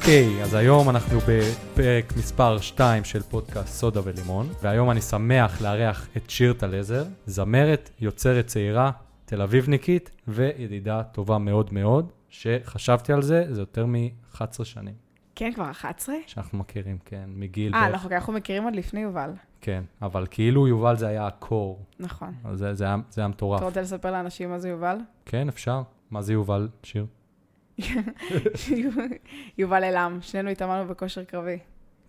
אוקיי, 0.00 0.42
אז 0.42 0.54
היום 0.54 0.90
אנחנו 0.90 1.18
בפרק 1.28 2.12
מספר 2.16 2.58
2 2.58 3.04
של 3.04 3.22
פודקאסט 3.22 3.68
סודה 3.68 4.00
ולימון, 4.04 4.48
והיום 4.62 4.90
אני 4.90 5.00
שמח 5.00 5.62
לארח 5.62 6.08
את 6.16 6.30
שיר 6.30 6.52
טלזר, 6.52 7.04
זמרת, 7.26 7.90
יוצרת 8.00 8.46
צעירה, 8.46 8.90
תל 9.24 9.42
אביבניקית, 9.42 10.10
וידידה 10.28 11.02
טובה 11.02 11.38
מאוד 11.38 11.72
מאוד, 11.72 12.12
שחשבתי 12.28 13.12
על 13.12 13.22
זה, 13.22 13.44
זה 13.50 13.60
יותר 13.60 13.86
מ-11 13.86 14.64
שנים. 14.64 14.94
כן, 15.34 15.52
כבר 15.54 15.70
11? 15.70 16.14
שאנחנו 16.26 16.58
מכירים, 16.58 16.98
כן, 17.04 17.24
מגיל... 17.26 17.74
אה, 17.74 17.86
אנחנו 17.86 18.10
אנחנו 18.10 18.32
מכירים 18.32 18.64
עוד 18.64 18.76
לפני 18.76 19.00
יובל. 19.00 19.30
כן, 19.60 19.82
אבל 20.02 20.26
כאילו 20.30 20.68
יובל 20.68 20.96
זה 20.96 21.06
היה 21.08 21.26
הקור, 21.26 21.84
נכון. 21.98 22.34
זה, 22.52 22.74
זה, 22.74 22.86
זה 23.10 23.20
היה 23.20 23.28
מטורף. 23.28 23.58
אתה 23.58 23.66
רוצה 23.66 23.80
לספר 23.80 24.10
לאנשים 24.10 24.50
מה 24.50 24.58
זה 24.58 24.68
יובל? 24.68 24.96
כן, 25.26 25.48
אפשר. 25.48 25.82
מה 26.10 26.22
זה 26.22 26.32
יובל, 26.32 26.68
שיר? 26.82 27.06
יובל 29.58 29.84
אלעם, 29.84 30.18
שנינו 30.22 30.50
התאמנו 30.50 30.88
בכושר 30.88 31.24
קרבי. 31.24 31.58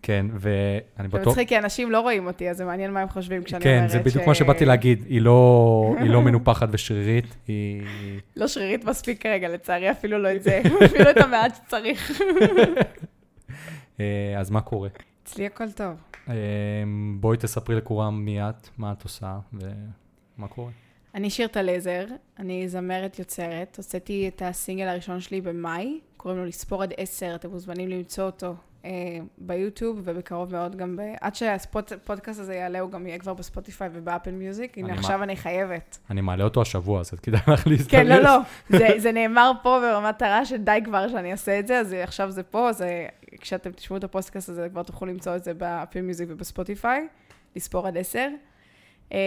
כן, 0.02 0.26
ואני 0.32 1.08
זה 1.10 1.18
בטוח... 1.18 1.28
מצחיק, 1.28 1.48
כי 1.48 1.58
אנשים 1.58 1.90
לא 1.90 2.00
רואים 2.00 2.26
אותי, 2.26 2.50
אז 2.50 2.56
זה 2.56 2.64
מעניין 2.64 2.92
מה 2.92 3.00
הם 3.00 3.08
חושבים 3.08 3.42
כשאני 3.42 3.64
כן, 3.64 3.76
אומרת 3.76 3.90
זה 3.90 3.98
בדיוק 3.98 4.24
ש- 4.24 4.28
מה 4.28 4.34
שבאתי 4.34 4.64
להגיד, 4.64 5.04
היא 5.08 5.20
לא, 5.20 5.94
לא 6.00 6.22
מנופחת 6.22 6.68
ושרירית, 6.72 7.36
היא... 7.48 7.82
לא 8.36 8.48
שרירית 8.48 8.84
מספיק 8.84 9.22
כרגע, 9.22 9.48
לצערי, 9.48 9.90
אפילו 9.90 10.18
לא 10.18 10.34
את 10.34 10.42
זה, 10.42 10.62
אפילו 10.84 11.10
את 11.10 11.16
המעט 11.16 11.54
שצריך. 11.56 12.20
אה, 14.00 14.34
אז 14.38 14.50
מה 14.50 14.60
קורה? 14.60 14.88
אצלי 15.22 15.46
הכל 15.46 15.70
טוב. 15.70 15.94
אה, 16.28 16.34
בואי 17.20 17.36
תספרי 17.36 17.76
לכולם 17.76 18.24
מי 18.24 18.42
את, 18.42 18.68
מה 18.78 18.92
את 18.92 19.02
עושה 19.02 19.38
ומה 19.52 20.48
קורה. 20.48 20.70
אני 21.14 21.30
שיר 21.30 21.46
טלזר, 21.46 22.04
אני 22.38 22.68
זמרת 22.68 23.18
יוצרת, 23.18 23.76
הוצאתי 23.76 24.28
את 24.28 24.42
הסינגל 24.44 24.88
הראשון 24.88 25.20
שלי 25.20 25.40
במאי, 25.40 26.00
קוראים 26.16 26.38
לו 26.40 26.44
לספור 26.46 26.82
עד 26.82 26.92
עשר, 26.96 27.34
אתם 27.34 27.50
מוזמנים 27.50 27.88
למצוא 27.88 28.24
אותו 28.24 28.54
אה, 28.84 28.90
ביוטיוב, 29.38 30.00
ובקרוב 30.04 30.52
מאוד 30.52 30.76
גם 30.76 30.96
ב... 30.96 31.00
עד 31.20 31.34
שהפודקאסט 31.34 32.40
הזה 32.40 32.54
יעלה, 32.54 32.80
הוא 32.80 32.90
גם 32.90 33.06
יהיה 33.06 33.18
כבר 33.18 33.34
בספוטיפיי 33.34 33.88
ובאפל 33.92 34.30
מיוזיק. 34.30 34.78
הנה, 34.78 34.92
עכשיו 34.94 35.18
מה- 35.18 35.24
אני 35.24 35.36
חייבת. 35.36 35.98
אני 36.10 36.20
מעלה 36.20 36.44
אותו 36.44 36.62
השבוע, 36.62 37.00
אז 37.00 37.10
כדאי 37.10 37.40
לך 37.48 37.66
להזדרז. 37.66 37.86
כן, 37.88 38.06
לא, 38.06 38.16
לא, 38.18 38.38
זה, 38.68 38.88
זה 38.98 39.12
נאמר 39.12 39.52
פה 39.62 39.78
ברמת 39.82 40.22
הרגע 40.22 40.44
שדי 40.44 40.78
כבר 40.84 41.08
שאני 41.08 41.32
אעשה 41.32 41.58
את 41.58 41.66
זה, 41.66 41.78
אז 41.78 41.92
עכשיו 42.02 42.30
זה 42.30 42.42
פה, 42.42 42.68
אז 42.68 42.82
אה, 42.82 43.06
כשאתם 43.40 43.72
תשמעו 43.72 43.98
את 43.98 44.04
הפודקאסט 44.04 44.48
הזה, 44.48 44.68
כבר 44.68 44.82
תוכלו 44.82 45.08
למצוא 45.08 45.36
את 45.36 45.44
זה 45.44 45.54
באפל 45.54 46.00
מיוזיק 46.00 46.28
ובספוטיפיי, 46.30 47.06
לספור 47.56 47.86
עד 47.86 47.96
עשר. 47.96 48.28
אה, 49.12 49.18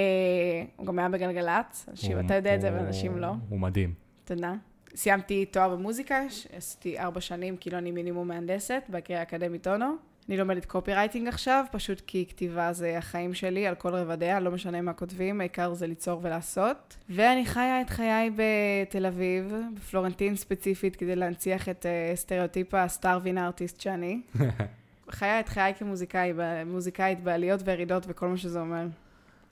הוא 0.75 0.85
גם 0.85 0.99
היה 0.99 1.09
בגלגלצ, 1.09 1.85
אנשים, 1.89 2.19
אתה 2.19 2.33
יודע 2.33 2.55
את 2.55 2.61
זה, 2.61 2.73
ואנשים 2.73 3.17
לא. 3.17 3.31
הוא 3.49 3.59
מדהים. 3.59 3.93
תודה. 4.25 4.53
סיימתי 4.95 5.45
תואר 5.45 5.75
במוזיקה, 5.75 6.21
עשיתי 6.55 6.99
ארבע 6.99 7.21
שנים, 7.21 7.57
כאילו 7.57 7.77
אני 7.77 7.91
מינימום 7.91 8.27
מהנדסת, 8.27 8.83
בקריה 8.89 9.19
האקדמית 9.19 9.67
אונו. 9.67 9.95
אני 10.29 10.37
לומדת 10.37 10.65
copywriting 10.65 11.27
עכשיו, 11.27 11.65
פשוט 11.71 12.01
כי 12.07 12.25
כתיבה 12.29 12.73
זה 12.73 12.97
החיים 12.97 13.33
שלי 13.33 13.67
על 13.67 13.75
כל 13.75 13.95
רבדיה, 13.95 14.39
לא 14.39 14.51
משנה 14.51 14.81
מה 14.81 14.93
כותבים, 14.93 15.39
העיקר 15.41 15.73
זה 15.73 15.87
ליצור 15.87 16.19
ולעשות. 16.23 16.97
ואני 17.09 17.45
חיה 17.45 17.81
את 17.81 17.89
חיי 17.89 18.31
בתל 18.35 19.05
אביב, 19.05 19.53
בפלורנטין 19.75 20.35
ספציפית, 20.35 20.95
כדי 20.95 21.15
להנציח 21.15 21.69
את 21.69 21.85
אה, 21.85 22.15
סטריאוטיפ 22.15 22.73
ה 22.73 22.80
starving 22.80 23.37
artist 23.37 23.81
שאני. 23.81 24.21
חיה 25.09 25.39
את 25.39 25.49
חיי 25.49 25.73
כמוזיקאי, 25.73 26.33
ב- 26.37 26.63
מוזיקאית 26.65 27.23
בעליות 27.23 27.61
וירידות 27.65 28.03
וכל 28.07 28.27
מה 28.27 28.37
שזה 28.37 28.59
אומר. 28.59 28.85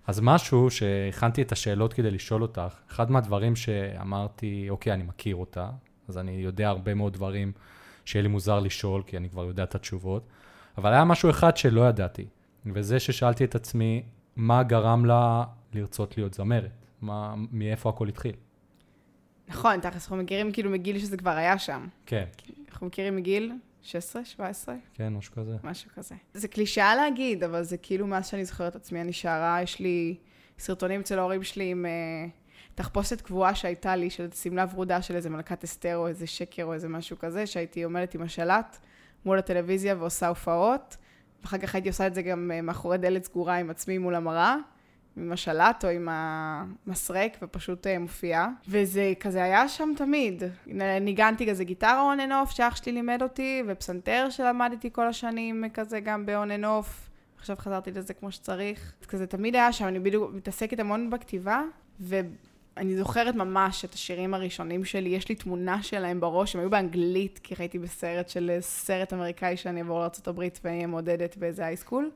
אז 0.07 0.19
משהו 0.19 0.69
שהכנתי 0.69 1.41
את 1.41 1.51
השאלות 1.51 1.93
כדי 1.93 2.11
לשאול 2.11 2.41
אותך, 2.41 2.79
אחד 2.91 3.11
מהדברים 3.11 3.55
שאמרתי, 3.55 4.69
אוקיי, 4.69 4.93
אני 4.93 5.03
מכיר 5.03 5.35
אותה, 5.35 5.69
אז 6.07 6.17
אני 6.17 6.31
יודע 6.31 6.69
הרבה 6.69 6.93
מאוד 6.93 7.13
דברים 7.13 7.51
שיהיה 8.05 8.23
לי 8.23 8.27
מוזר 8.27 8.59
לשאול, 8.59 9.03
כי 9.05 9.17
אני 9.17 9.29
כבר 9.29 9.45
יודע 9.45 9.63
את 9.63 9.75
התשובות, 9.75 10.27
אבל 10.77 10.93
היה 10.93 11.03
משהו 11.03 11.29
אחד 11.29 11.57
שלא 11.57 11.89
ידעתי, 11.89 12.25
וזה 12.65 12.99
ששאלתי 12.99 13.43
את 13.43 13.55
עצמי, 13.55 14.03
מה 14.35 14.63
גרם 14.63 15.05
לה 15.05 15.43
לרצות 15.73 16.17
להיות 16.17 16.33
זמרת? 16.33 16.85
מה, 17.01 17.35
מאיפה 17.51 17.89
הכל 17.89 18.07
התחיל? 18.07 18.35
נכון, 19.47 19.79
תכלס, 19.79 20.03
אנחנו 20.03 20.17
מכירים 20.17 20.51
כאילו 20.51 20.69
מגיל 20.69 20.99
שזה 20.99 21.17
כבר 21.17 21.31
היה 21.31 21.57
שם. 21.59 21.87
כן, 22.05 22.25
אנחנו 22.71 22.87
מכירים 22.87 23.15
מגיל 23.15 23.51
16, 23.83 24.25
17, 24.25 24.75
כן, 24.94 25.13
משהו 25.13 25.33
כזה. 25.33 25.55
משהו 25.63 25.89
כזה. 25.95 26.16
זה 26.33 26.47
קלישאה 26.47 26.95
להגיד, 26.95 27.44
אבל 27.44 27.63
זה 27.63 27.77
כאילו 27.77 28.07
מאז 28.07 28.27
שאני 28.27 28.45
זוכרת 28.45 28.71
את 28.71 28.75
עצמי, 28.75 29.01
אני 29.01 29.13
שרה, 29.13 29.59
יש 29.63 29.79
לי 29.79 30.17
סרטונים 30.59 31.01
אצל 31.01 31.19
ההורים 31.19 31.44
שלי 31.44 31.71
עם 31.71 31.85
uh, 31.85 32.29
תחפושת 32.75 33.21
קבועה 33.21 33.55
שהייתה 33.55 33.95
לי, 33.95 34.09
של 34.09 34.31
שמלה 34.31 34.66
ורודה 34.71 35.01
של 35.01 35.16
איזה 35.16 35.29
מלכת 35.29 35.63
אסתר 35.63 35.97
או 35.97 36.07
איזה 36.07 36.27
שקר 36.27 36.63
או 36.63 36.73
איזה 36.73 36.89
משהו 36.89 37.19
כזה, 37.19 37.45
שהייתי 37.47 37.83
עומדת 37.83 38.16
עם 38.16 38.21
השלט 38.21 38.77
מול 39.25 39.39
הטלוויזיה 39.39 39.95
ועושה 40.00 40.27
הופעות, 40.27 40.97
ואחר 41.41 41.57
כך 41.57 41.75
הייתי 41.75 41.89
עושה 41.89 42.07
את 42.07 42.15
זה 42.15 42.21
גם 42.21 42.51
uh, 42.53 42.61
מאחורי 42.61 42.97
דלת 42.97 43.23
סגורה 43.23 43.55
עם 43.55 43.69
עצמי 43.69 43.97
מול 43.97 44.15
המראה. 44.15 44.55
עם 45.18 45.31
השלט 45.31 45.85
או 45.85 45.90
עם 45.90 46.09
המסרק, 46.12 47.38
ופשוט 47.41 47.88
אה, 47.88 48.00
מופיעה. 48.00 48.50
וזה 48.68 49.13
כזה 49.19 49.44
היה 49.44 49.68
שם 49.68 49.94
תמיד. 49.97 50.44
ניגנתי 51.01 51.50
כזה 51.50 51.63
גיטרה 51.63 52.13
on 52.13 52.19
and 52.19 52.31
off, 52.31 52.56
שאח 52.56 52.75
שלי 52.75 52.91
לימד 52.91 53.22
אותי, 53.22 53.63
ופסנתר 53.68 54.28
שלמדתי 54.29 54.90
כל 54.91 55.07
השנים 55.07 55.63
כזה 55.74 56.00
גם 56.00 56.25
ב-on 56.25 56.62
and 56.62 56.63
off. 56.63 57.09
עכשיו 57.40 57.56
חזרתי 57.59 57.91
לזה 57.91 58.13
כמו 58.13 58.31
שצריך. 58.31 58.94
כזה 59.07 59.28
תמיד 59.28 59.56
היה 59.56 59.72
שם, 59.72 59.88
אני 59.88 60.00
בדיוק 60.00 60.31
מתעסקת 60.34 60.79
המון 60.79 61.09
בכתיבה, 61.09 61.62
ואני 62.78 62.97
זוכרת 62.97 63.35
ממש 63.35 63.85
את 63.85 63.94
השירים 63.94 64.34
הראשונים 64.34 64.85
שלי, 64.85 65.09
יש 65.09 65.29
לי 65.29 65.35
תמונה 65.35 65.84
שלהם 65.84 66.19
בראש, 66.19 66.56
הם 66.56 66.61
היו 66.61 66.69
באנגלית, 66.69 67.39
כי 67.44 67.56
הייתי 67.59 67.79
בסרט 67.79 68.29
של 68.29 68.50
אה, 68.50 68.61
סרט 68.61 69.13
אמריקאי 69.13 69.57
שאני 69.57 69.79
אעבור 69.79 70.00
לארה"ב 70.00 70.41
ואהיה 70.63 70.88
מעודדת 70.88 71.38
באיזה 71.38 71.66
הייסקול. 71.66 72.09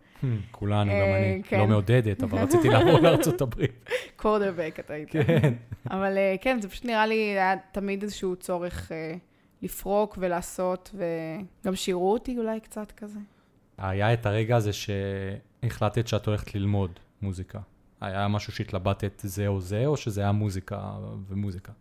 כולנו, 0.51 0.91
גם 0.91 0.97
אה, 0.97 1.17
אני. 1.17 1.43
כן. 1.43 1.59
לא 1.59 1.67
מעודדת, 1.67 2.23
אבל 2.23 2.39
רציתי 2.39 2.69
לעבור 2.69 2.99
הברית. 3.41 3.89
קורדרבק 4.15 4.75
אתה 4.79 4.93
היית. 4.93 5.09
כן. 5.11 5.53
אבל 5.91 6.17
אה, 6.17 6.35
כן, 6.41 6.61
זה 6.61 6.69
פשוט 6.69 6.85
נראה 6.85 7.05
לי, 7.05 7.15
היה 7.15 7.55
תמיד 7.71 8.03
איזשהו 8.03 8.35
צורך 8.35 8.91
לפרוק 9.61 10.17
ולעשות, 10.21 10.95
וגם 10.95 11.75
שירו 11.75 12.13
אותי 12.13 12.37
אולי 12.37 12.59
קצת 12.59 12.91
כזה. 12.91 13.19
היה 13.77 14.13
את 14.13 14.25
הרגע 14.25 14.55
הזה 14.55 14.71
שהחלטת 14.73 16.07
שאת 16.07 16.27
הולכת 16.27 16.55
ללמוד 16.55 16.99
מוזיקה. 17.21 17.59
היה 18.01 18.27
משהו 18.27 18.53
שהתלבטת 18.53 19.21
זה 19.23 19.47
או 19.47 19.61
זה, 19.61 19.85
או 19.85 19.97
שזה 19.97 20.21
היה 20.21 20.31
מוזיקה 20.31 20.91
ומוזיקה? 21.27 21.71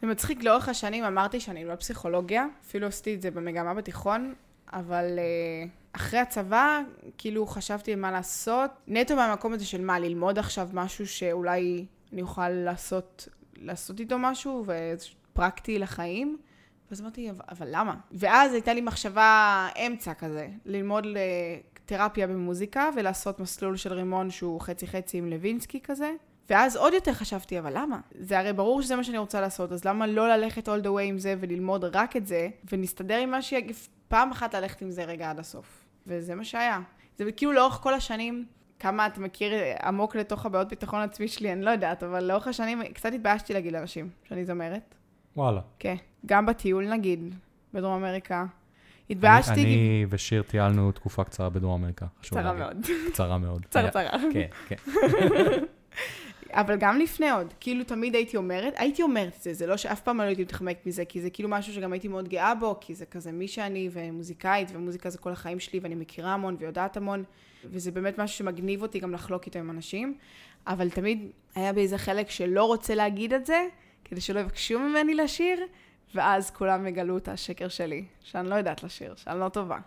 זה 0.00 0.06
מצחיק, 0.06 0.44
לאורך 0.44 0.68
השנים 0.68 1.04
אמרתי 1.04 1.40
שאני 1.40 1.64
לא 1.64 1.74
פסיכולוגיה, 1.74 2.46
אפילו 2.66 2.86
עשיתי 2.86 3.14
את 3.14 3.22
זה 3.22 3.30
במגמה 3.30 3.74
בתיכון, 3.74 4.34
אבל 4.72 5.18
אה, 5.18 5.68
אחרי 5.92 6.18
הצבא, 6.18 6.80
כאילו 7.18 7.46
חשבתי 7.46 7.94
מה 7.94 8.10
לעשות, 8.10 8.70
נטו 8.86 9.16
מהמקום 9.16 9.52
הזה 9.52 9.64
של 9.64 9.80
מה, 9.80 9.98
ללמוד 9.98 10.38
עכשיו 10.38 10.68
משהו 10.72 11.06
שאולי 11.06 11.86
אני 12.12 12.22
אוכל 12.22 12.48
לעשות, 12.48 13.28
לעשות 13.56 14.00
איתו 14.00 14.18
משהו, 14.18 14.64
ופרקטי 14.66 15.78
לחיים. 15.78 16.38
ואז 16.90 17.00
אמרתי, 17.00 17.30
"אבל- 17.30 17.68
למה? 17.70 17.94
ואז 18.12 18.52
הייתה 18.52 18.74
לי 18.74 18.80
מחשבה 18.80 19.68
אמצע 19.86 20.14
כזה, 20.14 20.48
ללמוד 20.64 21.06
תרפיה 21.86 22.26
במוזיקה 22.26 22.88
ולעשות 22.96 23.40
מסלול 23.40 23.76
של 23.76 23.92
רימון 23.92 24.30
שהוא 24.30 24.60
חצי-חצי 24.60 25.18
עם 25.18 25.30
לוינסקי 25.30 25.80
כזה. 25.80 26.12
ואז 26.50 26.76
עוד 26.76 26.92
יותר 26.92 27.12
חשבתי, 27.12 27.58
אבל 27.58 27.72
למה? 27.78 28.00
זה 28.18 28.38
הרי 28.38 28.52
ברור 28.52 28.82
שזה 28.82 28.96
מה 28.96 29.04
שאני 29.04 29.18
רוצה 29.18 29.40
לעשות, 29.40 29.72
אז 29.72 29.84
למה 29.84 30.06
לא 30.06 30.28
ללכת 30.28 30.68
all 30.68 30.82
the 30.82 30.88
way 30.88 31.00
עם 31.00 31.18
זה 31.18 31.34
וללמוד 31.40 31.84
רק 31.84 32.16
את 32.16 32.26
זה, 32.26 32.48
ונסתדר 32.72 33.16
עם 33.16 33.30
מה 33.30 33.42
שיגיף 33.42 33.88
פעם 34.08 34.30
אחת 34.30 34.54
ללכת 34.54 34.82
עם 34.82 34.90
זה 34.90 35.04
רגע 35.04 35.30
עד 35.30 35.38
הסוף. 35.38 35.84
וזה 36.06 36.34
מה 36.34 36.44
שהיה. 36.44 36.80
זה 37.18 37.32
כאילו 37.32 37.52
לאורך 37.52 37.74
כל 37.74 37.94
השנים, 37.94 38.46
כמה 38.78 39.06
אתה 39.06 39.20
מכיר 39.20 39.52
עמוק 39.82 40.16
לתוך 40.16 40.46
הבעיות 40.46 40.68
ביטחון 40.68 41.00
עצמי 41.00 41.28
שלי, 41.28 41.52
אני 41.52 41.62
לא 41.62 41.70
יודעת, 41.70 42.02
אבל 42.02 42.24
לאורך 42.24 42.48
השנים 42.48 42.82
קצת 42.94 43.12
התביישתי 43.12 43.52
להגיד 43.52 43.72
לאנשים 43.72 44.10
שאני 44.24 44.44
זמרת. 44.44 44.94
וואלה. 45.36 45.60
כן. 45.78 45.96
גם 46.26 46.46
בטיול 46.46 46.88
נגיד, 46.88 47.34
בדרום 47.74 48.04
אמריקה. 48.04 48.46
התביישתי, 49.10 49.52
אני, 49.52 49.62
אני 49.62 50.06
ושיר 50.08 50.42
טיילנו 50.42 50.92
תקופה 50.92 51.24
קצרה 51.24 51.50
בדרום 51.50 51.82
אמריקה. 51.82 52.06
קצרה. 52.22 52.52
מאוד. 52.52 52.86
קצרה 53.12 53.38
מאוד. 53.38 53.64
קצרצרה. 53.66 54.10
כן, 54.32 54.46
כן. 54.68 54.76
אבל 56.50 56.76
גם 56.76 56.98
לפני 56.98 57.30
עוד, 57.30 57.54
כאילו 57.60 57.84
תמיד 57.84 58.14
הייתי 58.14 58.36
אומרת, 58.36 58.74
הייתי 58.76 59.02
אומרת 59.02 59.36
את 59.36 59.42
זה, 59.42 59.54
זה 59.54 59.66
לא 59.66 59.76
שאף 59.76 60.00
פעם 60.00 60.18
לא 60.18 60.22
הייתי 60.22 60.42
מתחמקת 60.42 60.86
מזה, 60.86 61.04
כי 61.04 61.20
זה 61.20 61.30
כאילו 61.30 61.48
משהו 61.48 61.72
שגם 61.72 61.92
הייתי 61.92 62.08
מאוד 62.08 62.28
גאה 62.28 62.54
בו, 62.54 62.76
כי 62.80 62.94
זה 62.94 63.06
כזה 63.06 63.32
מי 63.32 63.48
שאני, 63.48 63.88
ומוזיקאית, 63.92 64.68
ומוזיקה 64.72 65.10
זה 65.10 65.18
כל 65.18 65.32
החיים 65.32 65.60
שלי, 65.60 65.78
ואני 65.78 65.94
מכירה 65.94 66.34
המון 66.34 66.56
ויודעת 66.58 66.96
המון, 66.96 67.24
וזה 67.64 67.90
באמת 67.90 68.18
משהו 68.18 68.36
שמגניב 68.38 68.82
אותי 68.82 68.98
גם 68.98 69.12
לחלוק 69.12 69.46
איתו 69.46 69.58
עם 69.58 69.70
אנשים, 69.70 70.14
אבל 70.66 70.90
תמיד 70.90 71.30
היה 71.54 71.72
בי 71.72 71.80
איזה 71.80 71.98
חלק 71.98 72.30
שלא 72.30 72.64
רוצה 72.64 72.94
להגיד 72.94 73.32
את 73.32 73.46
זה, 73.46 73.66
כדי 74.04 74.20
שלא 74.20 74.40
יבקשו 74.40 74.78
ממני 74.78 75.14
לשיר, 75.14 75.58
ואז 76.16 76.50
כולם 76.50 76.86
יגלו 76.86 77.18
את 77.18 77.28
השקר 77.28 77.68
שלי, 77.68 78.04
שאני 78.20 78.48
לא 78.48 78.54
יודעת 78.54 78.82
לשיר, 78.82 79.14
שאני 79.16 79.40
לא 79.40 79.48
טובה. 79.48 79.78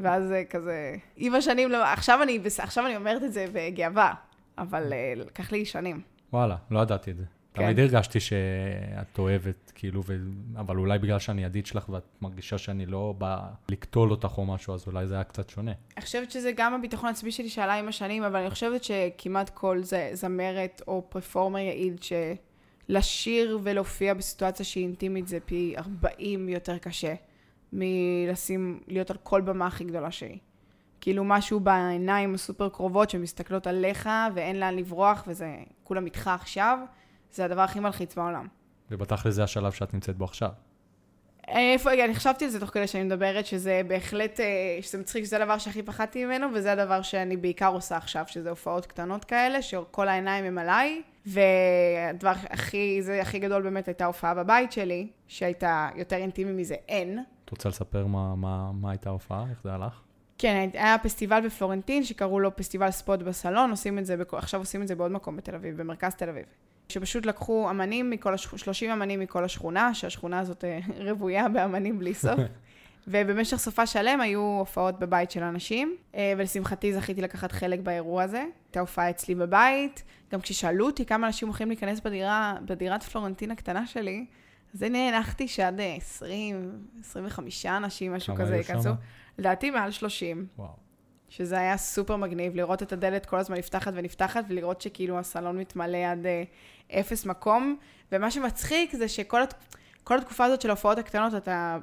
ואז 0.00 0.24
זה 0.28 0.42
כזה, 0.50 0.96
עם 1.16 1.34
השנים, 1.34 1.70
לא- 1.70 1.84
עכשיו 1.84 2.22
אני, 2.22 2.40
עכשיו 2.58 2.86
אני 2.86 2.96
אומרת 2.96 3.22
את 3.22 3.32
זה 3.32 3.46
בגאווה, 3.52 4.14
אבל 4.58 4.92
אה, 4.92 5.12
לקח 5.16 5.52
לי 5.52 5.64
שנים. 5.64 6.00
וואלה, 6.32 6.56
לא 6.70 6.80
ידעתי 6.80 7.10
את 7.10 7.16
זה. 7.16 7.24
כן. 7.54 7.62
תמיד 7.62 7.78
הרגשתי 7.78 8.20
שאת 8.20 9.18
אוהבת, 9.18 9.72
כאילו, 9.74 10.02
ו... 10.06 10.16
אבל 10.56 10.76
אולי 10.76 10.98
בגלל 10.98 11.18
שאני 11.18 11.44
ידיד 11.44 11.66
שלך 11.66 11.88
ואת 11.88 12.02
מרגישה 12.20 12.58
שאני 12.58 12.86
לא 12.86 13.14
בא 13.18 13.38
לקטול 13.68 14.10
אותך 14.10 14.38
או 14.38 14.46
משהו, 14.46 14.74
אז 14.74 14.84
אולי 14.86 15.06
זה 15.06 15.14
היה 15.14 15.24
קצת 15.24 15.50
שונה. 15.50 15.72
אני 15.96 16.04
חושבת 16.04 16.30
שזה 16.30 16.52
גם 16.56 16.74
הביטחון 16.74 17.08
העצמי 17.08 17.32
שלי 17.32 17.48
שעלה 17.48 17.74
עם 17.74 17.88
השנים, 17.88 18.22
אבל 18.22 18.40
אני 18.40 18.50
חושבת 18.50 18.84
שכמעט 18.84 19.50
כל 19.50 19.82
זה 19.82 20.10
זמרת 20.12 20.82
או 20.88 21.04
פרפורמר 21.08 21.58
יעיל, 21.58 21.96
שלשיר 22.88 23.58
ולהופיע 23.62 24.14
בסיטואציה 24.14 24.64
שהיא 24.66 24.84
אינטימית 24.84 25.28
זה 25.28 25.38
פי 25.44 25.74
40 25.78 26.48
יותר 26.48 26.78
קשה 26.78 27.14
מלשים, 27.72 28.80
להיות 28.86 29.10
על 29.10 29.16
כל 29.22 29.40
במה 29.40 29.66
הכי 29.66 29.84
גדולה 29.84 30.10
שהיא. 30.10 30.38
כאילו 31.00 31.24
משהו 31.24 31.60
בעיניים 31.60 32.34
הסופר 32.34 32.68
קרובות 32.68 33.10
שמסתכלות 33.10 33.66
עליך 33.66 34.08
ואין 34.34 34.60
לאן 34.60 34.76
לברוח 34.76 35.24
וזה 35.26 35.56
כולם 35.84 36.04
איתך 36.04 36.30
עכשיו, 36.34 36.78
זה 37.32 37.44
הדבר 37.44 37.60
הכי 37.60 37.80
מלחיץ 37.80 38.14
בעולם. 38.14 38.46
ובתכל'ס 38.90 39.34
זה 39.34 39.44
השלב 39.44 39.72
שאת 39.72 39.94
נמצאת 39.94 40.16
בו 40.16 40.24
עכשיו. 40.24 40.50
איפה, 41.48 42.04
אני 42.04 42.14
חשבתי 42.14 42.44
על 42.44 42.50
זה 42.50 42.60
תוך 42.60 42.70
כדי 42.70 42.86
שאני 42.86 43.04
מדברת, 43.04 43.46
שזה 43.46 43.80
בהחלט, 43.86 44.40
אה, 44.40 44.78
שזה 44.80 44.98
מצחיק, 44.98 45.24
שזה 45.24 45.36
הדבר 45.36 45.58
שהכי 45.58 45.82
פחדתי 45.82 46.24
ממנו, 46.24 46.46
וזה 46.54 46.72
הדבר 46.72 47.02
שאני 47.02 47.36
בעיקר 47.36 47.68
עושה 47.68 47.96
עכשיו, 47.96 48.24
שזה 48.26 48.50
הופעות 48.50 48.86
קטנות 48.86 49.24
כאלה, 49.24 49.62
שכל 49.62 50.08
העיניים 50.08 50.44
הם 50.44 50.58
עליי, 50.58 51.02
והדבר 51.26 52.32
הכי, 52.50 53.02
זה 53.02 53.22
הכי 53.22 53.38
גדול 53.38 53.62
באמת 53.62 53.88
הייתה 53.88 54.06
הופעה 54.06 54.34
בבית 54.34 54.72
שלי, 54.72 55.08
שהייתה 55.28 55.88
יותר 55.94 56.16
אינטימי 56.16 56.52
מזה, 56.52 56.74
אין. 56.88 57.18
את 57.44 57.50
רוצה 57.50 57.68
לספר 57.68 58.06
מה, 58.06 58.34
מה, 58.34 58.72
מה 58.72 58.90
הייתה 58.90 59.08
ההופעה? 59.08 59.44
איך 59.50 59.58
זה 59.64 59.72
הלך? 59.72 60.00
כן, 60.38 60.68
היה 60.72 60.96
פסטיבל 61.02 61.40
בפלורנטין, 61.46 62.04
שקראו 62.04 62.40
לו 62.40 62.56
פסטיבל 62.56 62.90
ספוט 62.90 63.20
בסלון, 63.20 63.70
עושים 63.70 63.98
את 63.98 64.06
זה. 64.06 64.16
עכשיו 64.32 64.60
עושים 64.60 64.82
את 64.82 64.88
זה 64.88 64.94
בעוד 64.94 65.12
מקום 65.12 65.36
בתל 65.36 65.54
אביב, 65.54 65.76
במרכז 65.76 66.14
תל 66.14 66.28
אביב. 66.28 66.44
שפשוט 66.88 67.26
לקחו 67.26 67.70
אמנים 67.70 68.10
מכל, 68.10 68.34
הש... 68.34 68.46
30 68.56 68.90
אמנים 68.90 69.20
מכל 69.20 69.44
השכונה, 69.44 69.94
שהשכונה 69.94 70.38
הזאת 70.38 70.64
אה, 70.64 70.78
רוויה 71.10 71.48
באמנים 71.48 71.98
בלי 71.98 72.14
סוף. 72.14 72.40
ובמשך 73.08 73.56
סופה 73.56 73.86
שלם 73.86 74.20
היו 74.20 74.40
הופעות 74.40 74.98
בבית 74.98 75.30
של 75.30 75.42
אנשים, 75.42 75.96
אה, 76.14 76.32
ולשמחתי 76.36 76.94
זכיתי 76.94 77.20
לקחת 77.20 77.52
חלק 77.52 77.80
באירוע 77.80 78.22
הזה. 78.22 78.44
הייתה 78.66 78.80
הופעה 78.80 79.10
אצלי 79.10 79.34
בבית, 79.34 80.02
גם 80.32 80.40
כששאלו 80.40 80.86
אותי 80.86 81.06
כמה 81.06 81.26
אנשים 81.26 81.48
הולכים 81.48 81.68
להיכנס 81.68 82.00
בדירה, 82.00 82.54
בדירת 82.64 83.02
פלורנטין 83.02 83.50
הקטנה 83.50 83.86
שלי, 83.86 84.26
אז 84.74 84.82
אני 84.82 84.98
הנחתי 84.98 85.48
שעד 85.48 85.80
20, 85.96 86.72
25 87.00 87.66
אנשים, 87.66 88.14
משהו 88.14 88.34
כזה 88.34 88.56
ייכנסו. 88.56 88.90
לדעתי 89.38 89.70
מעל 89.70 89.90
30. 89.90 90.46
וואו. 90.58 90.85
שזה 91.28 91.58
היה 91.58 91.76
סופר 91.76 92.16
מגניב, 92.16 92.56
לראות 92.56 92.82
את 92.82 92.92
הדלת 92.92 93.26
כל 93.26 93.36
הזמן 93.36 93.56
נפתחת 93.56 93.92
ונפתחת, 93.94 94.44
ולראות 94.48 94.80
שכאילו 94.80 95.18
הסלון 95.18 95.58
מתמלא 95.58 95.98
עד 95.98 96.26
אה, 96.26 96.42
אפס 97.00 97.26
מקום. 97.26 97.76
ומה 98.12 98.30
שמצחיק 98.30 98.96
זה 98.96 99.08
שכל 99.08 99.42
הת... 99.42 99.54
כל 100.04 100.18
התקופה 100.18 100.44
הזאת 100.44 100.60
של 100.60 100.68
ההופעות 100.68 100.98
הקטנות, 100.98 101.34
אתה 101.34 101.78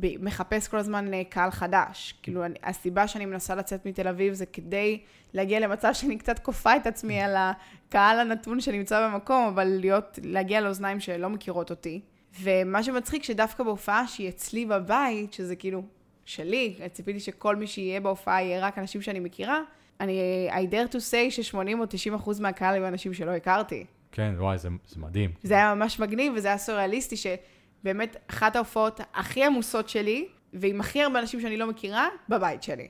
ב... 0.00 0.24
מחפש 0.24 0.68
כל 0.68 0.76
הזמן 0.76 1.14
אה, 1.14 1.22
קהל 1.24 1.50
חדש. 1.50 2.14
כאילו, 2.22 2.44
אני... 2.44 2.54
הסיבה 2.62 3.08
שאני 3.08 3.26
מנסה 3.26 3.54
לצאת 3.54 3.86
מתל 3.86 4.08
אביב 4.08 4.34
זה 4.34 4.46
כדי 4.46 5.00
להגיע 5.34 5.60
למצב 5.60 5.90
שאני 5.92 6.18
קצת 6.18 6.38
כופה 6.38 6.76
את 6.76 6.86
עצמי 6.86 7.20
על 7.20 7.34
הקהל 7.36 8.20
הנתון 8.20 8.60
שנמצא 8.60 9.08
במקום, 9.08 9.46
אבל 9.46 9.64
להיות, 9.64 10.18
להגיע 10.22 10.60
לאוזניים 10.60 11.00
שלא 11.00 11.28
מכירות 11.28 11.70
אותי. 11.70 12.00
ומה 12.40 12.82
שמצחיק, 12.82 13.22
שדווקא 13.22 13.64
בהופעה 13.64 14.06
שהיא 14.06 14.28
אצלי 14.28 14.66
בבית, 14.66 15.32
שזה 15.32 15.56
כאילו 15.56 15.82
שלי, 16.28 16.74
ציפיתי 16.92 17.20
שכל 17.20 17.56
מי 17.56 17.66
שיהיה 17.66 18.00
בהופעה 18.00 18.42
יהיה 18.42 18.66
רק 18.66 18.78
אנשים 18.78 19.02
שאני 19.02 19.20
מכירה, 19.20 19.60
אני, 20.00 20.48
I 20.50 20.72
dare 20.72 20.92
to 20.92 20.96
say 20.96 21.30
ש-80 21.30 21.78
או 21.78 21.86
90 21.88 22.14
אחוז 22.14 22.40
מהקהל 22.40 22.74
היו 22.74 22.88
אנשים 22.88 23.14
שלא 23.14 23.30
הכרתי. 23.30 23.84
כן, 24.12 24.34
וואי, 24.38 24.58
זה, 24.58 24.68
זה 24.86 25.00
מדהים. 25.00 25.30
זה 25.42 25.54
היה 25.54 25.74
ממש 25.74 26.00
מגניב, 26.00 26.32
וזה 26.36 26.48
היה 26.48 26.58
סוריאליסטי, 26.58 27.16
שבאמת 27.16 28.16
אחת 28.30 28.56
ההופעות 28.56 29.00
הכי 29.14 29.44
עמוסות 29.44 29.88
שלי, 29.88 30.28
ועם 30.52 30.80
הכי 30.80 31.02
הרבה 31.02 31.18
אנשים 31.18 31.40
שאני 31.40 31.56
לא 31.56 31.66
מכירה, 31.66 32.08
בבית 32.28 32.62
שלי. 32.62 32.88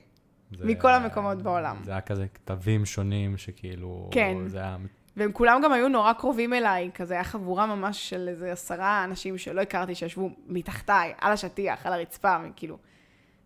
זה 0.57 0.65
מכל 0.65 0.91
המקומות 0.91 1.41
בעולם. 1.41 1.77
זה 1.83 1.91
היה 1.91 2.01
כזה 2.01 2.27
כתבים 2.33 2.85
שונים 2.85 3.37
שכאילו... 3.37 4.09
כן. 4.11 4.37
זה 4.47 4.57
היה... 4.57 4.77
והם 5.17 5.31
כולם 5.31 5.61
גם 5.63 5.73
היו 5.73 5.89
נורא 5.89 6.13
קרובים 6.13 6.53
אליי, 6.53 6.89
כזה 6.93 7.13
היה 7.13 7.23
חבורה 7.23 7.65
ממש 7.65 8.09
של 8.09 8.27
איזה 8.29 8.51
עשרה 8.51 9.03
אנשים 9.03 9.37
שלא 9.37 9.61
הכרתי, 9.61 9.95
שישבו 9.95 10.29
מתחתיי, 10.47 11.13
על 11.17 11.31
השטיח, 11.31 11.85
על 11.85 11.93
הרצפה, 11.93 12.37
כאילו. 12.55 12.77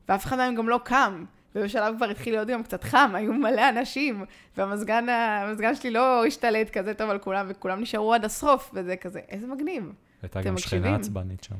ואף 0.10 0.26
אחד 0.26 0.38
מהם 0.38 0.56
גם 0.56 0.70
לא 0.70 0.80
קם. 0.84 1.26
ובשלב 1.56 1.96
כבר 1.98 2.06
התחיל 2.06 2.34
להיות 2.34 2.48
גם 2.48 2.64
קצת 2.64 2.84
חם, 2.84 3.12
היו 3.14 3.34
מלא 3.34 3.70
אנשים, 3.70 4.26
והמזגן 4.58 5.10
המזגן 5.10 5.76
שלי 5.76 5.92
לא 5.92 6.26
השתלט 6.26 6.70
כזה 6.70 6.94
טוב 6.94 7.10
על 7.10 7.20
כולם, 7.20 7.46
וכולם 7.50 7.82
נשארו 7.82 8.14
עד 8.14 8.26
הסוף, 8.26 8.72
וזה 8.74 8.96
כזה, 8.96 9.20
איזה 9.30 9.48
מגניב. 9.48 9.92
הייתה 10.22 10.42
גם 10.42 10.58
שכנה? 10.58 10.96
עצבנית 10.96 11.44
שם. 11.44 11.56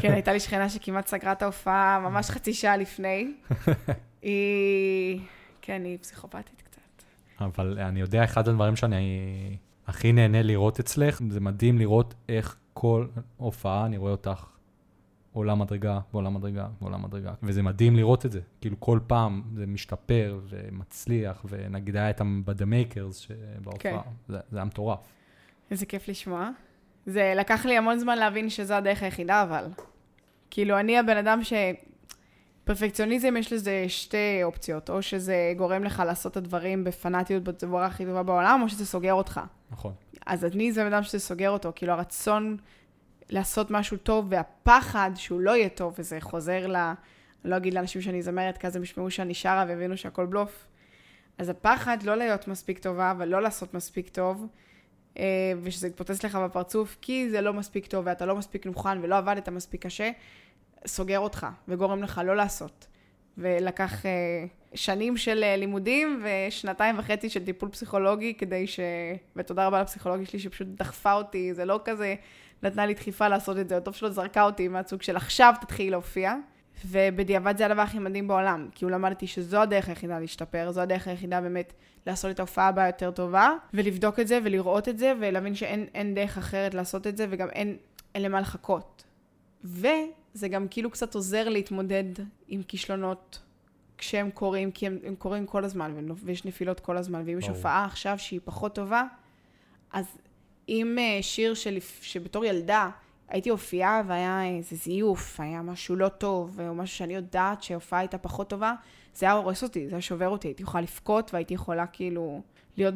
כן, 0.00 0.12
הייתה 0.18 0.32
לי 0.32 0.40
שכנה 0.40 0.68
שכמעט 0.68 1.06
סגרה 1.06 1.32
את 1.32 1.42
ההופעה 1.42 1.98
ממש 1.98 2.30
חצי 2.30 2.54
שעה 2.54 2.76
לפני. 2.76 3.32
היא... 4.22 5.20
כן, 5.62 5.84
היא 5.84 5.98
פסיכופתית 5.98 6.62
קצת. 6.62 7.04
אבל 7.40 7.78
אני 7.80 8.00
יודע, 8.00 8.24
אחד 8.24 8.48
הדברים 8.48 8.76
שאני 8.76 9.56
הכי 9.86 10.12
נהנה 10.12 10.42
לראות 10.42 10.80
אצלך, 10.80 11.20
זה 11.30 11.40
מדהים 11.40 11.78
לראות 11.78 12.14
איך 12.28 12.56
כל 12.74 13.06
הופעה, 13.36 13.86
אני 13.86 13.96
רואה 13.96 14.12
אותך 14.12 14.57
עולה 15.38 15.54
מדרגה 15.54 16.00
ועולה 16.12 16.30
מדרגה 16.30 16.68
ועולה 16.80 16.96
מדרגה. 16.96 17.32
וזה 17.42 17.62
מדהים 17.62 17.96
לראות 17.96 18.26
את 18.26 18.32
זה. 18.32 18.40
כאילו 18.60 18.80
כל 18.80 18.98
פעם 19.06 19.42
זה 19.54 19.66
משתפר 19.66 20.40
ומצליח, 20.48 21.44
ונגיד 21.48 21.96
היה 21.96 22.10
את 22.10 22.20
ה-The 22.20 22.94
Makers 22.94 23.12
שבהופעה, 23.12 23.78
כן. 23.78 23.96
זה, 24.28 24.38
זה 24.50 24.58
היה 24.58 24.64
מטורף. 24.64 24.98
איזה 25.70 25.86
כיף 25.86 26.08
לשמוע. 26.08 26.50
זה 27.06 27.32
לקח 27.36 27.66
לי 27.66 27.76
המון 27.76 27.98
זמן 27.98 28.18
להבין 28.18 28.50
שזו 28.50 28.74
הדרך 28.74 29.02
היחידה, 29.02 29.42
אבל. 29.42 29.64
כאילו, 30.50 30.78
אני 30.78 30.98
הבן 30.98 31.16
אדם 31.16 31.44
ש... 31.44 31.52
פרפקציוניזם 32.64 33.36
יש 33.36 33.52
לזה 33.52 33.84
שתי 33.88 34.42
אופציות, 34.42 34.90
או 34.90 35.02
שזה 35.02 35.52
גורם 35.56 35.84
לך 35.84 36.02
לעשות 36.06 36.32
את 36.32 36.36
הדברים 36.36 36.84
בפנאטיות 36.84 37.44
בצורה 37.44 37.86
הכי 37.86 38.04
טובה 38.04 38.22
בעולם, 38.22 38.60
או 38.62 38.68
שזה 38.68 38.86
סוגר 38.86 39.12
אותך. 39.12 39.40
נכון. 39.70 39.92
אז 40.26 40.44
אני 40.44 40.72
זה 40.72 40.84
בן 40.84 40.92
אדם 40.92 41.02
שזה 41.02 41.18
סוגר 41.18 41.50
אותו, 41.50 41.72
כאילו 41.74 41.92
הרצון 41.92 42.56
לעשות 43.30 43.70
משהו 43.70 43.96
טוב 43.96 44.26
והפחד 44.30 45.10
שהוא 45.14 45.40
לא 45.40 45.56
יהיה 45.56 45.68
טוב, 45.68 45.94
וזה 45.98 46.20
חוזר 46.20 46.66
ל... 46.66 46.76
לא 47.44 47.56
אגיד 47.56 47.74
לאנשים 47.74 48.02
שאני 48.02 48.22
זמרת, 48.22 48.58
כי 48.58 48.66
אז 48.66 48.76
הם 48.76 48.82
ישמעו 48.82 49.10
שאני 49.10 49.34
שרה 49.34 49.64
והבינו 49.68 49.96
שהכל 49.96 50.26
בלוף. 50.26 50.66
אז 51.38 51.48
הפחד 51.48 52.02
לא 52.02 52.14
להיות 52.14 52.48
מספיק 52.48 52.78
טובה 52.78 53.14
ולא 53.18 53.42
לעשות 53.42 53.74
מספיק 53.74 54.08
טוב, 54.08 54.46
אה, 55.18 55.52
ושזה 55.62 55.86
יתפוצץ 55.86 56.24
לך 56.24 56.36
בפרצוף, 56.36 56.98
כי 57.00 57.30
זה 57.30 57.40
לא 57.40 57.52
מספיק 57.52 57.86
טוב 57.86 58.06
ואתה 58.06 58.26
לא 58.26 58.36
מספיק 58.36 58.66
מוכן 58.66 58.98
ולא 59.02 59.16
עבדת 59.16 59.48
מספיק 59.48 59.82
קשה, 59.86 60.10
סוגר 60.86 61.18
אותך 61.18 61.46
וגורם 61.68 62.02
לך 62.02 62.20
לא 62.24 62.36
לעשות. 62.36 62.86
ולקח 63.38 64.06
אה, 64.06 64.10
שנים 64.74 65.16
של 65.16 65.44
אה, 65.44 65.56
לימודים 65.56 66.24
ושנתיים 66.24 66.98
וחצי 66.98 67.30
של 67.30 67.44
טיפול 67.44 67.68
פסיכולוגי 67.68 68.34
כדי 68.34 68.66
ש... 68.66 68.80
ותודה 69.36 69.66
רבה 69.66 69.80
לפסיכולוגית 69.80 70.28
שלי 70.28 70.38
שפשוט 70.38 70.68
דחפה 70.68 71.12
אותי, 71.12 71.54
זה 71.54 71.64
לא 71.64 71.80
כזה 71.84 72.14
נתנה 72.62 72.86
לי 72.86 72.94
דחיפה 72.94 73.28
לעשות 73.28 73.58
את 73.58 73.68
זה, 73.68 73.80
טוב 73.80 73.94
שלא 73.94 74.10
זרקה 74.10 74.42
אותי 74.42 74.68
מהסוג 74.68 75.02
של 75.02 75.16
עכשיו 75.16 75.54
תתחילי 75.60 75.90
להופיע. 75.90 76.34
ובדיעבד 76.86 77.58
זה 77.58 77.66
הדבר 77.66 77.80
הכי 77.80 77.98
מדהים 77.98 78.28
בעולם, 78.28 78.68
כי 78.74 78.84
הוא 78.84 78.92
למדתי 78.92 79.26
שזו 79.26 79.62
הדרך 79.62 79.88
היחידה 79.88 80.18
להשתפר, 80.18 80.72
זו 80.72 80.80
הדרך 80.80 81.08
היחידה 81.08 81.40
באמת 81.40 81.72
לעשות 82.06 82.30
את 82.30 82.38
ההופעה 82.38 82.68
הבאה 82.68 82.86
יותר 82.86 83.10
טובה, 83.10 83.50
ולבדוק 83.74 84.20
את 84.20 84.28
זה 84.28 84.38
ולראות 84.44 84.88
את 84.88 84.98
זה, 84.98 85.12
ולהבין 85.20 85.54
שאין 85.54 85.86
אין 85.94 86.14
דרך 86.14 86.38
אחרת 86.38 86.74
לעשות 86.74 87.06
את 87.06 87.16
זה, 87.16 87.26
וגם 87.30 87.48
אין, 87.50 87.76
אין 88.14 88.22
למה 88.22 88.40
לחכות. 88.40 89.04
וזה 89.64 90.48
גם 90.50 90.66
כאילו 90.70 90.90
קצת 90.90 91.14
עוזר 91.14 91.48
להתמודד 91.48 92.04
עם 92.48 92.62
כישלונות 92.62 93.42
כשהם 93.98 94.30
קורים, 94.30 94.70
כי 94.70 94.86
הם, 94.86 94.98
הם 95.04 95.14
קורים 95.14 95.46
כל 95.46 95.64
הזמן, 95.64 95.94
ויש 96.24 96.44
נפילות 96.44 96.80
כל 96.80 96.96
הזמן, 96.96 97.22
ואם 97.26 97.38
יש. 97.38 97.48
הופעה 97.48 97.84
עכשיו 97.84 98.18
שהיא 98.18 98.40
פחות 98.44 98.74
טובה, 98.74 99.04
אז 99.92 100.18
אם 100.68 100.96
אה, 100.98 101.18
שיר 101.22 101.54
של, 101.54 101.78
שבתור 102.00 102.44
ילדה 102.44 102.90
הייתי 103.28 103.50
הופיעה 103.50 104.02
והיה 104.06 104.44
איזה 104.44 104.76
זיוף, 104.76 105.40
היה 105.40 105.62
משהו 105.62 105.96
לא 105.96 106.08
טוב, 106.08 106.60
או 106.60 106.74
משהו 106.74 106.96
שאני 106.96 107.14
יודעת 107.14 107.62
שההופעה 107.62 107.98
הייתה 107.98 108.18
פחות 108.18 108.50
טובה, 108.50 108.74
זה 109.14 109.26
היה 109.26 109.32
הורס 109.32 109.62
אותי, 109.62 109.88
זה 109.88 109.94
היה 109.94 110.02
שובר 110.02 110.28
אותי, 110.28 110.48
הייתי 110.48 110.62
יכולה 110.62 110.82
לבכות 110.82 111.34
והייתי 111.34 111.54
יכולה 111.54 111.86
כאילו 111.86 112.42
להיות 112.76 112.94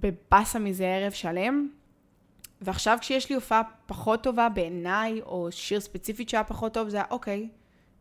בבאסה 0.00 0.58
מזה 0.58 0.86
ערב 0.86 1.12
שלם. 1.12 1.68
ועכשיו 2.60 2.98
כשיש 3.00 3.28
לי 3.28 3.34
הופעה 3.34 3.62
פחות 3.86 4.22
טובה 4.22 4.48
בעיניי, 4.48 5.20
או 5.22 5.48
שיר 5.50 5.80
ספציפית 5.80 6.28
שהיה 6.28 6.44
פחות 6.44 6.74
טוב, 6.74 6.88
זה 6.88 6.96
היה 6.96 7.06
אוקיי, 7.10 7.48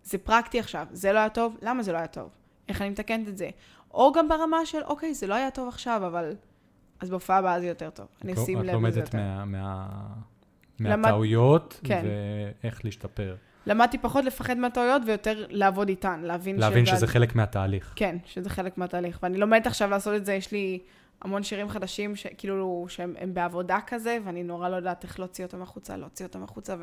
זה 0.04 0.18
פרקטי 0.18 0.60
עכשיו, 0.60 0.88
זה 0.92 1.14
לא 1.14 1.20
היה 1.20 1.30
טוב, 1.30 1.58
למה 1.62 1.84
זה 1.84 1.92
לא 1.92 1.98
היה 1.98 2.08
טוב? 2.08 2.30
איך 2.70 2.82
אני 2.82 2.90
מתקנת 2.90 3.28
את 3.28 3.38
זה? 3.38 3.50
או 3.94 4.12
גם 4.12 4.30
ברמה 4.30 4.66
של 4.66 4.84
אוקיי, 4.84 5.14
זה 5.14 5.28
לא 5.28 5.34
היה 5.34 5.52
טוב 5.52 5.68
עכשיו, 5.68 6.02
אבל... 6.08 6.36
אז 7.00 7.10
בהופעה 7.10 7.38
הבאה 7.38 7.60
זה 7.60 7.68
יותר 7.68 7.90
טוב. 7.90 8.08
אני 8.24 8.32
את 8.34 8.38
לא- 8.38 8.44
אשים 8.44 8.58
את 8.58 8.64
לב 8.64 8.68
לזה 8.70 8.74
לומדת 8.74 8.98
יותר. 8.98 9.18
מה, 9.46 9.88
למד- 10.80 10.96
מהטעויות, 10.96 11.80
כן. 11.84 12.06
ואיך 12.64 12.86
להשתפר. 12.86 13.36
למדתי 13.66 13.98
פחות 13.98 14.26
לפחד 14.26 14.58
מהטעויות 14.58 15.02
ויותר 15.06 15.46
לעבוד 15.50 15.90
איתן, 15.90 16.20
להבין, 16.24 16.60
להבין 16.60 16.86
שזה- 16.86 17.08
חלק 17.08 17.36
מהתהליך. 17.36 17.94
כן, 17.96 18.18
שזה 18.26 18.50
חלק 18.50 18.78
מהתהליך. 18.78 19.20
ואני 19.24 19.38
לומדת 19.38 19.68
עכשיו 19.68 19.90
לעשות 19.90 20.16
את 20.16 20.26
זה, 20.26 20.34
יש 20.34 20.52
לי 20.52 20.80
המון 21.22 21.44
שירים 21.44 21.70
חדשים, 21.70 22.14
כאילו, 22.38 22.86
שהם 22.90 23.14
הם 23.20 23.34
בעבודה 23.34 23.78
כזה, 23.88 24.18
ואני 24.26 24.44
נורא 24.44 24.70
לא 24.70 24.76
יודעת 24.76 25.04
איך 25.04 25.20
להוציא 25.20 25.46
אותם 25.46 25.62
החוצה, 25.62 25.98
להוציא 25.98 26.26
אותם 26.26 26.44
החוצה, 26.44 26.76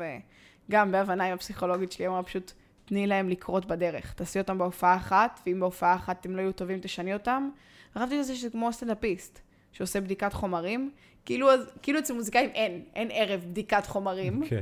וגם 0.69 0.91
בהבנה 0.91 1.23
עם 1.25 1.33
הפסיכולוגית 1.33 1.91
שלי, 1.91 2.07
אמרה 2.07 2.23
פשוט, 2.23 2.51
תני 2.85 3.07
להם 3.07 3.29
לקרות 3.29 3.65
בדרך. 3.65 4.13
תעשי 4.13 4.39
אותם 4.39 4.57
בהופעה 4.57 4.95
אחת, 4.95 5.39
ואם 5.45 5.59
בהופעה 5.59 5.95
אחת 5.95 6.25
הם 6.25 6.35
לא 6.35 6.41
יהיו 6.41 6.51
טובים, 6.51 6.79
תשני 6.81 7.13
אותם. 7.13 7.49
חשבתי 7.97 8.19
לזה 8.19 8.35
שזה 8.35 8.49
כמו 8.49 8.73
סטנדאפיסט, 8.73 9.39
שעושה 9.77 10.01
בדיקת 10.01 10.33
חומרים. 10.33 10.91
כאילו, 11.25 11.47
כאילו 11.81 11.99
אצל 11.99 12.13
מוזיקאים 12.13 12.49
אין, 12.49 12.81
אין 12.95 13.09
ערב 13.11 13.41
בדיקת 13.47 13.85
חומרים. 13.85 14.43
כן. 14.47 14.61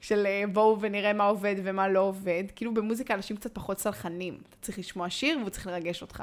של 0.00 0.26
אה, 0.26 0.44
בואו 0.52 0.80
ונראה 0.80 1.12
מה 1.12 1.24
עובד 1.24 1.54
ומה 1.64 1.88
לא 1.88 2.00
עובד. 2.00 2.44
כאילו 2.56 2.74
במוזיקה 2.74 3.14
אנשים 3.14 3.36
קצת 3.36 3.54
פחות 3.54 3.78
סלחנים. 3.78 4.38
אתה 4.48 4.56
צריך 4.60 4.78
לשמוע 4.78 5.10
שיר 5.10 5.38
והוא 5.38 5.50
צריך 5.50 5.66
לרגש 5.66 6.02
אותך. 6.02 6.22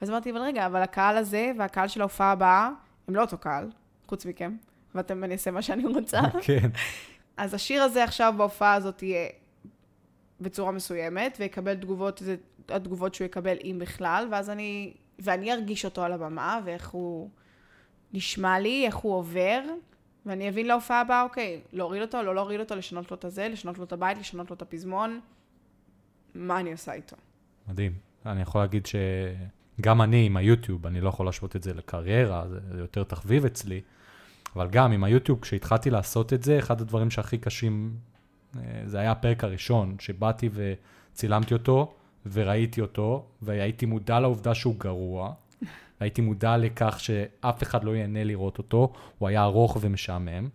ואז 0.00 0.10
אמרתי, 0.10 0.30
אבל 0.30 0.40
רגע, 0.40 0.66
אבל 0.66 0.82
הקהל 0.82 1.16
הזה 1.16 1.52
והקהל 1.58 1.88
של 1.88 2.00
ההופעה 2.00 2.32
הבאה, 2.32 2.70
הם 3.08 3.14
לא 3.14 3.20
אותו 3.20 3.38
קהל, 3.38 3.70
חוץ 4.06 4.26
מכם, 4.26 4.56
ואתם, 4.94 5.24
אני 5.24 5.32
אעשה 5.32 5.50
מה 5.50 5.62
שאני 5.62 5.86
רוצה. 5.86 6.20
כן. 6.46 6.68
אז 7.36 7.54
השיר 7.54 7.82
הזה 7.82 8.04
עכשיו 8.04 8.34
בהופעה 8.36 8.74
הזאת 8.74 9.02
יהיה 9.02 9.28
בצורה 10.40 10.72
מסוימת, 10.72 11.36
ויקבל 11.40 11.74
תגובות, 11.74 12.18
זה 12.18 12.36
התגובות 12.68 13.14
שהוא 13.14 13.24
יקבל 13.24 13.56
אם 13.64 13.76
בכלל, 13.80 14.28
ואז 14.30 14.50
אני, 14.50 14.92
ואני 15.18 15.52
ארגיש 15.52 15.84
אותו 15.84 16.02
על 16.02 16.12
הבמה, 16.12 16.60
ואיך 16.64 16.88
הוא 16.88 17.30
נשמע 18.12 18.58
לי, 18.58 18.86
איך 18.86 18.96
הוא 18.96 19.14
עובר, 19.14 19.60
ואני 20.26 20.48
אבין 20.48 20.66
להופעה 20.66 21.00
הבאה, 21.00 21.22
אוקיי, 21.22 21.60
להוריד 21.72 22.02
אותו, 22.02 22.22
לא 22.22 22.34
להוריד 22.34 22.60
אותו, 22.60 22.74
לשנות 22.74 23.10
לו 23.10 23.16
את 23.16 23.24
הזה, 23.24 23.48
לשנות 23.48 23.78
לו 23.78 23.84
את 23.84 23.92
הבית, 23.92 24.18
לשנות 24.18 24.50
לו 24.50 24.56
את 24.56 24.62
הפזמון, 24.62 25.20
מה 26.34 26.60
אני 26.60 26.72
עושה 26.72 26.92
איתו. 26.92 27.16
מדהים. 27.68 27.92
אני 28.26 28.42
יכול 28.42 28.60
להגיד 28.60 28.86
שגם 28.86 30.02
אני 30.02 30.26
עם 30.26 30.36
היוטיוב, 30.36 30.86
אני 30.86 31.00
לא 31.00 31.08
יכול 31.08 31.26
להשוות 31.26 31.56
את 31.56 31.62
זה 31.62 31.74
לקריירה, 31.74 32.44
זה 32.48 32.80
יותר 32.80 33.04
תחביב 33.04 33.44
אצלי, 33.44 33.80
אבל 34.56 34.68
גם 34.68 34.92
עם 34.92 35.04
היוטיוב, 35.04 35.40
כשהתחלתי 35.40 35.90
לעשות 35.90 36.32
את 36.32 36.42
זה, 36.42 36.58
אחד 36.58 36.80
הדברים 36.80 37.10
שהכי 37.10 37.38
קשים, 37.38 37.96
אה, 38.56 38.82
זה 38.86 38.98
היה 38.98 39.12
הפרק 39.12 39.44
הראשון, 39.44 39.96
שבאתי 40.00 40.48
וצילמתי 40.52 41.54
אותו, 41.54 41.94
וראיתי 42.32 42.80
אותו, 42.80 43.26
והייתי 43.42 43.86
מודע 43.86 44.20
לעובדה 44.20 44.54
שהוא 44.54 44.74
גרוע, 44.78 45.32
והייתי 46.02 46.20
מודע 46.20 46.56
לכך 46.56 47.00
שאף 47.00 47.62
אחד 47.62 47.84
לא 47.84 47.96
ייהנה 47.96 48.24
לראות 48.24 48.58
אותו, 48.58 48.92
הוא 49.18 49.28
היה 49.28 49.42
ארוך 49.42 49.78
ומשעמם. 49.80 50.48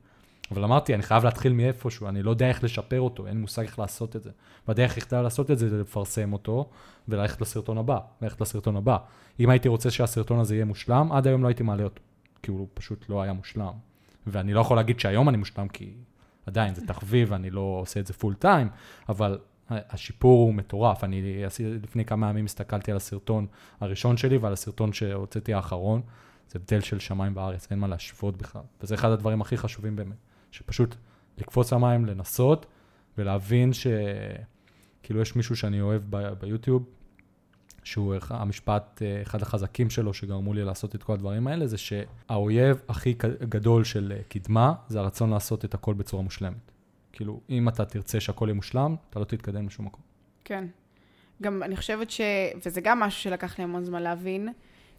אבל 0.52 0.64
אמרתי, 0.64 0.96
אני 0.96 1.04
חייב 1.04 1.24
להתחיל 1.26 1.54
מאיפשהו, 1.54 2.08
אני 2.08 2.24
לא 2.24 2.30
יודע 2.30 2.50
איך 2.50 2.64
לשפר 2.64 3.02
אותו, 3.02 3.28
אין 3.28 3.42
מושג 3.42 3.62
איך 3.62 3.80
לעשות 3.80 4.16
את 4.16 4.24
זה. 4.24 4.30
והדרך 4.68 4.96
היחידה 4.96 5.22
לעשות 5.22 5.52
את 5.52 5.60
זה 5.60 5.70
זה 5.70 5.82
לפרסם 5.82 6.34
אותו, 6.34 6.70
וללכת 7.08 7.42
לסרטון 7.42 7.78
הבא, 7.78 8.00
ללכת 8.22 8.42
לסרטון 8.42 8.76
הבא. 8.76 8.98
אם 9.40 9.50
הייתי 9.50 9.68
רוצה 9.68 9.92
שהסרטון 9.92 10.40
הזה 10.40 10.56
יהיה 10.56 10.66
מושלם, 10.66 11.12
עד 11.12 11.28
היום 11.28 11.44
לא 11.44 11.48
הייתי 11.48 11.64
מעלה 11.64 11.84
אותו, 11.84 12.02
כי 12.44 12.52
הוא 12.52 12.68
פשוט 12.74 13.10
לא 13.10 13.22
היה 13.22 13.34
מושלם. 13.34 13.74
ואני 14.28 14.54
לא 14.54 14.60
יכול 14.60 14.78
להגיד 14.78 15.00
שהיום 15.00 15.30
אני 15.30 15.38
מושלם, 15.38 15.68
כי 15.68 15.94
עדיין 16.46 16.76
זה 16.76 16.88
תחביב, 16.88 17.34
אני 17.34 17.50
לא 17.50 17.78
עושה 17.82 18.00
את 18.00 18.08
זה 18.08 18.14
פול 18.14 18.34
טיים, 18.34 18.70
אבל 19.10 19.40
השיפור 19.70 20.44
הוא 20.44 20.54
מטורף. 20.54 21.04
אני 21.04 21.44
לפני 21.84 22.06
כמה 22.06 22.30
ימים 22.30 22.46
הסתכלתי 22.46 22.92
על 22.92 22.98
הסרטון 22.98 23.48
הראשון 23.80 24.18
שלי 24.18 24.38
ועל 24.38 24.54
הסרטון 24.54 24.94
שהוצאתי 24.94 25.54
האחרון. 25.54 26.02
זה 26.50 26.60
הבדל 26.60 26.82
של 26.82 27.00
שמיים 27.00 27.34
בארץ, 27.34 27.68
אין 27.72 27.80
מה 27.80 27.88
להשוות 27.88 28.38
בכלל. 28.38 28.62
וזה 28.82 28.96
אחד 28.96 29.10
הדברים 29.10 29.42
הכי 29.42 29.58
חשובים 29.58 29.96
באמת, 29.96 30.18
שפשוט 30.52 30.96
לקפוץ 31.38 31.74
למים, 31.74 32.06
לנסות, 32.06 32.66
ולהבין 33.18 33.72
שכאילו 33.74 35.22
יש 35.22 35.36
מישהו 35.36 35.56
שאני 35.56 35.82
אוהב 35.82 36.02
ב... 36.10 36.34
ביוטיוב, 36.34 36.84
שהוא 37.84 38.16
המשפט, 38.30 39.02
אחד 39.22 39.42
החזקים 39.42 39.90
שלו 39.90 40.14
שגרמו 40.14 40.54
לי 40.54 40.64
לעשות 40.64 40.96
את 40.96 41.04
כל 41.04 41.14
הדברים 41.14 41.48
האלה, 41.48 41.68
זה 41.68 41.78
שהאויב 41.78 42.82
הכי 42.90 43.14
גדול 43.50 43.84
של 43.84 44.14
קדמה, 44.30 44.74
זה 44.88 45.00
הרצון 45.00 45.30
לעשות 45.30 45.66
את 45.66 45.74
הכל 45.74 45.94
בצורה 45.94 46.24
מושלמת. 46.24 46.72
כאילו, 47.18 47.40
אם 47.50 47.70
אתה 47.70 47.86
תרצה 47.86 48.20
שהכל 48.20 48.46
יהיה 48.46 48.56
מושלם, 48.56 48.96
אתה 49.10 49.20
לא 49.20 49.26
תתקדם 49.26 49.68
לשום 49.68 49.86
מקום. 49.86 50.02
כן. 50.44 50.66
גם 51.42 51.64
אני 51.64 51.76
חושבת 51.76 52.12
ש... 52.12 52.22
וזה 52.66 52.82
גם 52.82 53.00
משהו 53.00 53.22
שלקח 53.22 53.58
לי 53.58 53.64
המון 53.64 53.84
זמן 53.84 54.04
להבין, 54.04 54.50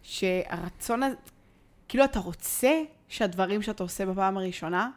שהרצון, 0.03 1.01
כאילו 1.87 2.03
אתה 2.03 2.19
רוצה 2.19 2.81
שהדברים 3.07 3.61
שאתה 3.61 3.83
עושה 3.83 4.05
בפעם 4.05 4.37
הראשונה 4.37 4.89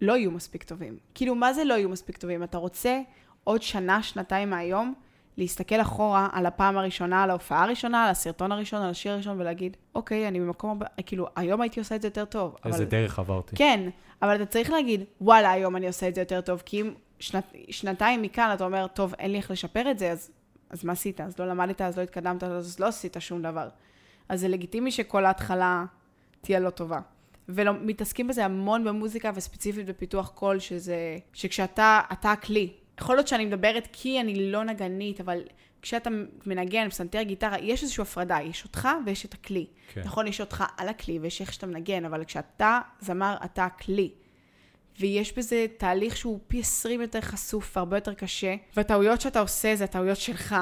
לא 0.00 0.16
יהיו 0.16 0.30
מספיק 0.30 0.62
טובים. 0.62 0.98
כאילו, 1.14 1.34
מה 1.34 1.52
זה 1.52 1.64
לא 1.64 1.74
יהיו 1.74 1.88
מספיק 1.88 2.16
טובים? 2.16 2.42
אתה 2.42 2.58
רוצה 2.58 3.00
עוד 3.44 3.62
שנה, 3.62 4.02
שנתיים 4.02 4.50
מהיום, 4.50 4.94
להסתכל 5.38 5.80
אחורה 5.80 6.28
על 6.32 6.46
הפעם 6.46 6.78
הראשונה, 6.78 7.22
על 7.22 7.30
ההופעה 7.30 7.64
הראשונה, 7.64 8.04
על 8.04 8.10
הסרטון 8.10 8.52
הראשון, 8.52 8.82
על 8.82 8.90
השיר 8.90 9.12
הראשון, 9.12 9.40
ולהגיד, 9.40 9.76
אוקיי, 9.94 10.28
אני 10.28 10.40
במקום 10.40 10.70
הבא, 10.70 10.86
כאילו, 11.06 11.26
היום 11.36 11.60
הייתי 11.60 11.80
עושה 11.80 11.94
את 11.94 12.02
זה 12.02 12.08
יותר 12.08 12.24
טוב. 12.24 12.56
איזה 12.64 12.76
אבל... 12.76 12.84
דרך 12.84 13.18
עברתי. 13.18 13.56
כן, 13.56 13.88
אבל 14.22 14.36
אתה 14.36 14.46
צריך 14.46 14.70
להגיד, 14.70 15.04
וואלה, 15.20 15.50
היום 15.50 15.76
אני 15.76 15.86
עושה 15.86 16.08
את 16.08 16.14
זה 16.14 16.20
יותר 16.20 16.40
טוב, 16.40 16.62
כי 16.66 16.80
אם 16.80 16.90
שנת, 17.18 17.54
שנתיים 17.70 18.22
מכאן 18.22 18.50
אתה 18.54 18.64
אומר, 18.64 18.86
טוב, 18.86 19.14
אין 19.18 19.30
לי 19.30 19.36
איך 19.36 19.50
לשפר 19.50 19.90
את 19.90 19.98
זה, 19.98 20.10
אז, 20.10 20.30
אז 20.70 20.84
מה 20.84 20.92
עשית? 20.92 21.20
אז 21.20 21.38
לא 21.38 21.48
למדת, 21.48 21.80
אז 21.80 21.98
לא 21.98 22.02
התקדמת, 22.02 22.42
אז 22.42 22.80
לא 22.80 22.86
עשית 22.86 23.16
שום 23.18 23.42
דבר. 23.42 23.68
אז 24.28 24.40
זה 24.40 24.48
לגיטימי 24.48 24.90
שכל 24.90 25.24
ההתחלה 25.24 25.84
תהיה 26.40 26.60
לא 26.60 26.70
טובה. 26.70 27.00
ומתעסקים 27.48 28.28
בזה 28.28 28.44
המון 28.44 28.84
במוזיקה 28.84 29.30
וספציפית 29.34 29.86
בפיתוח 29.86 30.28
קול, 30.28 30.58
שזה, 30.58 31.18
שכשאתה, 31.32 32.00
אתה 32.12 32.32
הכלי. 32.32 32.72
יכול 32.98 33.16
להיות 33.16 33.28
שאני 33.28 33.44
מדברת 33.44 33.88
כי 33.92 34.20
אני 34.20 34.50
לא 34.50 34.64
נגנית, 34.64 35.20
אבל 35.20 35.42
כשאתה 35.82 36.10
מנגן, 36.46 36.88
פסנתר, 36.88 37.22
גיטרה, 37.22 37.58
יש 37.58 37.82
איזושהי 37.82 38.02
הפרדה, 38.02 38.38
יש 38.42 38.64
אותך 38.64 38.88
ויש 39.06 39.24
את 39.24 39.34
הכלי. 39.34 39.66
כן. 39.92 40.02
נכון, 40.04 40.26
יש 40.26 40.40
אותך 40.40 40.64
על 40.76 40.88
הכלי 40.88 41.18
ויש 41.18 41.40
איך 41.40 41.52
שאתה 41.52 41.66
מנגן, 41.66 42.04
אבל 42.04 42.24
כשאתה 42.24 42.80
זמר, 43.00 43.36
אתה 43.44 43.64
הכלי. 43.64 44.10
ויש 45.00 45.38
בזה 45.38 45.66
תהליך 45.76 46.16
שהוא 46.16 46.38
פי 46.46 46.60
20 46.60 47.00
יותר 47.00 47.20
חשוף 47.20 47.76
והרבה 47.76 47.96
יותר 47.96 48.14
קשה, 48.14 48.54
והטעויות 48.76 49.20
שאתה 49.20 49.40
עושה 49.40 49.76
זה 49.76 49.84
הטעויות 49.84 50.16
שלך, 50.16 50.56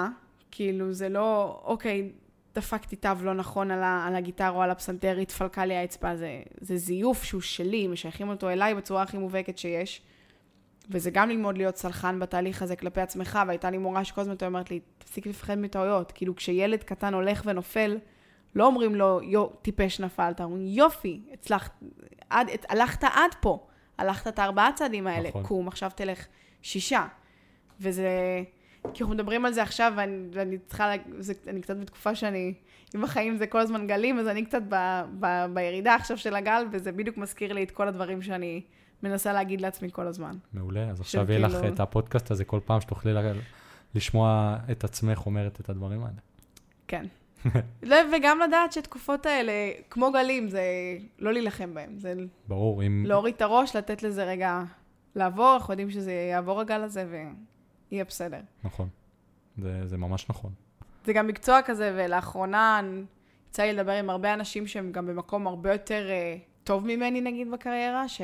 כאילו 0.50 0.93
זה 0.93 1.09
לא, 1.09 1.61
אוקיי, 1.64 2.11
דפקתי 2.55 2.97
תו 2.97 3.09
לא 3.23 3.35
נכון 3.35 3.71
על, 3.71 3.83
ה, 3.83 4.07
על 4.07 4.14
הגיטרה 4.14 4.49
או 4.49 4.62
על 4.62 4.71
הפסנתר, 4.71 5.16
התפלקה 5.19 5.66
לי 5.66 5.75
האצבע, 5.75 6.16
זה, 6.16 6.43
זה 6.61 6.76
זיוף 6.76 7.25
שהוא 7.25 7.40
שלי, 7.40 7.87
משייכים 7.87 8.28
אותו 8.28 8.50
אליי 8.50 8.75
בצורה 8.75 9.02
הכי 9.02 9.19
מובהקת 9.19 9.59
שיש. 9.59 10.02
וזה 10.90 11.11
גם 11.11 11.28
ללמוד 11.28 11.57
להיות 11.57 11.76
סלחן 11.76 12.19
בתהליך 12.19 12.62
הזה 12.62 12.76
כלפי 12.76 13.00
עצמך, 13.00 13.38
והייתה 13.47 13.71
לי 13.71 13.78
מורה 13.78 14.05
שכל 14.05 14.21
הזמן 14.21 14.35
אומרת 14.47 14.71
לי, 14.71 14.81
תפסיק 14.99 15.26
לפחד 15.26 15.59
מטעויות. 15.59 16.12
כאילו, 16.12 16.37
כשילד 16.37 16.83
קטן 16.83 17.14
הולך 17.14 17.43
ונופל, 17.45 17.99
לא 18.55 18.66
אומרים 18.66 18.95
לו, 18.95 19.21
יו, 19.23 19.47
טיפש 19.47 20.00
נפלת, 20.00 20.40
אומרים, 20.40 20.66
יופי, 20.66 21.21
הצלחת, 21.33 21.81
עד, 22.31 22.49
את, 22.49 22.66
הלכת 22.69 23.05
עד 23.05 23.35
פה, 23.40 23.66
הלכת 23.99 24.28
את 24.28 24.38
הארבעה 24.38 24.73
צעדים 24.75 25.07
האלה, 25.07 25.28
נכון. 25.28 25.43
קום, 25.43 25.69
עכשיו 25.69 25.90
תלך 25.95 26.26
שישה. 26.62 27.07
וזה, 27.81 28.09
כי 28.95 29.02
אנחנו 29.02 29.14
מדברים 29.14 29.45
על 29.45 29.52
זה 29.52 29.62
עכשיו, 29.62 29.93
ואני, 29.97 30.28
ואני 30.33 30.59
צריכה, 30.59 30.93
זה, 31.19 31.33
אני 31.47 31.61
קצת 31.61 31.76
בתקופה 31.76 32.14
שאני, 32.14 32.55
אם 32.95 33.05
החיים 33.05 33.37
זה 33.37 33.47
כל 33.47 33.59
הזמן 33.59 33.87
גלים, 33.87 34.19
אז 34.19 34.28
אני 34.28 34.45
קצת 34.45 34.62
ב, 34.69 35.02
ב, 35.21 35.47
בירידה 35.55 35.95
עכשיו 35.95 36.19
של 36.19 36.35
הגל, 36.35 36.66
וזה 36.71 36.93
בדיוק 36.93 37.16
מזכיר 37.16 37.52
לי 37.52 37.62
את 37.62 37.71
כל 37.71 37.88
הדברים 37.88 38.23
שאני 38.23 38.62
מנסה 39.03 39.33
להגיד 39.33 39.61
לעצמי 39.61 39.88
כל 39.93 40.07
הזמן. 40.07 40.37
מעולה, 40.53 40.91
אז 40.91 41.00
עכשיו 41.00 41.31
יהיה 41.31 41.38
לך 41.38 41.53
כאילו- 41.53 41.75
את 41.75 41.81
הפודקאסט 41.81 42.31
הזה 42.31 42.45
כל 42.45 42.61
פעם 42.65 42.81
שתוכלי 42.81 43.12
לשמוע 43.95 44.57
את 44.71 44.85
עצמך 44.85 45.26
אומרת 45.26 45.61
את 45.61 45.69
הדברים 45.69 46.00
האלה. 46.00 46.19
כן. 46.88 47.07
לא, 47.83 47.97
וגם 48.17 48.38
לדעת 48.49 48.73
שתקופות 48.73 49.26
האלה, 49.26 49.53
כמו 49.91 50.12
גלים, 50.12 50.49
זה 50.49 50.62
לא 51.19 51.33
להילחם 51.33 51.75
בהם. 51.75 51.99
זה 51.99 52.15
ברור, 52.49 52.83
אם... 52.83 53.05
להוריד 53.07 53.35
את 53.35 53.43
הראש, 53.43 53.76
לתת 53.76 54.03
לזה 54.03 54.25
רגע 54.25 54.62
לעבור, 55.15 55.55
אנחנו 55.55 55.73
יודעים 55.73 55.91
שזה 55.91 56.12
יעבור 56.12 56.61
הגל 56.61 56.83
הזה 56.83 57.07
ויהיה 57.91 58.05
בסדר. 58.05 58.41
נכון, 58.65 58.88
זה, 59.59 59.87
זה 59.87 59.97
ממש 59.97 60.26
נכון. 60.31 60.50
זה 61.05 61.12
גם 61.12 61.26
מקצוע 61.26 61.62
כזה, 61.62 61.93
ולאחרונה 61.97 62.81
יצא 63.50 63.62
לי 63.62 63.73
לדבר 63.73 63.93
עם 63.93 64.11
הרבה 64.11 64.35
אנשים 64.35 64.67
שהם 64.67 64.93
גם 64.93 65.07
במקום 65.07 65.47
הרבה 65.47 65.73
יותר 65.73 66.09
uh, 66.09 66.65
טוב 66.65 66.87
ממני, 66.87 67.21
נגיד, 67.21 67.50
בקריירה, 67.50 68.09
ש... 68.09 68.21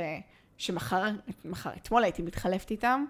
שמחר, 0.63 1.03
מחר, 1.45 1.71
אתמול 1.77 2.05
הייתי 2.05 2.23
מתחלפת 2.23 2.71
איתם, 2.71 3.05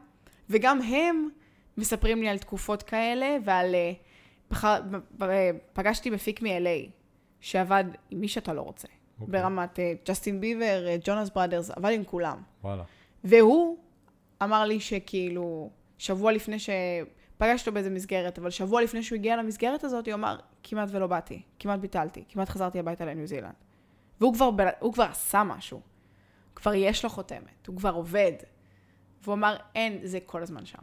וגם 0.51 0.83
הם 0.83 1.29
מספרים 1.77 2.23
לי 2.23 2.29
על 2.29 2.39
תקופות 2.39 2.83
כאלה 2.83 3.37
ועל... 3.45 3.75
פח... 4.49 4.65
אה, 4.65 5.51
פגשתי 5.73 6.11
מפיק 6.11 6.43
מ-LA, 6.43 6.91
שעבד 7.41 7.85
עם 8.11 8.21
מי 8.21 8.29
שאתה 8.29 8.53
לא 8.53 8.61
רוצה. 8.61 8.89
Okay. 8.89 9.21
אוקיי. 9.21 9.41
ברמת 9.41 9.79
ג'סטין 10.09 10.41
ביבר, 10.41 10.87
ג'ונס 11.05 11.31
בראדרס, 11.31 11.71
עבד 11.71 11.91
עם 11.93 12.05
כולם. 12.05 12.43
וואלה. 12.65 12.83
והוא 13.25 13.79
אמר 14.43 14.65
לי 14.65 14.81
שכאילו, 14.81 15.71
שבוע 15.99 16.33
לפני 16.33 16.59
ש... 16.59 16.71
פגשתי 17.39 17.61
אותו 17.63 17.75
באיזה 17.75 17.91
מסגרת, 17.91 18.39
אבל 18.39 18.51
שבוע 18.51 18.83
לפני 18.83 19.03
שהוא 19.03 19.17
הגיע 19.17 19.37
למסגרת 19.37 19.85
הזאת, 19.85 20.07
הוא 20.07 20.15
אמר, 20.15 20.37
כמעט 20.63 20.89
ולא 20.93 21.07
באתי, 21.07 21.43
כמעט 21.59 21.81
ביטלתי, 21.81 22.25
כמעט 22.29 22.49
חזרתי 22.49 22.79
הביתה 22.79 23.05
לניו 23.05 23.27
זילנד. 23.27 23.55
והוא 24.21 24.35
כבר, 24.35 24.51
ב... 24.51 24.63
כבר 24.93 25.05
עשה 25.05 25.45
משהו. 25.45 25.92
כבר 26.55 26.75
יש 26.75 27.05
לו 27.05 27.11
חותמת, 27.11 27.67
הוא 27.67 27.77
כבר 27.77 27.93
עובד. 27.95 28.33
והוא 29.23 29.35
אמר, 29.35 29.57
אין, 29.75 29.99
זה 30.05 30.19
כל 30.27 30.43
הזמן 30.43 30.67
שם. 30.67 30.79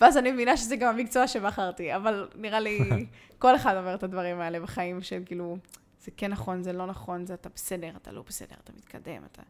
ואז 0.00 0.16
אני 0.16 0.32
מבינה 0.32 0.56
שזה 0.56 0.76
גם 0.76 0.94
המקצוע 0.94 1.28
שבחרתי, 1.28 1.96
אבל 1.96 2.28
נראה 2.34 2.60
לי, 2.60 2.78
כל 3.38 3.56
אחד 3.56 3.76
אומר 3.76 3.94
את 3.94 4.02
הדברים 4.02 4.40
האלה 4.40 4.60
בחיים 4.60 5.02
של 5.02 5.22
כאילו, 5.26 5.56
זה 6.00 6.10
כן 6.16 6.30
נכון, 6.30 6.62
זה 6.62 6.72
לא 6.72 6.86
נכון, 6.86 7.26
זה 7.26 7.34
אתה 7.34 7.48
בסדר, 7.54 7.90
אתה 7.96 8.12
לא 8.12 8.22
בסדר, 8.28 8.56
אתה 8.64 8.72
מתקדם, 8.76 9.22
אתה... 9.32 9.42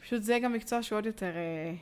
פשוט 0.00 0.22
זה 0.22 0.38
גם 0.42 0.52
מקצוע 0.52 0.82
שהוא 0.82 0.96
עוד 0.96 1.06
יותר 1.06 1.36
אה, 1.36 1.74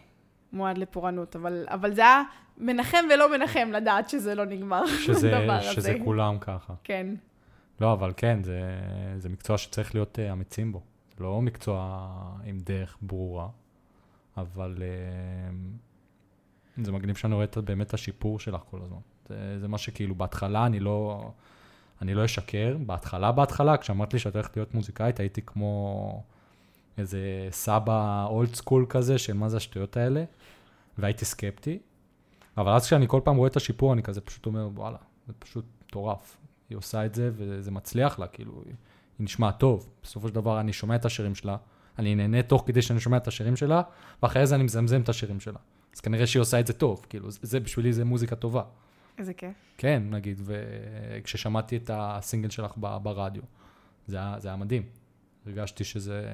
מועד 0.53 0.79
לפורענות, 0.79 1.37
אבל, 1.37 1.67
אבל 1.69 1.95
זה 1.95 2.01
היה 2.01 2.23
מנחם 2.59 3.05
ולא 3.15 3.37
מנחם 3.37 3.71
לדעת 3.73 4.09
שזה 4.09 4.35
לא 4.35 4.45
נגמר, 4.45 4.87
שזה, 5.07 5.39
הדבר 5.39 5.61
שזה 5.61 5.79
הזה. 5.79 5.99
כולם 6.05 6.39
ככה. 6.39 6.75
כן. 6.85 7.07
לא, 7.81 7.93
אבל 7.93 8.13
כן, 8.17 8.43
זה, 8.43 8.61
זה 9.19 9.29
מקצוע 9.29 9.59
שצריך 9.59 9.95
להיות 9.95 10.19
uh, 10.19 10.33
אמיצים 10.33 10.73
בו. 10.73 10.81
לא 11.19 11.43
מקצוע 11.43 12.09
עם 12.45 12.59
דרך 12.59 12.97
ברורה, 13.03 13.49
אבל 14.37 14.83
uh, 16.79 16.85
זה 16.85 16.93
מגניב 16.93 17.17
שאני 17.17 17.35
רואה 17.35 17.47
באמת 17.65 17.87
את 17.87 17.95
השיפור 17.95 18.41
שלך 18.41 18.61
כל 18.71 18.81
הזמן. 18.83 18.99
זה, 19.29 19.61
זה 19.61 19.69
מה 19.69 19.79
שכאילו, 19.79 20.15
בהתחלה 20.15 20.67
אני 20.67 20.81
לא, 20.81 21.31
אני 22.03 22.15
לא 22.15 22.25
אשקר, 22.25 22.77
בהתחלה, 22.87 23.33
בהתחלה, 23.33 23.77
כשאמרת 23.77 24.13
לי 24.13 24.19
שאת 24.19 24.35
הולכת 24.35 24.57
להיות 24.57 24.75
מוזיקאית, 24.75 25.21
הייתי 25.21 25.43
כמו 25.47 26.23
איזה 26.99 27.49
סבא 27.51 28.27
אולד 28.27 28.55
סקול 28.55 28.87
כזה, 28.89 29.19
של 29.19 29.33
מה 29.33 29.49
זה 29.49 29.57
השטויות 29.57 29.97
האלה, 29.97 30.25
והייתי 30.99 31.25
סקפטי. 31.25 31.79
אבל 32.57 32.73
אז 32.73 32.87
כשאני 32.87 33.09
כל 33.09 33.21
פעם 33.25 33.37
רואה 33.37 33.49
את 33.49 33.57
השיפור, 33.57 33.93
אני 33.93 34.03
כזה 34.03 34.21
פשוט 34.21 34.47
אומר, 34.47 34.69
וואלה, 34.75 34.99
זה 35.27 35.33
פשוט 35.39 35.65
מטורף. 35.87 36.37
היא 36.71 36.79
עושה 36.79 37.07
את 37.07 37.15
זה 37.15 37.31
וזה 37.35 37.71
מצליח 37.71 38.19
לה, 38.19 38.27
כאילו, 38.27 38.63
היא, 38.67 38.75
היא 39.19 39.25
נשמעת 39.25 39.59
טוב. 39.59 39.91
בסופו 40.03 40.29
של 40.29 40.35
דבר 40.35 40.61
אני 40.61 40.73
שומע 40.73 40.95
את 40.95 41.05
השירים 41.05 41.35
שלה, 41.35 41.57
אני 41.99 42.15
נהנה 42.15 42.43
תוך 42.43 42.63
כדי 42.67 42.83
שאני 42.83 43.01
שומע 43.01 43.17
את 43.17 43.29
השירים 43.29 43.57
שלה, 43.57 43.83
ואחרי 44.23 44.47
זה 44.47 44.55
אני 44.55 44.63
מזמזם 44.65 45.01
את 45.01 45.09
השירים 45.09 45.41
שלה. 45.41 45.59
אז 45.95 46.01
כנראה 46.01 46.27
שהיא 46.27 46.41
עושה 46.41 46.61
את 46.61 46.67
זה 46.67 46.73
טוב, 46.73 47.07
כאילו, 47.09 47.31
זה, 47.31 47.61
בשבילי 47.61 47.93
זה 47.93 48.05
מוזיקה 48.05 48.37
טובה. 48.37 48.63
איזה 49.19 49.35
כיף. 49.35 49.51
כן, 49.79 50.03
נגיד, 50.11 50.41
וכששמעתי 50.45 51.77
את 51.77 51.91
הסינגל 51.95 52.51
שלך 52.51 52.73
ברדיו, 52.77 53.43
זה 54.07 54.17
היה, 54.17 54.35
זה 54.39 54.49
היה 54.49 54.57
מדהים. 54.57 54.83
הרגשתי 55.47 55.85
שזה 55.85 56.25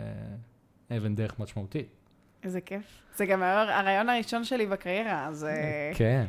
אבן 0.96 1.14
דרך 1.14 1.38
משמעותית. 1.40 1.88
איזה 2.42 2.60
כיף. 2.60 2.82
זה 3.16 3.26
גם 3.26 3.42
הרעיון 3.42 4.08
הראשון 4.08 4.44
שלי 4.44 4.66
בקריירה, 4.66 5.26
אז, 5.26 5.44
אה, 5.44 5.90
כן, 5.94 6.26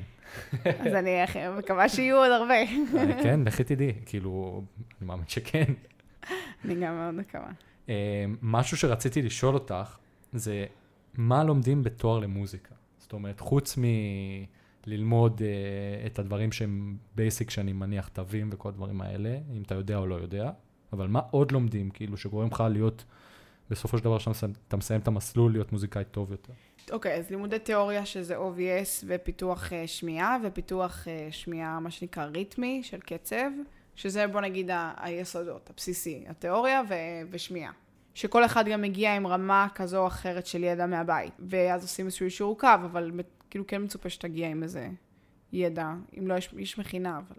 אז 0.66 0.94
אני 0.94 1.18
מקווה 1.58 1.90
שיהיו 1.90 2.18
עוד 2.18 2.32
הרבה. 2.32 2.62
אני- 3.04 3.24
כן, 3.24 3.40
לכי 3.46 3.64
תדעי, 3.64 3.94
כאילו, 4.06 4.64
אני 5.02 5.08
מאמין 5.08 5.26
שכן. 5.28 5.64
אני 6.66 6.76
גם 6.76 6.96
מאוד 6.96 7.14
מקווה. 7.14 7.52
אה, 7.90 8.26
משהו 8.42 8.78
שרציתי 8.78 9.22
לשאול 9.22 9.54
אותך, 9.54 9.98
זה 10.34 10.66
מה 11.14 11.44
לומדים 11.44 11.84
בתואר 11.84 12.20
למוזיקה? 12.20 12.76
זאת 12.98 13.14
אומרת, 13.14 13.40
חוץ 13.40 13.78
מללמוד 14.88 15.40
uh, 15.42 16.06
את 16.06 16.20
הדברים 16.20 16.52
שהם 16.52 16.98
בייסיק, 17.16 17.50
שאני 17.50 17.74
מניח, 17.74 18.08
תווים 18.08 18.50
וכל 18.52 18.70
הדברים 18.70 19.02
האלה, 19.02 19.38
אם 19.58 19.62
אתה 19.62 19.76
יודע 19.76 19.98
או 19.98 20.08
לא 20.08 20.16
יודע, 20.16 20.52
אבל 20.94 21.08
מה 21.08 21.20
עוד 21.32 21.52
לומדים, 21.52 21.90
כאילו, 21.90 22.18
שגורם 22.18 22.48
לך 22.48 22.64
להיות, 22.72 23.06
בסופו 23.70 23.98
של 23.98 24.04
דבר, 24.04 24.20
כשאתה 24.20 24.78
מסיים- 24.78 25.02
את 25.02 25.08
המסלול, 25.08 25.52
להיות 25.52 25.72
מוזיקאי 25.72 26.04
טוב 26.12 26.32
יותר? 26.32 26.54
אוקיי, 26.92 27.16
אז 27.16 27.30
לימודי 27.30 27.60
תיאוריה 27.60 28.06
שזה 28.06 28.38
OVS 28.38 29.04
ופיתוח 29.08 29.74
אה, 29.74 29.88
שמיעה, 29.88 30.38
ופיתוח 30.44 31.08
אה, 31.08 31.28
שמיעה, 31.32 31.80
מה 31.80 31.92
שנקרא 31.92 32.24
ריתמי, 32.24 32.84
של 32.84 33.00
קצב, 33.00 33.52
שזה 33.96 34.28
בוא 34.28 34.42
נגיד 34.42 34.70
ה- 34.70 34.94
היסודות, 34.98 35.70
הבסיסי, 35.70 36.24
התיאוריה 36.28 36.82
ו- 36.90 36.94
ושמיעה. 37.32 37.72
שכל 38.14 38.46
אחד 38.46 38.68
גם 38.68 38.82
מגיע 38.82 39.16
עם 39.16 39.28
רמה 39.28 39.68
כזו 39.76 39.98
או 40.02 40.08
אחרת 40.08 40.46
של 40.46 40.64
ידע 40.64 40.86
מהבית, 40.86 41.34
ואז 41.40 41.82
עושים 41.84 42.06
איזשהו 42.06 42.26
אישור 42.26 42.58
קו, 42.60 42.68
אבל 42.74 43.12
כאילו 43.50 43.68
כן 43.68 43.84
מצופה 43.84 44.10
שתגיע 44.10 44.48
עם 44.48 44.64
איזה 44.64 44.90
ידע, 45.54 45.90
אם 46.20 46.28
לא, 46.28 46.34
יש, 46.34 46.50
יש 46.58 46.78
מכינה, 46.78 47.18
אבל... 47.18 47.36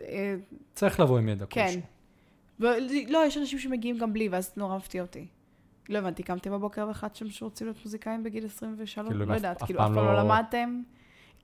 אה, 0.00 0.34
צריך 0.74 1.00
לבוא 1.00 1.18
עם 1.18 1.28
ידע 1.28 1.46
כן. 1.50 1.64
כלשהו. 1.66 1.80
ו- 2.60 3.08
לא, 3.08 3.22
יש 3.26 3.36
אנשים 3.38 3.58
שמגיעים 3.58 3.98
גם 3.98 4.12
בלי, 4.12 4.28
ואז 4.28 4.52
נורא 4.56 4.76
מפתיע 4.76 5.02
אותי. 5.02 5.26
לא 5.88 5.98
הבנתי, 5.98 6.22
קמתם 6.22 6.50
בבוקר 6.52 6.86
והחלטתם 6.88 7.30
שרוצים 7.30 7.66
להיות 7.66 7.78
מוזיקאים 7.84 8.22
בגיל 8.22 8.46
23? 8.46 9.08
כאילו, 9.08 9.24
לא 9.26 9.34
יודעת, 9.34 9.56
אף 9.62 9.66
כאילו, 9.66 9.80
אף 9.80 9.84
פעם 9.86 9.94
לא 9.96 10.12
לא- 10.14 10.18
למדתם? 10.22 10.82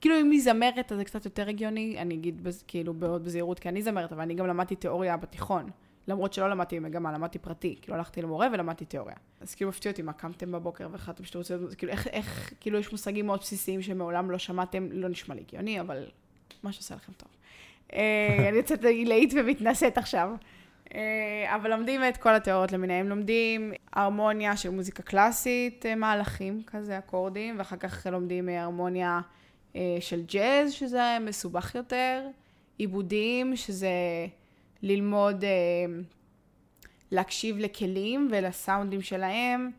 כאילו, 0.03 0.19
אם 0.19 0.31
היא 0.31 0.41
זמרת, 0.41 0.91
אז 0.91 0.97
זה 0.97 1.03
קצת 1.05 1.25
יותר 1.25 1.49
הגיוני, 1.49 1.95
אני 1.99 2.15
אגיד 2.15 2.47
בז- 2.47 2.63
כאילו 2.67 2.93
מאוד 2.93 3.23
בזהירות, 3.25 3.59
כי 3.59 3.69
אני 3.69 3.81
זמרת, 3.81 4.11
אבל 4.11 4.21
אני 4.21 4.33
גם 4.33 4.47
למדתי 4.47 4.75
תיאוריה 4.75 5.17
בתיכון. 5.17 5.69
למרות 6.07 6.33
שלא 6.33 6.49
למדתי 6.49 6.79
במגמה, 6.79 7.11
למדתי 7.11 7.39
פרטי. 7.39 7.75
כאילו, 7.81 7.97
הלכתי 7.97 8.21
למורה 8.21 8.47
ולמדתי 8.53 8.85
תיאוריה. 8.85 9.15
אז 9.41 9.55
כאילו, 9.55 9.69
מפתיע 9.69 9.91
אותי, 9.91 10.01
מה, 10.01 10.13
קמתם 10.13 10.51
בבוקר 10.51 10.87
והחלטתם 10.91 11.23
שאתם 11.23 11.39
רוצים. 11.39 11.57
כאילו, 11.77 11.91
איך, 11.91 12.07
איך, 12.07 12.53
כאילו, 12.59 12.79
יש 12.79 12.91
מושגים 12.91 13.25
מאוד 13.25 13.39
בסיסיים 13.39 13.81
שמעולם 13.81 14.31
לא 14.31 14.37
שמעתם, 14.37 14.87
לא 14.91 15.09
נשמע 15.09 15.35
לי 15.35 15.41
הגיוני, 15.47 15.79
אבל 15.79 16.05
מה 16.63 16.71
שעושה 16.71 16.95
לכם 16.95 17.11
טוב. 17.13 17.29
אה, 17.93 18.45
אני 18.49 18.57
יוצאת 18.57 18.85
עילאית 18.85 19.33
ומתנשאת 19.35 19.97
עכשיו. 19.97 20.29
אה, 20.95 21.55
אבל 21.55 21.69
לומדים 21.69 22.01
את 22.09 22.17
כל 22.17 22.35
התיאוריות 22.35 22.71
למיניהם. 22.71 23.09
לומדים 23.09 23.73
הרמוניה 23.93 24.57
של 24.57 24.69
מוזיקה 24.69 25.03
קלאסית, 25.03 25.85
אה, 25.85 25.95
מהלכים 25.95 26.61
כזה, 26.67 26.97
אקורדים, 26.97 27.55
ואחר 27.57 27.77
כך 27.77 28.07
לומדים 28.11 28.49
הרמוניה 28.49 29.21
של 29.99 30.23
ג'אז, 30.25 30.73
שזה 30.73 31.17
מסובך 31.21 31.75
יותר, 31.75 32.27
עיבודים, 32.77 33.55
שזה 33.55 33.89
ללמוד, 34.81 35.43
אה, 35.43 35.49
להקשיב 37.11 37.57
לכלים 37.59 38.27
ולסאונדים 38.31 39.01
שלהם, 39.01 39.71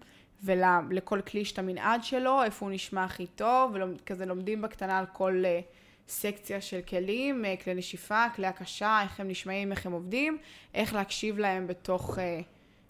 ולכל 0.42 1.20
כלי 1.20 1.40
יש 1.40 1.52
את 1.52 1.58
המנעד 1.58 2.04
שלו, 2.04 2.42
איפה 2.42 2.66
הוא 2.66 2.74
נשמע 2.74 3.04
הכי 3.04 3.26
טוב, 3.26 3.76
וכזה 3.76 4.26
לומדים 4.26 4.62
בקטנה 4.62 4.98
על 4.98 5.06
כל 5.12 5.42
אה, 5.46 5.60
סקציה 6.08 6.60
של 6.60 6.80
כלים, 6.88 7.44
אה, 7.44 7.54
כלי 7.64 7.74
נשיפה, 7.74 8.24
כלי 8.36 8.46
הקשה, 8.46 9.00
איך 9.02 9.20
הם 9.20 9.28
נשמעים, 9.28 9.72
איך 9.72 9.86
הם 9.86 9.92
עובדים, 9.92 10.38
איך 10.74 10.94
להקשיב 10.94 11.38
להם 11.38 11.66
בתוך 11.66 12.18
אה, 12.18 12.40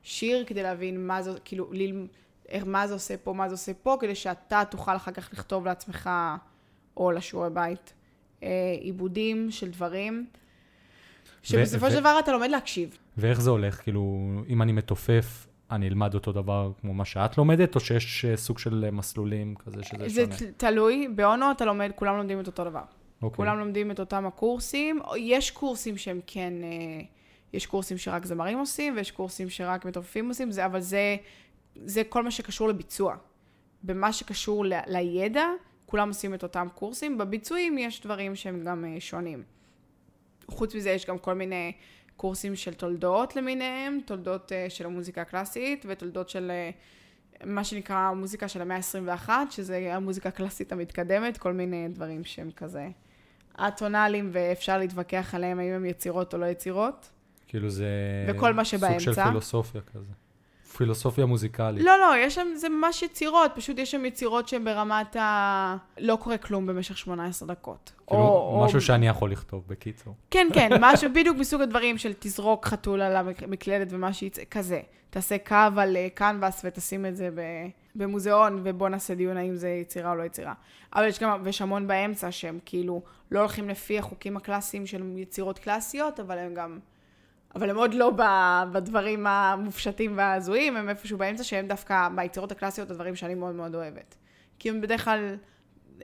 שיר 0.03 0.45
כדי 0.45 0.62
להבין 0.62 1.07
מה 1.07 1.23
זה, 1.23 1.31
כאילו, 1.45 1.71
מה 2.67 2.87
זה 2.87 2.95
עושה 2.95 3.17
פה, 3.17 3.33
מה 3.33 3.49
זה 3.49 3.55
עושה 3.55 3.75
פה, 3.75 3.97
כדי 4.01 4.14
שאתה 4.14 4.62
תוכל 4.71 4.97
אחר 4.97 5.12
כך 5.12 5.33
לכתוב 5.33 5.67
לעצמך 5.67 6.11
או 6.96 7.11
לשיעורי 7.12 7.50
בית 7.50 7.92
אה, 8.42 8.48
עיבודים 8.80 9.50
של 9.50 9.70
דברים, 9.70 10.26
שבסופו 11.42 11.90
של 11.90 12.00
דבר 12.00 12.16
אתה 12.18 12.33
לומד 12.33 12.50
להקשיב. 12.50 12.98
ואיך 13.16 13.40
זה 13.40 13.50
הולך? 13.50 13.83
כאילו, 13.83 14.18
אם 14.48 14.62
אני 14.62 14.72
מתופף, 14.72 15.46
אני 15.70 15.88
אלמד 15.88 16.14
אותו 16.14 16.33
דבר 16.33 16.72
כמו 16.80 16.94
מה 16.94 17.04
שאת 17.04 17.38
לומדת, 17.38 17.74
או 17.74 17.80
שיש 17.80 18.24
אה, 18.24 18.37
סוג 18.37 18.59
של 18.59 18.85
אה, 18.85 18.90
מסלולים 18.90 19.54
כזה 19.54 19.83
שזה 19.83 20.09
זה 20.09 20.24
שונה? 20.24 20.37
ת- 20.52 20.59
תלוי, 20.64 21.09
באונו 21.14 21.50
אתה 21.50 21.64
לומד, 21.64 21.90
כולם 21.94 22.16
לומדים 22.16 22.40
את 22.40 22.46
אותו 22.46 22.64
דבר. 22.64 22.83
אוקיי. 23.22 23.37
כולם 23.37 23.59
לומדים 23.59 23.90
את 23.90 24.00
אותם 24.00 24.26
הקורסים. 24.26 25.00
יש 25.18 25.50
קורסים 25.50 25.96
שהם 25.96 26.20
כן, 26.26 26.52
יש 27.52 27.66
קורסים 27.66 27.98
שרק 27.98 28.24
זמרים 28.26 28.59
עושים, 28.59 28.96
ויש 28.96 29.11
קורסים 29.11 29.50
שרק 29.50 29.85
מתופפים 29.85 30.28
עושים, 30.28 30.50
זה, 30.50 30.66
אבל 30.66 30.80
זה, 30.80 31.16
זה 31.85 32.02
כל 32.09 32.22
מה 32.22 32.30
שקשור 32.30 32.68
לביצוע. 32.68 33.16
במה 33.83 34.12
שקשור 34.12 34.64
ל, 34.66 34.72
לידע, 34.87 35.44
כולם 35.94 36.09
עושים 36.09 36.35
את 36.35 36.42
אותם 36.42 36.68
קורסים. 36.74 37.18
בביצועים 37.18 37.78
יש 37.78 38.02
דברים 38.02 38.37
שהם 38.37 38.64
גם 38.64 38.85
אה, 38.85 39.00
שונים. 39.00 39.42
חוץ 40.48 40.74
מזה, 40.74 40.90
יש 40.90 41.07
גם 41.07 41.18
כל 41.18 41.35
מיני 41.35 41.72
קורסים 42.16 42.57
של 42.57 42.74
תולדות 42.74 43.37
למיניהם, 43.37 43.98
תולדות 44.07 44.52
uh, 44.52 44.70
של 44.70 44.87
המוזיקה 44.87 45.20
הקלאסית 45.22 45.85
ותולדות 45.88 46.28
של 46.28 46.52
uh, 47.40 47.46
מה 47.46 47.64
שנקרא 47.64 47.96
המוזיקה 47.96 48.48
של 48.48 48.62
המאה 48.62 48.76
ה-21, 48.76 49.28
שזה 49.50 49.94
המוזיקה 49.94 50.28
הקלאסית 50.28 50.72
המתקדמת, 50.72 51.38
כל 51.38 51.52
מיני 51.52 51.88
דברים 51.88 52.24
שהם 52.24 52.50
כזה 52.50 52.88
אטונאליים 53.68 54.30
ואפשר 54.33 54.78
להתווכח 54.78 55.35
עליהם 55.35 55.59
האם 55.59 55.72
הם 55.72 55.85
יצירות 55.85 56.35
או 56.35 56.38
לא 56.38 56.46
יצירות. 56.46 57.11
כאילו 57.46 57.70
זה... 57.70 57.87
וכל 58.28 58.54
מה 58.54 58.64
סוג 58.64 58.80
של 58.80 58.98
שבאמצע. 58.98 59.28
פילוסופיה 59.28 59.80
כזה. 59.80 60.12
פילוסופיה 60.77 61.27
מוזיקלית. 61.27 61.85
לא, 61.85 61.99
לא, 61.99 62.17
יש 62.19 62.35
שם, 62.35 62.47
זה 62.57 62.69
ממש 62.69 63.03
יצירות, 63.03 63.51
פשוט 63.55 63.79
יש 63.79 63.91
שם 63.91 64.05
יצירות 64.05 64.49
שהן 64.49 64.65
ברמת 64.65 65.17
ה... 65.17 65.77
לא 65.99 66.17
קורה 66.17 66.37
כלום 66.37 66.67
במשך 66.67 66.99
18 66.99 67.49
דקות. 67.49 67.93
כאילו, 68.07 68.63
משהו 68.67 68.81
שאני 68.81 69.09
יכול 69.09 69.31
לכתוב, 69.33 69.65
בקיצור. 69.69 70.15
כן, 70.31 70.49
כן, 70.55 70.71
משהו 70.81 71.11
בדיוק 71.15 71.37
מסוג 71.37 71.61
הדברים 71.61 71.99
של 71.99 72.13
תזרוק 72.19 72.67
חתול 72.67 73.01
על 73.01 73.17
המקלדת 73.17 73.89
ומה 73.91 74.13
שיצא, 74.13 74.43
כזה. 74.51 74.81
תעשה 75.11 75.39
קו 75.39 75.57
על 75.77 75.97
אה, 75.97 76.09
קנבס 76.15 76.63
ותשים 76.65 77.07
את 77.07 77.17
זה 77.17 77.31
ב- 77.35 77.69
במוזיאון, 77.95 78.61
ובוא 78.65 78.89
נעשה 78.89 79.15
דיון 79.15 79.37
האם 79.37 79.57
זה 79.57 79.69
יצירה 79.69 80.11
או 80.11 80.17
לא 80.17 80.23
יצירה. 80.23 80.53
אבל 80.95 81.09
יש 81.09 81.21
גם, 81.21 81.41
ויש 81.45 81.63
המון 81.63 81.87
באמצע 81.87 82.33
שהם 82.33 82.59
כאילו 82.65 83.03
לא 83.31 83.41
הולכים 83.41 83.69
לפי 83.69 83.99
החוקים 83.99 84.37
הקלאסיים 84.37 84.87
של 84.87 85.19
יצירות 85.19 85.59
קלאסיות, 85.59 86.21
אבל 86.21 86.39
הם 86.39 86.55
גם, 86.55 86.79
אבל 87.55 87.71
הם 87.71 87.77
עוד 87.77 87.95
לא 87.95 88.12
בדברים 88.73 89.27
המופשטים 89.27 90.19
וההזויים, 90.19 90.77
הם 90.77 90.88
איפשהו 90.88 91.19
באמצע 91.19 91.45
שהם 91.45 91.69
דווקא 91.69 92.09
ביצירות 92.14 92.53
הקלאסיות 92.53 92.90
הדברים 92.90 93.17
שאני 93.17 93.35
מאוד 93.35 93.55
מאוד 93.55 93.75
אוהבת. 93.75 94.14
כי 94.59 94.71
הם 94.71 94.81
בדרך 94.81 95.05
כלל 95.05 95.37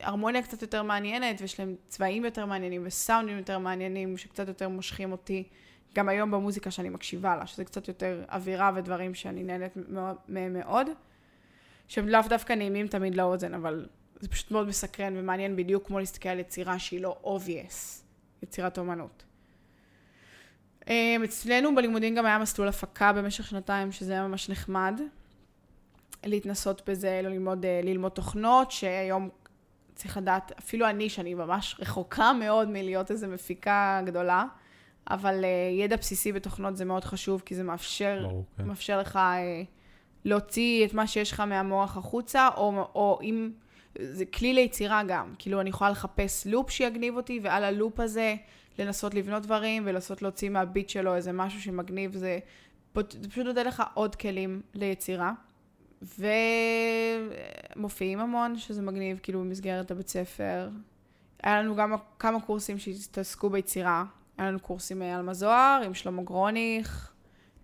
הרמוניה 0.00 0.42
קצת 0.42 0.62
יותר 0.62 0.82
מעניינת, 0.82 1.40
ויש 1.40 1.60
להם 1.60 1.74
צבעים 1.88 2.24
יותר 2.24 2.46
מעניינים 2.46 2.82
וסאונדים 2.84 3.38
יותר 3.38 3.58
מעניינים, 3.58 4.16
שקצת 4.16 4.48
יותר 4.48 4.68
מושכים 4.68 5.12
אותי, 5.12 5.48
גם 5.94 6.08
היום 6.08 6.30
במוזיקה 6.30 6.70
שאני 6.70 6.88
מקשיבה 6.88 7.36
לה, 7.36 7.46
שזה 7.46 7.64
קצת 7.64 7.88
יותר 7.88 8.24
אווירה 8.32 8.70
ודברים 8.74 9.14
שאני 9.14 9.42
נהנית 9.42 9.72
מהם 10.28 10.52
מאוד, 10.52 10.86
שהם 11.88 12.08
לאו 12.08 12.20
דווקא 12.28 12.52
נעימים 12.52 12.86
תמיד 12.86 13.14
לאוזן, 13.14 13.54
אבל 13.54 13.88
זה 14.20 14.28
פשוט 14.28 14.50
מאוד 14.50 14.68
מסקרן 14.68 15.16
ומעניין 15.16 15.56
בדיוק 15.56 15.86
כמו 15.86 15.98
להסתכל 15.98 16.28
על 16.28 16.38
יצירה 16.38 16.78
שהיא 16.78 17.00
לא 17.00 17.20
obvious, 17.24 18.02
יצירת 18.42 18.78
אומנות. 18.78 19.24
אמ, 20.88 21.22
אצלנו 21.24 21.74
בלימודים 21.74 22.14
גם 22.14 22.26
היה 22.26 22.38
מסלול 22.38 22.68
הפקה 22.68 23.12
במשך 23.12 23.46
שנתיים, 23.46 23.92
שזה 23.92 24.12
היה 24.12 24.28
ממש 24.28 24.50
נחמד. 24.50 25.00
להתנסות 26.24 26.88
בזה, 26.88 27.20
לא 27.22 27.30
ללמוד, 27.30 27.64
אה, 27.64 27.80
ללמוד 27.82 28.12
תוכנות, 28.12 28.70
שהיום 28.70 29.28
צריך 29.94 30.16
לדעת, 30.16 30.52
אפילו 30.58 30.88
אני, 30.88 31.08
שאני 31.08 31.34
ממש 31.34 31.76
רחוקה 31.78 32.32
מאוד 32.32 32.68
מלהיות 32.68 33.10
איזו 33.10 33.28
מפיקה 33.28 34.00
גדולה, 34.06 34.44
אבל 35.10 35.44
uh, 35.44 35.80
ידע 35.80 35.96
בסיסי 35.96 36.32
בתוכנות 36.32 36.76
זה 36.76 36.84
מאוד 36.84 37.04
חשוב, 37.04 37.42
כי 37.46 37.54
זה 37.54 37.62
מאפשר, 37.62 38.18
ברור, 38.22 38.44
כן. 38.56 38.64
מאפשר 38.64 39.00
לך 39.00 39.16
uh, 39.16 39.66
להוציא 40.24 40.86
את 40.86 40.94
מה 40.94 41.06
שיש 41.06 41.32
לך 41.32 41.40
מהמוח 41.40 41.96
החוצה, 41.96 42.48
או, 42.56 42.88
או 42.94 43.18
אם... 43.22 43.50
זה 43.98 44.24
כלי 44.24 44.54
ליצירה 44.54 45.02
גם. 45.08 45.34
כאילו, 45.38 45.60
אני 45.60 45.70
יכולה 45.70 45.90
לחפש 45.90 46.46
לופ 46.46 46.70
שיגניב 46.70 47.16
אותי, 47.16 47.40
ועל 47.42 47.64
הלופ 47.64 48.00
הזה 48.00 48.36
לנסות 48.84 49.14
לבנות 49.14 49.42
דברים, 49.42 49.82
ולנסות 49.86 50.22
להוציא 50.22 50.50
מהביט 50.50 50.88
שלו 50.88 51.14
איזה 51.14 51.32
משהו 51.32 51.60
שמגניב. 51.62 52.12
זה, 52.12 52.38
זה 52.94 53.28
פשוט 53.28 53.46
נותן 53.46 53.66
לך 53.66 53.82
עוד 53.94 54.16
כלים 54.16 54.62
ליצירה. 54.74 55.32
ומופיעים 57.76 58.20
המון, 58.20 58.58
שזה 58.58 58.82
מגניב, 58.82 59.18
כאילו, 59.22 59.40
במסגרת 59.40 59.90
הבית 59.90 60.08
ספר. 60.08 60.68
היה 61.42 61.62
לנו 61.62 61.76
גם 61.76 61.94
כמה 62.18 62.40
קורסים 62.40 62.78
שהתעסקו 62.78 63.50
ביצירה. 63.50 64.04
היה 64.38 64.48
לנו 64.48 64.60
קורס 64.60 64.92
עם 64.92 65.02
אלמה 65.02 65.34
זוהר, 65.34 65.82
עם 65.84 65.94
שלמה 65.94 66.22
גרוניך, 66.22 67.12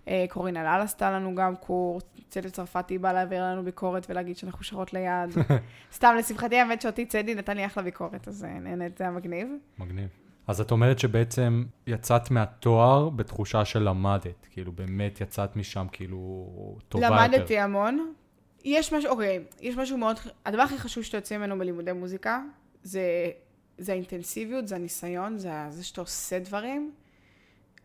אה, 0.09 0.25
קורין 0.29 0.57
אלאל 0.57 0.81
עשתה 0.81 1.11
לנו 1.11 1.35
גם 1.35 1.57
קורס, 1.57 2.03
צדי 2.29 2.51
צרפתי 2.51 2.99
בא 2.99 3.13
להעביר 3.13 3.45
לנו 3.45 3.63
ביקורת 3.63 4.07
ולהגיד 4.11 4.37
שאנחנו 4.37 4.65
שרות 4.65 4.93
ליד. 4.93 5.31
סתם, 5.97 6.15
לשמחתי, 6.19 6.57
האמת 6.57 6.81
שאותי 6.81 7.07
צדי 7.07 7.35
נתן 7.35 7.57
לי 7.57 7.67
אחלה 7.67 7.83
ביקורת, 7.83 8.29
אז 8.29 8.45
אה, 8.45 8.59
נהנית, 8.59 8.99
זה 8.99 9.05
היה 9.05 9.11
מגניב. 9.11 9.49
מגניב. 9.79 10.09
אז 10.47 10.61
את 10.61 10.71
אומרת 10.71 10.99
שבעצם 10.99 11.65
יצאת 11.87 12.31
מהתואר 12.31 13.09
בתחושה 13.09 13.65
של 13.65 13.83
למדת, 13.83 14.47
כאילו 14.51 14.73
באמת 14.73 15.21
יצאת 15.21 15.57
משם 15.57 15.87
כאילו 15.93 16.47
טובה 16.89 17.07
למדתי 17.11 17.25
יותר. 17.25 17.37
למדתי 17.37 17.59
המון. 17.59 18.13
יש 18.65 18.93
משהו, 18.93 19.11
אוקיי, 19.11 19.45
יש 19.61 19.77
משהו 19.77 19.99
מאוד, 19.99 20.17
הדבר 20.47 20.63
הכי 20.63 20.79
חשוב 20.79 21.03
שאתה 21.03 21.17
יוצא 21.17 21.39
ממנו 21.39 21.59
בלימודי 21.59 21.93
מוזיקה, 21.93 22.43
זה, 22.83 23.31
זה 23.79 23.93
האינטנסיביות, 23.93 24.69
זה 24.69 24.75
הניסיון, 24.75 25.39
זה 25.39 25.51
זה 25.71 25.85
שאתה 25.85 26.01
עושה 26.01 26.39
דברים, 26.39 26.93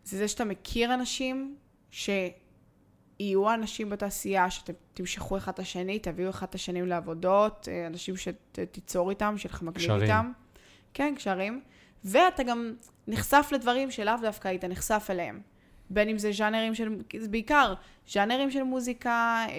זה 0.04 0.17
זה 0.17 0.28
שאתה 0.28 0.45
מכיר 0.45 0.93
אנשים, 0.93 1.56
שיהיו 1.91 3.54
אנשים 3.54 3.89
בתעשייה, 3.89 4.50
שאתם 4.50 4.74
תמשכו 4.93 5.38
אחד 5.38 5.52
את 5.52 5.60
השני, 5.60 6.00
תביאו 6.00 6.30
אחד 6.30 6.47
את 6.50 6.56
השנים 6.56 6.88
לעבודות, 6.88 7.67
אה, 7.71 7.88
אנשים 7.88 8.15
שתיצור 8.17 9.10
איתם, 9.10 9.34
שיהיה 9.38 9.54
לך 9.54 9.62
מגניב 9.62 9.91
איתם. 9.91 10.32
כן, 10.93 11.13
קשרים. 11.17 11.62
ואתה 12.06 12.44
גם 12.44 12.74
נחשף 13.08 13.50
לדברים 13.52 13.92
שלאו 13.92 14.14
דווקא 14.22 14.48
היית 14.48 14.66
נחשף 14.66 15.08
אליהם. 15.10 15.42
בין 15.90 16.10
אם 16.10 16.18
זה 16.18 16.32
ז'אנרים 16.32 16.76
של, 16.76 16.96
זה 17.20 17.28
בעיקר 17.28 17.74
ז'אנרים 18.12 18.52
של 18.52 18.64
מוזיקה, 18.64 19.46
אה, 19.50 19.56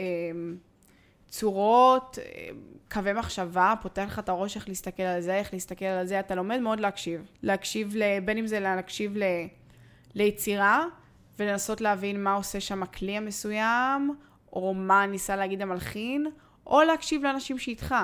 צורות, 1.29 2.19
אה, 2.19 2.49
קווי 2.91 3.13
מחשבה, 3.13 3.75
פותח 3.83 4.05
לך 4.07 4.19
את 4.19 4.29
הראש 4.29 4.57
איך 4.57 4.69
להסתכל 4.69 5.03
על 5.03 5.21
זה, 5.21 5.35
איך 5.35 5.53
להסתכל 5.53 5.85
על 5.85 6.07
זה, 6.07 6.21
אתה 6.21 6.35
לומד 6.35 6.59
מאוד 6.59 6.81
להקשיב. 6.81 7.27
להקשיב, 7.43 7.95
בין 8.25 8.39
אם 8.39 8.47
זה 8.47 8.61
להקשיב 8.61 9.17
ל, 9.17 9.23
ליצירה, 10.15 10.85
ולנסות 11.39 11.81
להבין 11.81 12.25
מה 12.25 12.35
עושה 12.35 12.61
שם 12.61 12.83
הכלי 12.83 13.17
המסוים, 13.17 14.17
או 14.53 14.75
מה 14.75 15.07
ניסה 15.07 15.37
להגיד 15.37 15.63
המלחין, 15.63 16.27
או 16.67 16.83
להקשיב 16.83 17.23
לאנשים 17.23 17.59
שאיתך. 17.59 17.95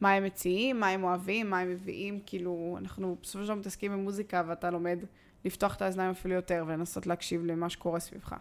מה 0.00 0.12
הם 0.12 0.24
מציעים, 0.24 0.80
מה 0.80 0.88
הם 0.88 1.04
אוהבים, 1.04 1.50
מה 1.50 1.58
הם 1.58 1.70
מביאים, 1.70 2.20
כאילו, 2.26 2.76
אנחנו 2.80 3.16
בסופו 3.22 3.38
של 3.38 3.44
דבר 3.44 3.54
מתעסקים 3.54 3.92
במוזיקה 3.92 4.42
ואתה 4.46 4.70
לומד 4.70 4.98
לפתוח 5.44 5.76
את 5.76 5.82
האזניים 5.82 6.10
אפילו 6.10 6.34
יותר 6.34 6.64
ולנסות 6.66 7.06
להקשיב 7.06 7.44
למה 7.44 7.70
שקורה 7.70 8.00
סביבך. 8.00 8.34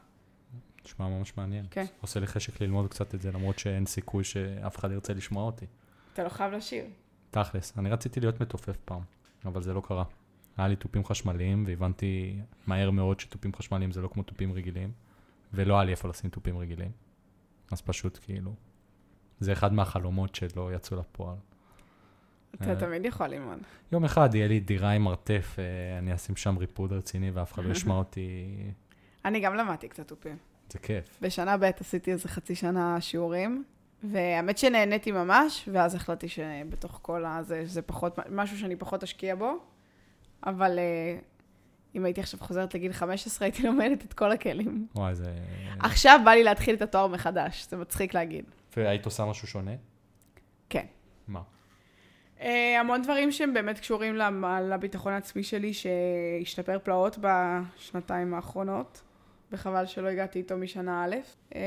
נשמע 0.85 1.07
ממש 1.07 1.37
מעניין. 1.37 1.65
כן. 1.71 1.85
עושה 2.01 2.19
לי 2.19 2.27
חשק 2.27 2.61
ללמוד 2.61 2.89
קצת 2.89 3.15
את 3.15 3.21
זה, 3.21 3.31
למרות 3.31 3.59
שאין 3.59 3.85
סיכוי 3.85 4.23
שאף 4.23 4.77
אחד 4.77 4.91
ירצה 4.91 5.13
לשמוע 5.13 5.43
אותי. 5.43 5.65
אתה 6.13 6.23
לא 6.23 6.29
חייב 6.29 6.53
לשיר. 6.53 6.85
תכלס, 7.31 7.77
אני 7.77 7.89
רציתי 7.89 8.19
להיות 8.19 8.41
מתופף 8.41 8.77
פעם, 8.85 9.01
אבל 9.45 9.61
זה 9.61 9.73
לא 9.73 9.81
קרה. 9.81 10.03
היה 10.57 10.67
לי 10.67 10.75
תופים 10.75 11.05
חשמליים, 11.05 11.63
והבנתי 11.67 12.39
מהר 12.67 12.91
מאוד 12.91 13.19
שתופים 13.19 13.53
חשמליים 13.53 13.91
זה 13.91 14.01
לא 14.01 14.07
כמו 14.07 14.23
תופים 14.23 14.53
רגילים, 14.53 14.91
ולא 15.53 15.73
היה 15.73 15.83
לי 15.83 15.91
איפה 15.91 16.07
לשים 16.07 16.29
תופים 16.29 16.57
רגילים. 16.57 16.91
אז 17.71 17.81
פשוט 17.81 18.19
כאילו, 18.21 18.55
זה 19.39 19.53
אחד 19.53 19.73
מהחלומות 19.73 20.35
שלא 20.35 20.73
יצאו 20.73 20.97
לפועל. 20.97 21.37
אתה 22.55 22.69
אה, 22.69 22.75
תמיד 22.75 23.05
יכול 23.05 23.27
ללמוד. 23.27 23.59
יום 23.91 24.05
אחד 24.05 24.35
יהיה 24.35 24.47
לי 24.47 24.59
דירה 24.59 24.91
עם 24.91 25.01
מרתף, 25.01 25.55
אה, 25.59 25.97
אני 25.97 26.15
אשים 26.15 26.35
שם 26.35 26.57
ריפוד 26.57 26.93
רציני 26.93 27.31
ואף 27.31 27.53
אחד 27.53 27.65
לא 27.65 27.71
ישמע 27.71 27.93
אותי. 28.03 28.55
אני 29.25 29.39
גם 29.39 29.55
למדתי 29.55 29.87
קצת 29.87 30.07
תופים. 30.07 30.37
זה 30.71 30.79
כיף. 30.79 31.17
בשנה 31.21 31.57
ב' 31.57 31.63
עשיתי 31.79 32.11
איזה 32.11 32.27
חצי 32.27 32.55
שנה 32.55 33.01
שיעורים, 33.01 33.63
והאמת 34.03 34.57
שנהניתי 34.57 35.11
ממש, 35.11 35.69
ואז 35.71 35.95
החלטתי 35.95 36.27
שבתוך 36.27 36.99
כל 37.01 37.25
הזה, 37.25 37.61
זה 37.65 37.81
פחות, 37.81 38.19
משהו 38.31 38.57
שאני 38.57 38.75
פחות 38.75 39.03
אשקיע 39.03 39.35
בו, 39.35 39.57
אבל 40.43 40.79
uh, 40.79 41.23
אם 41.95 42.05
הייתי 42.05 42.21
עכשיו 42.21 42.39
חוזרת 42.39 42.73
לגיל 42.75 42.93
15, 42.93 43.45
הייתי 43.45 43.63
לומדת 43.63 44.05
את 44.05 44.13
כל 44.13 44.31
הכלים. 44.31 44.87
וואי, 44.95 45.15
זה... 45.15 45.33
עכשיו 45.79 46.19
בא 46.25 46.31
לי 46.31 46.43
להתחיל 46.43 46.75
את 46.75 46.81
התואר 46.81 47.07
מחדש, 47.07 47.67
זה 47.69 47.77
מצחיק 47.77 48.13
להגיד. 48.13 48.45
והיית 48.77 49.05
עושה 49.05 49.25
משהו 49.25 49.47
שונה? 49.47 49.71
כן. 50.69 50.85
מה? 51.27 51.41
Uh, 52.39 52.43
המון 52.79 53.01
דברים 53.01 53.31
שהם 53.31 53.53
באמת 53.53 53.79
קשורים 53.79 54.15
לביטחון 54.69 55.13
העצמי 55.13 55.43
שלי, 55.43 55.73
שהשתפר 55.73 56.79
פלאות 56.83 57.17
בשנתיים 57.21 58.33
האחרונות. 58.33 59.01
וחבל 59.51 59.85
שלא 59.85 60.07
הגעתי 60.07 60.39
איתו 60.39 60.57
משנה 60.57 61.05
א'. 61.05 61.15
אה, 61.55 61.61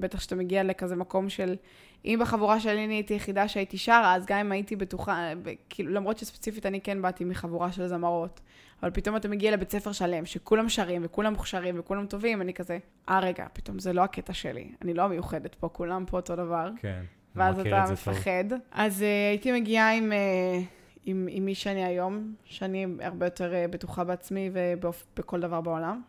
בטח 0.00 0.20
שאתה 0.20 0.36
מגיע 0.36 0.62
לכזה 0.62 0.96
מקום 0.96 1.28
של, 1.28 1.56
אם 2.04 2.18
בחבורה 2.22 2.60
שלי 2.60 2.84
אני 2.84 2.94
הייתי 2.94 3.14
יחידה 3.14 3.48
שהייתי 3.48 3.78
שרה, 3.78 4.14
אז 4.14 4.26
גם 4.26 4.38
אם 4.38 4.52
הייתי 4.52 4.76
בטוחה, 4.76 5.32
כאילו, 5.68 5.92
למרות 5.92 6.18
שספציפית 6.18 6.66
אני 6.66 6.80
כן 6.80 7.02
באתי 7.02 7.24
מחבורה 7.24 7.72
של 7.72 7.86
זמרות, 7.86 8.40
אבל 8.82 8.90
פתאום 8.90 9.16
אתה 9.16 9.28
מגיע 9.28 9.52
לבית 9.52 9.70
ספר 9.70 9.92
שלם, 9.92 10.26
שכולם 10.26 10.68
שרים 10.68 11.02
וכולם 11.04 11.32
מוכשרים 11.32 11.78
וכולם 11.78 12.06
טובים, 12.06 12.40
אני 12.40 12.54
כזה, 12.54 12.78
אה 13.08 13.20
רגע, 13.20 13.46
פתאום 13.52 13.78
זה 13.78 13.92
לא 13.92 14.02
הקטע 14.02 14.32
שלי, 14.32 14.72
אני 14.82 14.94
לא 14.94 15.02
המיוחדת 15.02 15.54
פה, 15.54 15.68
כולם 15.68 16.04
פה 16.06 16.16
אותו 16.16 16.36
דבר. 16.36 16.70
כן. 16.80 17.02
ואז 17.36 17.60
אתה 17.60 17.84
מפחד. 17.92 18.44
טוב. 18.50 18.58
אז 18.72 19.00
uh, 19.00 19.04
הייתי 19.30 19.52
מגיעה 19.52 19.96
עם, 19.96 20.12
uh, 20.12 20.64
עם, 21.06 21.28
עם 21.30 21.44
מי 21.44 21.54
שאני 21.54 21.84
היום, 21.84 22.34
שאני 22.44 22.86
הרבה 23.00 23.26
יותר 23.26 23.52
uh, 23.52 23.70
בטוחה 23.72 24.04
בעצמי 24.04 24.50
ובכל 24.52 25.40
דבר 25.40 25.60
בעולם. 25.60 26.02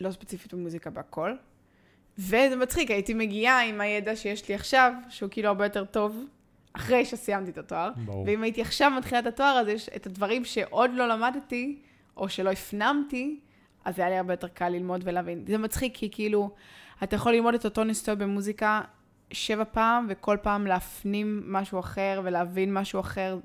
לא 0.00 0.10
ספציפית 0.10 0.54
במוזיקה, 0.54 0.90
בהכל. 0.90 1.34
וזה 2.18 2.56
מצחיק, 2.56 2.90
הייתי 2.90 3.14
מגיעה 3.14 3.64
עם 3.64 3.80
הידע 3.80 4.16
שיש 4.16 4.48
לי 4.48 4.54
עכשיו, 4.54 4.92
שהוא 5.08 5.30
כאילו 5.30 5.48
הרבה 5.48 5.64
יותר 5.64 5.84
טוב, 5.84 6.24
אחרי 6.72 7.04
שסיימתי 7.04 7.50
את 7.50 7.58
התואר. 7.58 7.90
ברור. 8.04 8.24
ואם 8.26 8.42
הייתי 8.42 8.62
עכשיו 8.62 8.90
מתחילה 8.90 9.18
את 9.18 9.26
התואר, 9.26 9.58
אז 9.60 9.68
יש 9.68 9.88
את 9.96 10.06
הדברים 10.06 10.44
שעוד 10.44 10.90
לא 10.94 11.08
למדתי, 11.08 11.78
או 12.16 12.28
שלא 12.28 12.50
הפנמתי, 12.50 13.40
אז 13.84 13.98
היה 13.98 14.10
לי 14.10 14.16
הרבה 14.16 14.32
יותר 14.32 14.48
קל 14.48 14.68
ללמוד 14.68 15.00
ולהבין. 15.04 15.44
זה 15.48 15.58
מצחיק, 15.58 15.96
כי 15.96 16.10
כאילו, 16.10 16.50
אתה 17.02 17.16
יכול 17.16 17.32
ללמוד 17.32 17.54
את 17.54 17.64
אותו 17.64 17.84
ניסטוי 17.84 18.16
במוזיקה 18.16 18.80
שבע 19.32 19.64
פעם, 19.64 20.06
וכל 20.08 20.36
פעם 20.42 20.66
להפנים 20.66 21.42
משהו 21.46 21.80
אחר 21.80 22.20
ולהבין 22.24 22.74
משהו 22.74 23.00
אחר. 23.00 23.38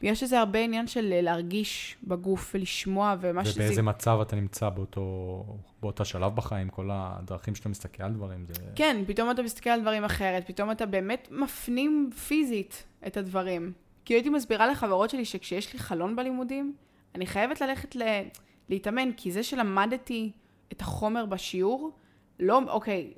בגלל 0.00 0.14
שזה 0.14 0.38
הרבה 0.38 0.58
עניין 0.58 0.86
של 0.86 1.20
להרגיש 1.22 1.96
בגוף 2.04 2.50
ולשמוע 2.54 3.14
ומה 3.20 3.44
שזה... 3.44 3.60
ובאיזה 3.60 3.82
מצב 3.82 4.18
אתה 4.22 4.36
נמצא 4.36 4.68
באותו, 4.68 5.44
באותה 5.82 6.04
שלב 6.04 6.34
בחיים, 6.34 6.68
כל 6.68 6.88
הדרכים 6.92 7.54
שאתה 7.54 7.68
מסתכל 7.68 8.02
על 8.02 8.12
דברים. 8.12 8.44
זה... 8.48 8.54
כן, 8.74 9.02
פתאום 9.06 9.30
אתה 9.30 9.42
מסתכל 9.42 9.70
על 9.70 9.80
דברים 9.80 10.04
אחרת, 10.04 10.46
פתאום 10.46 10.70
אתה 10.70 10.86
באמת 10.86 11.28
מפנים 11.30 12.10
פיזית 12.26 12.86
את 13.06 13.16
הדברים. 13.16 13.72
כי 14.04 14.14
הייתי 14.14 14.28
מסבירה 14.30 14.66
לחברות 14.66 15.10
שלי 15.10 15.24
שכשיש 15.24 15.72
לי 15.72 15.78
חלון 15.78 16.16
בלימודים, 16.16 16.74
אני 17.14 17.26
חייבת 17.26 17.60
ללכת 17.60 17.96
ל... 17.96 18.02
להתאמן, 18.68 19.12
כי 19.16 19.32
זה 19.32 19.42
שלמדתי 19.42 20.32
את 20.72 20.80
החומר 20.80 21.26
בשיעור, 21.26 21.90
לא, 22.40 22.60
אוקיי, 22.68 23.12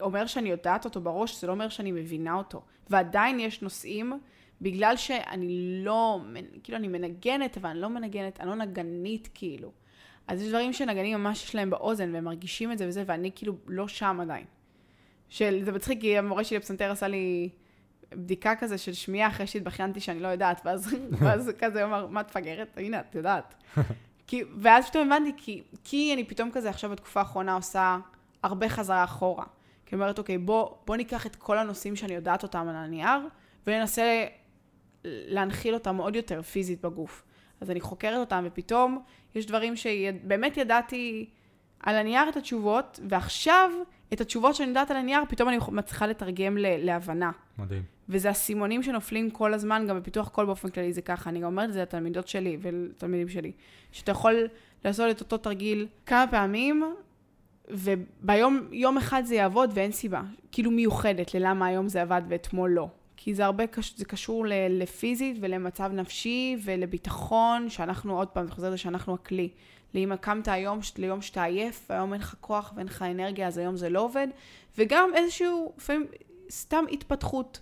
אומר 0.00 0.26
שאני 0.26 0.48
יודעת 0.48 0.84
אותו 0.84 1.00
בראש, 1.00 1.40
זה 1.40 1.46
לא 1.46 1.52
אומר 1.52 1.68
שאני 1.68 1.92
מבינה 1.92 2.34
אותו. 2.34 2.62
ועדיין 2.90 3.40
יש 3.40 3.62
נושאים, 3.62 4.12
בגלל 4.60 4.96
שאני 4.96 5.82
לא, 5.84 6.20
כאילו 6.62 6.78
אני 6.78 6.88
מנגנת, 6.88 7.58
אבל 7.58 7.70
אני 7.70 7.80
לא 7.80 7.88
מנגנת, 7.88 8.40
אני 8.40 8.48
לא 8.48 8.54
נגנית 8.54 9.28
כאילו. 9.34 9.72
אז 10.28 10.42
יש 10.42 10.48
דברים 10.48 10.72
שנגנים 10.72 11.18
ממש 11.18 11.44
יש 11.44 11.54
להם 11.54 11.70
באוזן, 11.70 12.14
והם 12.14 12.24
מרגישים 12.24 12.72
את 12.72 12.78
זה 12.78 12.88
וזה, 12.88 13.04
ואני 13.06 13.30
כאילו 13.34 13.54
לא 13.66 13.88
שם 13.88 14.18
עדיין. 14.20 14.44
של, 15.28 15.64
זה 15.64 15.72
מצחיק, 15.72 16.00
כי 16.00 16.18
המורה 16.18 16.44
שלי 16.44 16.58
בפסנתר 16.58 16.90
עשה 16.90 17.08
לי 17.08 17.48
בדיקה 18.10 18.56
כזה 18.56 18.78
של 18.78 18.92
שמיעה 18.92 19.28
אחרי 19.28 19.46
שהתבכיינתי 19.46 20.00
שאני 20.00 20.20
לא 20.20 20.28
יודעת, 20.28 20.60
ואז, 20.64 20.96
ואז 21.20 21.50
כזה 21.58 21.82
הוא 21.82 21.88
אמר, 21.88 22.06
מה 22.06 22.20
את 22.20 22.26
מפגרת? 22.26 22.68
הנה, 22.76 23.00
את 23.00 23.14
יודעת. 23.14 23.54
כי, 24.26 24.42
ואז 24.56 24.90
פתאום 24.90 25.12
הבנתי, 25.12 25.32
כי, 25.36 25.62
כי 25.84 26.14
אני 26.14 26.24
פתאום 26.24 26.50
כזה 26.52 26.70
עכשיו 26.70 26.90
בתקופה 26.90 27.20
האחרונה 27.20 27.54
עושה 27.54 27.98
הרבה 28.42 28.68
חזרה 28.68 29.04
אחורה. 29.04 29.44
כי 29.92 29.96
אומרת, 29.96 30.18
אוקיי, 30.18 30.38
בוא, 30.38 30.70
בוא 30.86 30.96
ניקח 30.96 31.26
את 31.26 31.36
כל 31.36 31.58
הנושאים 31.58 31.96
שאני 31.96 32.14
יודעת 32.14 32.42
אותם 32.42 32.68
על 32.68 32.76
הנייר, 32.76 33.18
וננסה 33.66 34.24
להנחיל 35.04 35.74
אותם 35.74 35.96
עוד 35.96 36.16
יותר 36.16 36.42
פיזית 36.42 36.80
בגוף. 36.80 37.22
אז 37.60 37.70
אני 37.70 37.80
חוקרת 37.80 38.18
אותם, 38.18 38.44
ופתאום 38.46 39.02
יש 39.34 39.46
דברים 39.46 39.76
שבאמת 39.76 40.56
ידעתי 40.56 41.30
על 41.80 41.96
הנייר 41.96 42.28
את 42.28 42.36
התשובות, 42.36 43.00
ועכשיו, 43.08 43.70
את 44.12 44.20
התשובות 44.20 44.54
שאני 44.54 44.68
יודעת 44.68 44.90
על 44.90 44.96
הנייר, 44.96 45.20
פתאום 45.28 45.48
אני 45.48 45.58
מצליחה 45.68 46.06
לתרגם 46.06 46.58
ל- 46.58 46.84
להבנה. 46.86 47.30
מדהים. 47.58 47.82
וזה 48.08 48.30
הסימונים 48.30 48.82
שנופלים 48.82 49.30
כל 49.30 49.54
הזמן, 49.54 49.86
גם 49.88 49.96
בפיתוח 50.00 50.28
קול 50.28 50.46
באופן 50.46 50.68
כללי 50.68 50.92
זה 50.92 51.02
ככה. 51.02 51.30
אני 51.30 51.38
גם 51.40 51.46
אומרת 51.46 51.68
את 51.68 51.74
זה 51.74 51.82
לתלמידות 51.82 52.28
שלי 52.28 52.56
ולתלמידים 52.60 53.28
שלי. 53.28 53.52
שאתה 53.92 54.10
יכול 54.10 54.48
לעשות 54.84 55.10
את 55.10 55.20
אותו 55.20 55.36
תרגיל 55.38 55.86
כמה 56.06 56.24
פעמים, 56.30 56.94
וביום 57.68 58.68
יום 58.72 58.98
אחד 58.98 59.22
זה 59.24 59.34
יעבוד 59.34 59.70
ואין 59.74 59.92
סיבה. 59.92 60.22
כאילו 60.52 60.70
מיוחדת 60.70 61.34
ללמה 61.34 61.66
היום 61.66 61.88
זה 61.88 62.02
עבד 62.02 62.22
ואתמול 62.28 62.70
לא. 62.70 62.88
כי 63.16 63.34
זה 63.34 63.44
הרבה, 63.44 63.64
זה 63.96 64.04
קשור 64.04 64.46
לפיזית 64.70 65.36
ולמצב 65.40 65.90
נפשי 65.92 66.56
ולביטחון, 66.64 67.68
שאנחנו, 67.68 68.16
עוד 68.16 68.28
פעם, 68.28 68.46
זה 68.46 68.52
חוזר 68.52 68.68
לזה 68.68 68.78
שאנחנו 68.78 69.14
הכלי. 69.14 69.48
לאם 69.94 70.16
קמת 70.16 70.48
היום, 70.48 70.78
ליום 70.98 71.22
שאתה 71.22 71.44
עייף, 71.44 71.86
והיום 71.90 72.12
אין 72.12 72.20
לך 72.20 72.34
כוח 72.40 72.72
ואין 72.76 72.86
לך 72.86 73.02
אנרגיה, 73.02 73.46
אז 73.46 73.58
היום 73.58 73.76
זה 73.76 73.88
לא 73.88 74.00
עובד. 74.00 74.28
וגם 74.78 75.10
איזשהו, 75.14 75.72
לפעמים, 75.76 76.06
סתם 76.50 76.84
התפתחות 76.92 77.60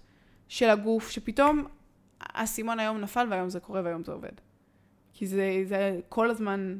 של 0.48 0.70
הגוף, 0.70 1.10
שפתאום 1.10 1.64
האסימון 2.20 2.80
היום 2.80 2.98
נפל 2.98 3.26
והיום 3.30 3.48
זה 3.48 3.60
קורה 3.60 3.80
והיום 3.84 4.04
זה 4.04 4.12
עובד. 4.12 4.32
כי 5.12 5.26
זה, 5.26 5.62
זה 5.64 6.00
כל 6.08 6.30
הזמן, 6.30 6.78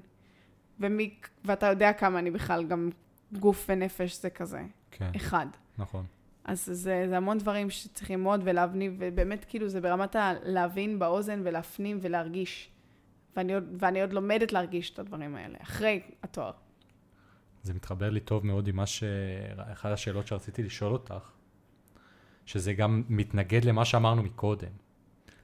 ומי, 0.81 1.15
ואתה 1.45 1.67
יודע 1.67 1.93
כמה 1.93 2.19
אני 2.19 2.31
בכלל, 2.31 2.65
גם 2.65 2.91
גוף 3.33 3.67
ונפש 3.69 4.23
זה 4.23 4.31
כזה, 4.31 4.63
כן. 4.91 5.11
אחד. 5.17 5.47
נכון. 5.79 6.05
אז 6.45 6.67
זה, 6.67 7.07
זה 7.09 7.17
המון 7.17 7.39
דברים 7.39 7.71
שצריך 7.71 8.11
ללמוד 8.11 8.41
ולהבנים, 8.45 8.97
ובאמת 8.99 9.45
כאילו 9.49 9.69
זה 9.69 9.81
ברמת 9.81 10.17
הלהבין 10.17 10.99
באוזן 10.99 11.41
ולהפנים 11.45 11.99
ולהרגיש. 12.03 12.71
ואני 13.37 13.55
עוד, 13.55 13.65
ואני 13.79 14.01
עוד 14.01 14.13
לומדת 14.13 14.53
להרגיש 14.53 14.91
את 14.91 14.99
הדברים 14.99 15.37
האלה, 15.37 15.59
אחרי 15.63 16.01
התואר. 16.23 16.53
זה 17.63 17.75
מתחבר 17.75 18.11
לי 18.11 18.21
טוב 18.21 18.47
מאוד 18.47 18.69
עם 18.69 18.77
מה 18.77 18.87
ש... 18.87 19.05
אחת 19.57 19.91
השאלות 19.91 20.27
שרציתי 20.27 20.63
לשאול 20.63 20.93
אותך, 20.93 21.31
שזה 22.47 22.73
גם 22.73 23.03
מתנגד 23.09 23.65
למה 23.65 23.85
שאמרנו 23.85 24.23
מקודם. 24.23 24.73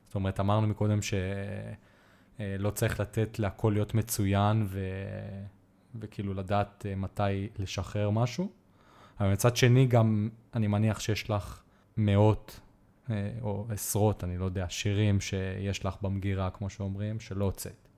זאת 0.06 0.14
אומרת, 0.14 0.40
אמרנו 0.40 0.66
מקודם 0.66 0.98
שלא 1.02 2.70
צריך 2.70 3.00
לתת 3.00 3.38
להכל 3.38 3.70
להיות 3.74 3.94
מצוין 3.94 4.66
ו... 4.66 4.80
וכאילו 6.00 6.34
לדעת 6.34 6.86
אה, 6.88 6.94
מתי 6.94 7.48
לשחרר 7.58 8.10
משהו. 8.10 8.48
אבל 9.20 9.32
מצד 9.32 9.56
שני, 9.56 9.86
גם 9.86 10.28
אני 10.54 10.66
מניח 10.66 11.00
שיש 11.00 11.30
לך 11.30 11.62
מאות 11.96 12.60
אה, 13.10 13.30
או 13.42 13.66
עשרות, 13.68 14.24
אני 14.24 14.38
לא 14.38 14.44
יודע, 14.44 14.66
שירים 14.68 15.20
שיש 15.20 15.84
לך 15.84 15.96
במגירה, 16.02 16.50
כמו 16.50 16.70
שאומרים, 16.70 17.20
שלא 17.20 17.44
הוצאת. 17.44 17.88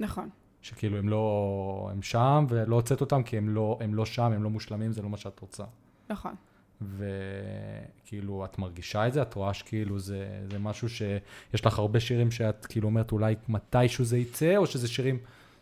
נכון. 0.00 0.28
שכאילו 0.62 0.98
הם 0.98 1.08
לא, 1.08 1.88
הם 1.92 2.02
שם 2.02 2.46
ולא 2.48 2.76
הוצאת 2.76 3.00
אותם 3.00 3.22
כי 3.22 3.38
הם 3.38 3.48
לא, 3.48 3.78
הם 3.80 3.94
לא 3.94 4.06
שם, 4.06 4.32
הם 4.32 4.42
לא 4.42 4.50
מושלמים, 4.50 4.92
זה 4.92 5.02
לא 5.02 5.08
מה 5.08 5.16
שאת 5.16 5.40
רוצה. 5.40 5.64
נכון. 6.10 6.34
וכאילו, 6.80 8.44
את 8.44 8.58
מרגישה 8.58 9.06
את 9.06 9.12
זה? 9.12 9.22
את 9.22 9.34
רואה 9.34 9.54
שכאילו 9.54 9.98
זה, 9.98 10.44
זה 10.50 10.58
משהו 10.58 10.88
שיש 10.88 11.66
לך 11.66 11.78
הרבה 11.78 12.00
שירים 12.00 12.30
שאת 12.30 12.66
כאילו 12.66 12.88
אומרת 12.88 13.12
אולי 13.12 13.34
מתישהו 13.48 14.04
זה 14.04 14.18
יצא, 14.18 14.56
או 14.56 14.66
שזה 14.66 14.88
שירים 14.88 15.18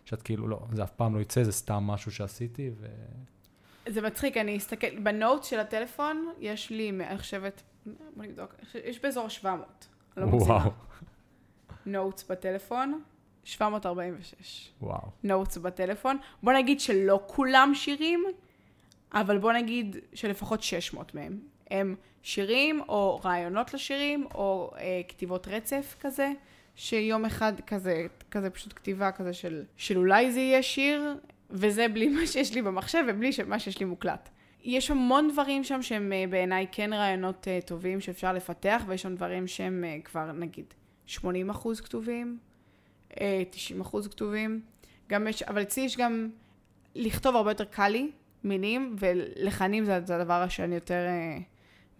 שאת 0.06 0.22
כאילו 0.22 0.48
לא, 0.48 0.60
זה 0.72 0.82
אף 0.82 0.90
פעם 0.90 1.14
לא 1.14 1.20
יצא, 1.20 1.42
זה 1.42 1.52
סתם 1.52 1.82
משהו 1.82 2.12
שעשיתי 2.12 2.70
ו... 2.80 2.86
זה 3.88 4.02
מצחיק, 4.02 4.36
אני 4.36 4.56
אסתכל, 4.56 4.98
בנוט 4.98 5.44
של 5.44 5.60
הטלפון 5.60 6.32
יש 6.38 6.70
לי, 6.70 6.90
אני 6.90 7.18
חושבת, 7.18 7.62
בוא 7.86 8.24
נבדוק, 8.24 8.54
יש 8.84 9.02
באזור 9.02 9.28
700, 9.28 9.88
לא 10.16 10.26
מגזימה. 10.26 10.68
נוטס 11.86 12.24
בטלפון, 12.30 13.02
746. 13.44 14.72
וואו. 14.82 15.10
נוטס 15.22 15.56
בטלפון. 15.56 16.18
בוא 16.42 16.52
נגיד 16.52 16.80
שלא 16.80 17.20
כולם 17.26 17.70
שירים, 17.74 18.24
אבל 19.12 19.38
בוא 19.38 19.52
נגיד 19.52 19.96
שלפחות 20.14 20.62
600 20.62 21.14
מהם. 21.14 21.40
הם 21.70 21.94
שירים 22.22 22.80
או 22.88 23.20
רעיונות 23.24 23.74
לשירים 23.74 24.26
או 24.34 24.70
אה, 24.78 25.00
כתיבות 25.08 25.48
רצף 25.48 25.96
כזה, 26.00 26.32
שיום 26.76 27.24
אחד 27.24 27.52
כזה, 27.66 28.06
כזה 28.30 28.50
פשוט 28.50 28.72
כתיבה 28.72 29.12
כזה 29.12 29.32
של, 29.32 29.62
של 29.76 29.98
אולי 29.98 30.32
זה 30.32 30.40
יהיה 30.40 30.62
שיר, 30.62 31.14
וזה 31.50 31.88
בלי 31.88 32.08
מה 32.08 32.26
שיש 32.26 32.54
לי 32.54 32.62
במחשב 32.62 33.04
ובלי 33.08 33.30
מה 33.46 33.58
שיש 33.58 33.80
לי 33.80 33.86
מוקלט. 33.86 34.28
יש 34.64 34.90
המון 34.90 35.28
דברים 35.32 35.64
שם 35.64 35.82
שהם 35.82 36.12
אה, 36.12 36.24
בעיניי 36.30 36.66
כן 36.72 36.92
רעיונות 36.92 37.48
אה, 37.48 37.58
טובים 37.66 38.00
שאפשר 38.00 38.32
לפתח, 38.32 38.82
ויש 38.86 39.02
שם 39.02 39.14
דברים 39.14 39.46
שהם 39.46 39.84
אה, 39.86 39.96
כבר 40.04 40.32
נגיד 40.32 40.64
80 41.06 41.50
אחוז 41.50 41.80
כתובים, 41.80 42.38
90 43.50 43.80
אחוז 43.80 44.08
כתובים. 44.08 44.60
גם 45.08 45.28
יש, 45.28 45.42
אבל 45.42 45.62
אצלי 45.62 45.82
יש 45.82 45.96
גם, 45.96 46.30
לכתוב 46.94 47.36
הרבה 47.36 47.50
יותר 47.50 47.64
קל 47.64 47.88
לי, 47.88 48.10
מילים, 48.44 48.96
ולחנים 48.98 49.84
זה, 49.84 50.00
זה 50.04 50.16
הדבר 50.16 50.48
שאני 50.48 50.74
יותר 50.74 51.00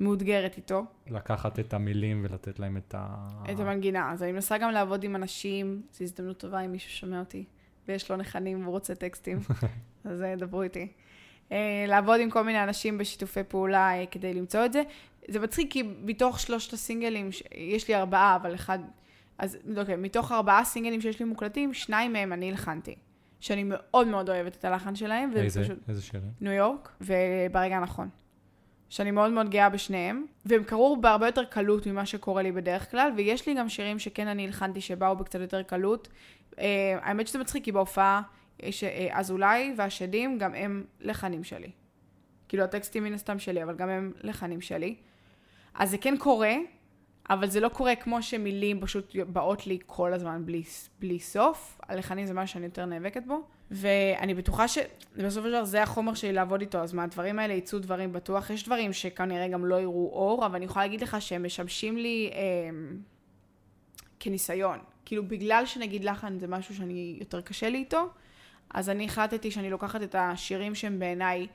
מאותגרת 0.00 0.56
איתו. 0.56 0.84
לקחת 1.06 1.58
את 1.58 1.74
המילים 1.74 2.24
ולתת 2.24 2.58
להם 2.58 2.76
את 2.76 2.94
ה... 2.98 3.28
את 3.52 3.60
המנגינה. 3.60 4.12
אז 4.12 4.22
אני 4.22 4.32
מנסה 4.32 4.58
גם 4.58 4.70
לעבוד 4.70 5.04
עם 5.04 5.16
אנשים, 5.16 5.82
זו 5.92 6.04
הזדמנות 6.04 6.38
טובה 6.38 6.60
אם 6.60 6.72
מישהו 6.72 6.90
שומע 6.90 7.20
אותי. 7.20 7.44
ויש 7.88 8.10
לו 8.10 8.16
נכנים 8.16 8.62
והוא 8.62 8.72
רוצה 8.72 8.94
טקסטים, 8.94 9.38
אז 10.04 10.22
אה, 10.22 10.36
דברו 10.36 10.62
איתי. 10.62 10.88
Uh, 11.48 11.52
לעבוד 11.88 12.20
עם 12.20 12.30
כל 12.30 12.42
מיני 12.42 12.62
אנשים 12.62 12.98
בשיתופי 12.98 13.42
פעולה 13.48 14.02
uh, 14.02 14.06
כדי 14.10 14.34
למצוא 14.34 14.64
את 14.64 14.72
זה. 14.72 14.82
זה 15.28 15.40
מצחיק 15.40 15.72
כי 15.72 15.82
מתוך 15.82 16.40
שלושת 16.40 16.72
הסינגלים. 16.72 17.30
יש 17.54 17.88
לי 17.88 17.94
ארבעה, 17.94 18.36
אבל 18.36 18.54
אחד... 18.54 18.78
אז 19.38 19.58
אוקיי, 19.76 19.96
מתוך 19.96 20.32
ארבעה 20.32 20.64
סינגלים 20.64 21.00
שיש 21.00 21.20
לי 21.20 21.24
מוקלטים, 21.24 21.74
שניים 21.74 22.12
מהם 22.12 22.32
אני 22.32 22.50
הלחנתי. 22.50 22.94
שאני 23.40 23.64
מאוד 23.64 24.08
מאוד 24.08 24.30
אוהבת 24.30 24.56
את 24.56 24.64
הלחן 24.64 24.94
שלהם. 24.94 25.30
איזה? 25.36 25.62
פשוט... 25.62 25.78
איזה 25.88 26.02
שירים? 26.02 26.30
ניו 26.40 26.52
יורק, 26.52 26.92
וברגע 27.00 27.76
הנכון. 27.76 28.08
שאני 28.88 29.10
מאוד 29.10 29.32
מאוד 29.32 29.50
גאה 29.50 29.68
בשניהם, 29.68 30.26
והם 30.44 30.64
קרו 30.64 30.96
בהרבה 31.00 31.26
יותר 31.26 31.44
קלות 31.44 31.86
ממה 31.86 32.06
שקורה 32.06 32.42
לי 32.42 32.52
בדרך 32.52 32.90
כלל, 32.90 33.12
ויש 33.16 33.48
לי 33.48 33.54
גם 33.54 33.68
שירים 33.68 33.98
שכן 33.98 34.28
אני 34.28 34.46
הלחנתי 34.46 34.80
שבאו 34.80 35.16
בקצת 35.16 35.40
יותר 35.40 35.62
קלות, 35.62 36.08
Uh, 36.56 36.58
האמת 37.02 37.26
שזה 37.26 37.38
מצחיק, 37.38 37.64
כי 37.64 37.72
בהופעה 37.72 38.22
יש 38.60 38.84
uh, 38.84 38.86
אזולאי 39.10 39.74
והשדים, 39.76 40.38
גם 40.38 40.54
הם 40.54 40.84
לחנים 41.00 41.44
שלי. 41.44 41.70
כאילו 42.48 42.64
הטקסטים 42.64 43.04
מן 43.04 43.12
הסתם 43.12 43.38
שלי, 43.38 43.62
אבל 43.62 43.76
גם 43.76 43.88
הם 43.88 44.12
לחנים 44.20 44.60
שלי. 44.60 44.96
אז 45.74 45.90
זה 45.90 45.98
כן 45.98 46.16
קורה, 46.18 46.54
אבל 47.30 47.50
זה 47.50 47.60
לא 47.60 47.68
קורה 47.68 47.96
כמו 47.96 48.22
שמילים 48.22 48.80
פשוט 48.80 49.16
באות 49.16 49.66
לי 49.66 49.78
כל 49.86 50.12
הזמן 50.12 50.46
בלי, 50.46 50.62
בלי 50.98 51.20
סוף. 51.20 51.80
הלחנים 51.88 52.26
זה 52.26 52.34
משהו 52.34 52.54
שאני 52.54 52.64
יותר 52.64 52.84
נאבקת 52.84 53.22
בו. 53.26 53.48
ואני 53.70 54.34
בטוחה 54.34 54.68
שבסופו 54.68 55.46
של 55.46 55.50
דבר 55.50 55.64
זה 55.64 55.82
החומר 55.82 56.14
שלי 56.14 56.32
לעבוד 56.32 56.60
איתו, 56.60 56.78
אז 56.78 56.92
מהדברים 56.92 57.38
האלה 57.38 57.54
יצאו 57.54 57.78
דברים 57.78 58.12
בטוח. 58.12 58.50
יש 58.50 58.64
דברים 58.64 58.92
שכנראה 58.92 59.48
גם 59.48 59.64
לא 59.64 59.80
יראו 59.80 60.10
אור, 60.12 60.46
אבל 60.46 60.56
אני 60.56 60.64
יכולה 60.64 60.84
להגיד 60.84 61.00
לך 61.00 61.16
שהם 61.22 61.46
משמשים 61.46 61.96
לי 61.96 62.30
אה, 62.32 62.38
כניסיון. 64.20 64.78
כאילו 65.04 65.28
בגלל 65.28 65.66
שנגיד 65.66 66.04
לחן 66.04 66.38
זה 66.38 66.46
משהו 66.46 66.74
שאני 66.74 67.16
יותר 67.20 67.40
קשה 67.40 67.68
לי 67.68 67.78
איתו, 67.78 68.08
אז 68.70 68.90
אני 68.90 69.04
החלטתי 69.04 69.50
שאני 69.50 69.70
לוקחת 69.70 70.02
את 70.02 70.14
השירים 70.18 70.74
שהם 70.74 70.98
בעיניי 70.98 71.46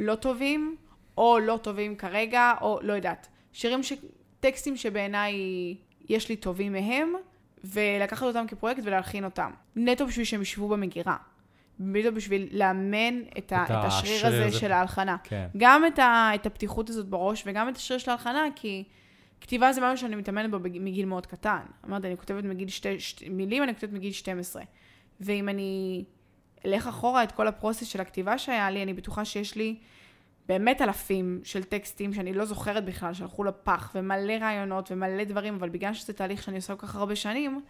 לא 0.00 0.14
טובים, 0.14 0.76
או 1.18 1.38
לא 1.38 1.58
טובים 1.62 1.96
כרגע, 1.96 2.54
או 2.60 2.78
לא 2.82 2.92
יודעת. 2.92 3.28
שירים, 3.52 3.82
ש... 3.82 3.92
טקסטים 4.40 4.76
שבעיניי 4.76 5.34
יש 6.08 6.28
לי 6.28 6.36
טובים 6.36 6.72
מהם, 6.72 7.12
ולקחת 7.64 8.22
אותם 8.22 8.44
כפרויקט 8.48 8.80
ולהלחין 8.84 9.24
אותם. 9.24 9.50
נטו 9.76 10.06
בשביל 10.06 10.24
שהם 10.24 10.42
ישבו 10.42 10.68
במגירה. 10.68 11.16
בדיוק 11.80 12.14
בשביל 12.14 12.48
לאמן 12.52 13.20
את, 13.38 13.38
את, 13.38 13.52
ה... 13.52 13.64
את 13.64 13.70
השריר 13.70 14.26
הזה, 14.26 14.46
הזה 14.46 14.58
של 14.58 14.72
ההלחנה. 14.72 15.16
כן. 15.24 15.46
גם 15.56 15.86
את, 15.86 15.98
ה... 15.98 16.30
את 16.34 16.46
הפתיחות 16.46 16.90
הזאת 16.90 17.06
בראש 17.06 17.42
וגם 17.46 17.68
את 17.68 17.76
השריר 17.76 17.98
של 17.98 18.10
ההלחנה, 18.10 18.44
כי... 18.56 18.84
כתיבה 19.44 19.72
זה 19.72 19.80
משהו 19.80 19.98
שאני 19.98 20.16
מתאמנת 20.16 20.50
בו 20.50 20.58
מגיל 20.60 21.06
מאוד 21.06 21.26
קטן. 21.26 21.60
אמרתי, 21.86 22.06
אני 22.06 22.16
כותבת 22.16 22.44
מגיל 22.44 22.68
שתי, 22.68 23.00
שתי 23.00 23.28
מילים, 23.28 23.62
אני 23.62 23.74
כותבת 23.74 23.92
מגיל 23.92 24.12
12. 24.12 24.62
ואם 25.20 25.48
אני 25.48 26.04
אלך 26.66 26.86
אחורה 26.86 27.24
את 27.24 27.32
כל 27.32 27.48
ה 27.48 27.53
process 27.53 27.86
של 27.86 28.00
הכתיבה 28.00 28.38
שהיה 28.38 28.70
לי, 28.70 28.82
אני 28.82 28.94
בטוחה 28.94 29.24
שיש 29.24 29.56
לי 29.56 29.76
באמת 30.48 30.82
אלפים 30.82 31.40
של 31.44 31.64
טקסטים 31.64 32.12
שאני 32.12 32.32
לא 32.32 32.44
זוכרת 32.44 32.84
בכלל, 32.84 33.14
שהלכו 33.14 33.44
לפח, 33.44 33.92
ומלא 33.94 34.32
רעיונות 34.32 34.92
ומלא 34.92 35.24
דברים, 35.24 35.54
אבל 35.54 35.68
בגלל 35.68 35.94
שזה 35.94 36.12
תהליך 36.12 36.42
שאני 36.42 36.56
עושה 36.56 36.76
כל 36.76 36.86
כך 36.86 36.96
הרבה 36.96 37.16
שנים, 37.16 37.60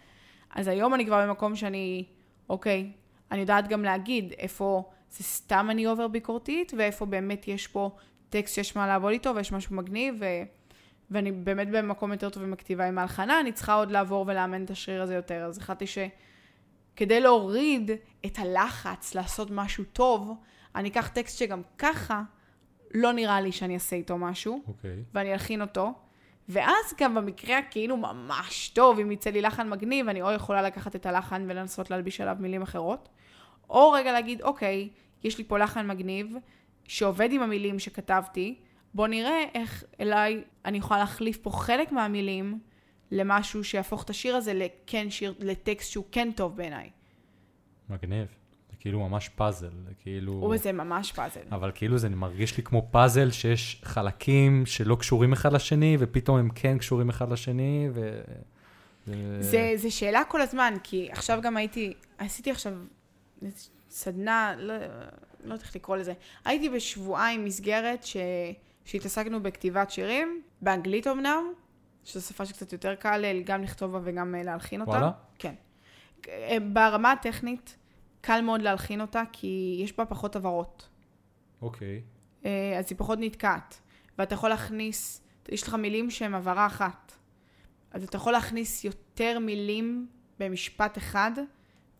אז 0.50 0.68
היום 0.68 0.94
אני 0.94 1.06
כבר 1.06 1.26
במקום 1.26 1.56
שאני, 1.56 2.04
אוקיי, 2.48 2.92
אני 3.30 3.40
יודעת 3.40 3.68
גם 3.68 3.84
להגיד 3.84 4.32
איפה 4.38 4.90
זה 5.10 5.24
סתם 5.24 5.68
אני 5.70 5.86
over 5.86 6.08
ביקורתית, 6.08 6.72
ואיפה 6.78 7.06
באמת 7.06 7.48
יש 7.48 7.66
פה 7.66 7.96
טקסט 8.28 8.54
שיש 8.54 8.76
מה 8.76 8.86
לעבוד 8.86 9.12
איתו, 9.12 9.34
ויש 9.34 9.52
משהו 9.52 9.76
מגניב, 9.76 10.14
ו... 10.20 10.24
ואני 11.10 11.32
באמת 11.32 11.70
במקום 11.70 12.12
יותר 12.12 12.30
טוב 12.30 12.42
עם 12.42 12.52
הכתיבה 12.52 12.84
עם 12.84 12.98
ההלחנה, 12.98 13.40
אני 13.40 13.52
צריכה 13.52 13.74
עוד 13.74 13.90
לעבור 13.90 14.24
ולאמן 14.28 14.64
את 14.64 14.70
השריר 14.70 15.02
הזה 15.02 15.14
יותר. 15.14 15.44
אז 15.44 15.58
החלטתי 15.58 15.84
שכדי 15.86 17.20
להוריד 17.20 17.90
את 18.26 18.38
הלחץ 18.38 19.14
לעשות 19.14 19.48
משהו 19.50 19.84
טוב, 19.84 20.34
אני 20.74 20.88
אקח 20.88 21.08
טקסט 21.08 21.38
שגם 21.38 21.62
ככה 21.78 22.22
לא 22.94 23.12
נראה 23.12 23.40
לי 23.40 23.52
שאני 23.52 23.74
אעשה 23.74 23.96
איתו 23.96 24.18
משהו, 24.18 24.60
okay. 24.64 24.68
אוקיי. 24.68 25.02
ואני 25.14 25.32
אלחין 25.32 25.60
אותו. 25.60 25.92
ואז 26.48 26.94
גם 27.00 27.14
במקרה 27.14 27.58
הכאילו 27.58 27.96
ממש 27.96 28.68
טוב, 28.68 28.98
אם 28.98 29.10
יצא 29.10 29.30
לי 29.30 29.42
לחן 29.42 29.68
מגניב, 29.68 30.08
אני 30.08 30.22
או 30.22 30.32
יכולה 30.32 30.62
לקחת 30.62 30.96
את 30.96 31.06
הלחן 31.06 31.46
ולנסות 31.48 31.90
להלביש 31.90 32.20
עליו 32.20 32.36
מילים 32.40 32.62
אחרות, 32.62 33.08
או 33.70 33.90
רגע 33.90 34.12
להגיד, 34.12 34.42
אוקיי, 34.42 34.88
יש 35.24 35.38
לי 35.38 35.44
פה 35.44 35.58
לחן 35.58 35.86
מגניב, 35.86 36.36
שעובד 36.84 37.32
עם 37.32 37.42
המילים 37.42 37.78
שכתבתי, 37.78 38.58
בוא 38.94 39.06
נראה 39.06 39.44
איך 39.54 39.84
אליי 40.00 40.44
אני 40.64 40.78
יכולה 40.78 41.00
להחליף 41.00 41.36
פה 41.36 41.50
חלק 41.50 41.92
מהמילים 41.92 42.58
למשהו 43.10 43.64
שיהפוך 43.64 44.02
את 44.02 44.10
השיר 44.10 44.36
הזה 44.36 44.54
לכן 44.54 45.10
שיר, 45.10 45.34
לטקסט 45.38 45.90
שהוא 45.90 46.04
כן 46.12 46.32
טוב 46.32 46.56
בעיניי. 46.56 46.90
מגניב. 47.88 48.26
זה 48.84 48.88
כאילו 48.88 49.08
ממש 49.08 49.28
פאזל, 49.28 49.70
זה 49.84 49.94
כאילו... 50.02 50.32
או 50.32 50.56
זה 50.56 50.72
ממש 50.72 51.12
פאזל. 51.12 51.40
אבל 51.52 51.70
כאילו 51.74 51.98
זה 51.98 52.08
מרגיש 52.08 52.56
לי 52.56 52.62
כמו 52.62 52.88
פאזל 52.90 53.30
שיש 53.30 53.80
חלקים 53.84 54.66
שלא 54.66 54.96
קשורים 54.96 55.32
אחד 55.32 55.52
לשני, 55.52 55.96
ופתאום 56.00 56.38
הם 56.38 56.48
כן 56.54 56.78
קשורים 56.78 57.08
אחד 57.08 57.32
לשני, 57.32 57.88
ו... 57.94 58.20
זה, 59.40 59.72
זה 59.76 59.90
שאלה 59.90 60.22
כל 60.28 60.40
הזמן, 60.40 60.74
כי 60.82 61.08
עכשיו 61.12 61.38
גם 61.42 61.56
הייתי, 61.56 61.94
עשיתי 62.18 62.50
עכשיו 62.50 62.72
סדנה, 63.90 64.54
לא, 64.58 64.74
לא 64.78 64.84
יודעת 65.44 65.62
איך 65.62 65.76
לקרוא 65.76 65.96
לזה, 65.96 66.12
הייתי 66.44 66.68
בשבועיים 66.68 67.44
מסגרת 67.44 68.04
ש, 68.04 68.16
שהתעסקנו 68.84 69.42
בכתיבת 69.42 69.90
שירים, 69.90 70.42
באנגלית 70.62 71.06
אמנם, 71.06 71.44
שזו 72.04 72.26
שפה 72.26 72.46
שקצת 72.46 72.72
יותר 72.72 72.94
קל 72.94 73.24
גם 73.44 73.62
לכתוב 73.62 73.92
בה 73.92 74.00
וגם 74.04 74.34
להלחין 74.44 74.80
אותה. 74.80 74.90
וואלה? 74.90 75.10
כן. 75.38 75.54
ברמה 76.72 77.12
הטכנית, 77.12 77.76
קל 78.24 78.40
מאוד 78.40 78.62
להלחין 78.62 79.00
אותה, 79.00 79.22
כי 79.32 79.80
יש 79.82 79.96
בה 79.96 80.04
פחות 80.04 80.36
הבהרות. 80.36 80.88
אוקיי. 81.62 82.02
אז 82.78 82.86
היא 82.90 82.98
פחות 82.98 83.18
נתקעת. 83.22 83.80
ואתה 84.18 84.34
יכול 84.34 84.50
להכניס, 84.50 85.22
יש 85.48 85.62
לך 85.62 85.74
מילים 85.74 86.10
שהן 86.10 86.34
הבהרה 86.34 86.66
אחת. 86.66 87.12
אז 87.90 88.04
אתה 88.04 88.16
יכול 88.16 88.32
להכניס 88.32 88.84
יותר 88.84 89.38
מילים 89.38 90.06
במשפט 90.38 90.98
אחד, 90.98 91.30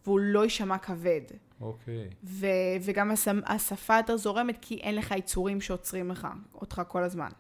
והוא 0.05 0.21
לא 0.21 0.45
יישמע 0.45 0.79
כבד. 0.79 1.21
אוקיי. 1.61 2.09
ו- 2.25 2.47
וגם 2.81 3.11
השפה 3.47 3.97
יותר 3.97 4.17
זורמת, 4.17 4.59
כי 4.61 4.75
אין 4.75 4.95
לך 4.95 5.11
יצורים 5.11 5.61
שעוצרים 5.61 6.11
לך, 6.11 6.29
אותך 6.55 6.83
כל 6.89 7.03
הזמן. 7.03 7.31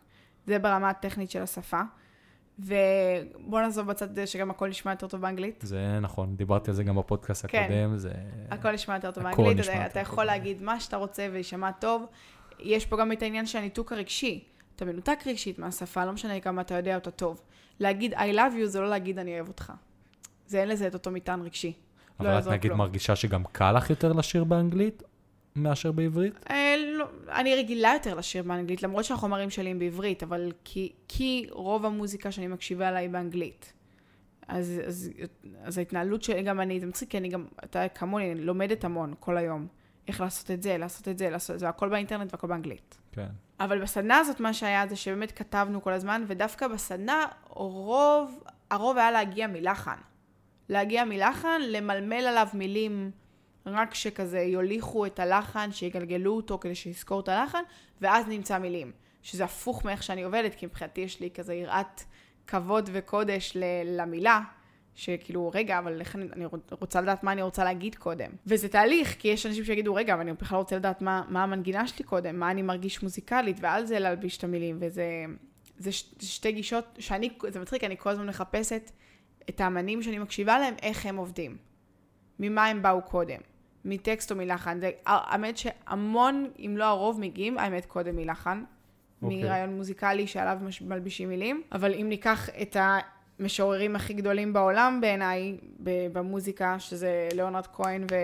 זה 0.47 0.59
ברמה 0.59 0.91
הטכנית 0.91 1.31
של 1.31 1.43
השפה. 1.43 1.81
ובוא 2.59 3.61
נעזוב 3.61 3.87
בצד 3.87 4.27
שגם 4.27 4.51
הכל 4.51 4.69
נשמע 4.69 4.93
יותר 4.93 5.07
טוב 5.09 5.21
באנגלית. 5.21 5.65
זה 5.67 5.99
נכון, 6.01 6.37
דיברתי 6.37 6.71
על 6.71 6.77
זה 6.77 6.85
גם 6.85 6.97
בפודקאסט 6.97 7.47
כן. 7.49 7.63
הקודם, 7.63 7.97
זה... 7.97 8.11
הכל 8.51 8.73
נשמע 8.73 8.95
יותר 8.95 9.11
טוב 9.11 9.25
באנגלית, 9.25 9.61
אתה, 9.61 9.73
יותר 9.73 9.87
אתה 9.87 9.93
טוב 9.93 10.03
יכול 10.03 10.27
באנגלית. 10.27 10.47
להגיד 10.47 10.63
מה 10.63 10.81
שאתה 10.81 10.97
רוצה 10.97 11.29
ויישמע 11.33 11.71
טוב. 11.73 12.07
יש 12.61 12.87
פה 12.87 12.97
גם 12.97 13.13
את 13.13 13.23
העניין 13.23 13.47
של 13.47 13.59
הניתוק 13.59 13.93
הרגשי. 13.93 14.45
אתה 14.77 14.85
מנותק 14.85 15.19
רגשית 15.27 15.59
מהשפה, 15.59 16.05
לא 16.05 16.13
משנה 16.13 16.41
כמה 16.41 16.61
אתה 16.61 16.75
יודע 16.75 16.95
אותה 16.95 17.11
טוב. 17.11 17.41
להגיד 17.81 18.15
I 18.15 18.35
love 18.35 18.63
you 18.63 18.65
זה 18.65 18.81
לא 18.81 18.89
להגיד 18.89 19.19
אני 19.19 19.35
אוהב 19.35 19.49
אותך. 19.49 19.73
זה 20.47 20.61
אין 20.61 20.69
לזה 20.69 20.87
את 20.87 20.95
אותו 20.95 21.11
מטען 21.11 21.43
רגשי. 21.43 21.73
לא 22.21 22.25
אבל 22.25 22.29
את 22.31 22.35
יעזור 22.35 22.53
נגיד 22.53 22.71
כלום. 22.71 22.79
מרגישה 22.79 23.17
שגם 23.17 23.45
קל 23.53 23.73
לך 23.73 23.91
יותר 23.91 24.13
לשיר 24.13 24.45
באנגלית 24.45 25.03
מאשר 25.57 25.93
בעברית? 25.93 26.35
אה, 26.51 26.75
לא, 26.99 27.07
אני 27.29 27.55
רגילה 27.55 27.93
יותר 27.95 28.15
לשיר 28.15 28.43
באנגלית, 28.43 28.83
למרות 28.83 29.05
שהחומרים 29.05 29.51
שלי 29.51 29.71
הם 29.71 29.79
בעברית, 29.79 30.23
אבל 30.23 30.53
כי, 30.65 30.93
כי 31.09 31.47
רוב 31.51 31.87
המוזיקה 31.87 32.33
שאני 32.33 32.47
מקשיבה 32.47 32.91
לה 32.91 32.99
היא 32.99 33.11
באנגלית. 33.11 33.73
אז, 34.49 34.81
אז, 34.87 35.11
אז 35.63 35.79
ההתנהלות 35.79 36.23
שלי, 36.23 36.43
גם 36.43 36.61
אני, 36.61 36.81
זה 36.81 36.87
מצחיק, 36.87 37.11
כי 37.11 37.19
אני 37.19 37.29
גם, 37.29 37.47
אתה 37.65 37.89
כמוני, 37.89 38.33
אני 38.33 38.41
לומדת 38.41 38.85
המון 38.85 39.15
כל 39.21 39.37
היום. 39.37 39.67
איך 40.09 40.21
לעשות 40.21 40.51
את 40.51 40.63
זה, 40.63 40.79
לעשות 40.79 41.09
את 41.09 41.19
זה, 41.19 41.31
לעשות 41.31 41.55
את 41.55 41.61
זה, 41.61 41.69
הכל 41.69 41.89
באינטרנט 41.89 42.33
והכל 42.33 42.47
באנגלית. 42.47 42.99
כן. 43.13 43.29
אבל 43.61 43.83
בסדנה 43.83 44.19
הזאת 44.19 44.41
מה 44.41 44.53
שהיה 44.55 44.87
זה 44.87 44.97
שבאמת 44.97 45.33
כתבנו 45.33 45.83
כל 45.83 45.93
הזמן, 45.93 46.25
ודווקא 46.27 46.69
בסדנה 46.69 47.27
רוב, 47.49 48.43
הרוב 48.71 48.99
היה 48.99 49.11
להגיע 49.11 49.47
מלחן. 49.47 49.97
להגיע 50.69 51.05
מלחן, 51.05 51.61
למלמל 51.61 52.27
עליו 52.27 52.49
מילים 52.55 53.11
רק 53.67 53.95
שכזה 53.95 54.41
יוליכו 54.41 55.07
את 55.07 55.19
הלחן, 55.19 55.73
שיגלגלו 55.73 56.37
אותו 56.37 56.59
כדי 56.59 56.75
שיזכור 56.75 57.21
את 57.21 57.29
הלחן, 57.29 57.63
ואז 58.01 58.29
נמצא 58.29 58.59
מילים. 58.59 58.93
שזה 59.23 59.45
הפוך 59.45 59.85
מאיך 59.85 60.03
שאני 60.03 60.23
עובדת, 60.23 60.55
כי 60.55 60.67
מבחינתי 60.67 61.01
יש 61.01 61.21
לי 61.21 61.31
כזה 61.31 61.55
יראת 61.55 62.01
כבוד 62.47 62.91
וקודש 62.93 63.57
למילה, 63.85 64.41
שכאילו, 64.95 65.51
רגע, 65.55 65.79
אבל 65.79 66.01
אני, 66.15 66.25
אני 66.33 66.45
רוצה 66.71 67.01
לדעת 67.01 67.25
מה 67.25 67.33
אני 67.33 67.43
רוצה 67.43 67.65
להגיד 67.65 67.95
קודם. 67.95 68.31
וזה 68.47 68.69
תהליך, 68.69 69.17
כי 69.19 69.29
יש 69.29 69.47
אנשים 69.47 69.65
שיגידו, 69.65 69.95
רגע, 69.95 70.15
אבל 70.15 70.21
אני 70.21 70.33
בכלל 70.33 70.59
רוצה 70.59 70.77
לדעת 70.77 71.03
מה, 71.03 71.23
מה 71.29 71.43
המנגינה 71.43 71.87
שלי 71.87 72.05
קודם, 72.05 72.41
מה 72.41 72.51
אני 72.51 72.63
מרגיש 72.63 73.03
מוזיקלית, 73.03 73.57
ועל 73.61 73.87
זה 73.87 73.99
להלביש 73.99 74.39
את 74.39 74.45
המילים, 74.45 74.77
וזה 74.81 75.25
זה 75.79 75.93
ש, 75.93 76.05
זה 76.19 76.27
שתי 76.27 76.53
גישות 76.53 76.85
שאני, 76.99 77.31
זה 77.49 77.61
מצחיק, 77.61 77.85
אני 77.85 77.97
כל 77.99 78.11
הזמן 78.11 78.27
מחפשת 78.27 78.91
את 79.49 79.61
האמנים 79.61 80.03
שאני 80.03 80.19
מקשיבה 80.19 80.59
להם, 80.59 80.75
איך 80.83 81.07
הם 81.07 81.17
עובדים. 81.17 81.57
ממה 82.39 82.67
הם 82.67 82.83
באו 82.83 83.03
קודם. 83.03 83.41
מטקסט 83.85 84.31
או 84.31 84.37
מלחן. 84.37 84.81
זה, 84.81 84.91
האמת 85.07 85.57
שהמון, 85.59 86.51
אם 86.59 86.75
לא 86.77 86.85
הרוב, 86.85 87.21
מגיעים, 87.21 87.59
האמת, 87.59 87.85
קודם 87.87 88.17
מלחן. 88.17 88.65
אוקיי. 89.23 89.43
מרעיון 89.43 89.77
מוזיקלי 89.77 90.27
שעליו 90.27 90.59
מש- 90.63 90.83
מלבישים 90.83 91.29
מילים. 91.29 91.63
אבל 91.73 91.95
אם 91.95 92.07
ניקח 92.09 92.49
את 92.63 92.77
המשוררים 93.41 93.97
הכי 93.97 94.13
גדולים 94.15 94.53
בעולם 94.53 94.99
בעיניי, 95.01 95.57
במוזיקה, 96.13 96.79
שזה 96.79 97.29
ליאונרד 97.35 97.67
כהן 97.67 98.05
ו... 98.11 98.15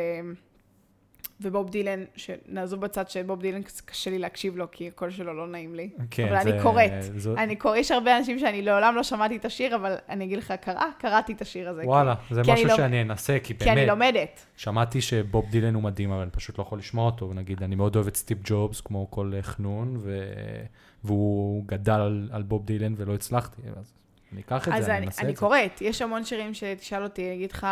ובוב 1.42 1.70
דילן, 1.70 2.04
שנעזוב 2.16 2.80
בצד 2.80 3.08
שבוב 3.10 3.40
דילן 3.40 3.60
קשה 3.84 4.10
לי 4.10 4.18
להקשיב 4.18 4.56
לו, 4.56 4.70
כי 4.70 4.88
הקול 4.88 5.10
שלו 5.10 5.34
לא 5.34 5.46
נעים 5.46 5.74
לי. 5.74 5.90
כן, 6.10 6.28
אבל 6.28 6.42
זה- 6.42 6.50
אני 6.54 6.62
קוראת. 6.62 6.90
זו- 7.16 7.36
אני 7.36 7.56
קורא, 7.56 7.76
יש 7.76 7.90
הרבה 7.90 8.18
אנשים 8.18 8.38
שאני 8.38 8.62
לעולם 8.62 8.94
לא 8.96 9.02
שמעתי 9.02 9.36
את 9.36 9.44
השיר, 9.44 9.76
אבל 9.76 9.94
אני 10.08 10.24
אגיד 10.24 10.38
לך, 10.38 10.52
קרא, 10.60 10.84
קראתי 10.98 11.32
את 11.32 11.40
השיר 11.42 11.68
הזה. 11.68 11.82
וואלה, 11.84 12.14
זה 12.30 12.42
כי 12.44 12.50
אני 12.52 12.58
משהו 12.64 12.68
לא- 12.68 12.76
שאני 12.76 13.02
אנסה, 13.02 13.36
כי 13.42 13.58
כי 13.58 13.64
אני 13.70 13.74
באמת, 13.74 13.88
לומדת. 13.88 14.46
שמעתי 14.56 15.00
שבוב 15.00 15.50
דילן 15.50 15.74
הוא 15.74 15.82
מדהים, 15.82 16.12
אבל 16.12 16.22
אני 16.22 16.30
פשוט 16.30 16.58
לא 16.58 16.62
יכול 16.62 16.78
לשמוע 16.78 17.06
אותו. 17.06 17.32
נגיד, 17.34 17.62
אני 17.62 17.74
מאוד 17.74 17.96
אוהב 17.96 18.06
את 18.06 18.16
סטיב 18.16 18.38
ג'ובס, 18.44 18.80
כמו 18.80 19.10
כל 19.10 19.32
אה, 19.36 19.42
חנון, 19.42 19.96
ו- 19.98 20.64
והוא 21.04 21.64
גדל 21.66 21.92
על, 21.92 22.28
על 22.32 22.42
בוב 22.42 22.66
דילן 22.66 22.94
ולא 22.96 23.14
הצלחתי, 23.14 23.62
אז 23.78 23.92
אני 24.32 24.40
אקח 24.40 24.68
את 24.68 24.72
אז 24.72 24.84
זה, 24.84 24.90
אני 24.90 24.98
אני, 24.98 25.06
אנסה 25.06 25.22
אני 25.22 25.30
את 25.30 25.36
זה. 25.36 25.40
קוראת, 25.40 25.80
יש 25.82 26.02
המון 26.02 26.24
שירים 26.24 26.54
שתשאל 26.54 27.02
אותי, 27.02 27.26
אני 27.26 27.34
אגיד 27.34 27.52
לך, 27.52 27.66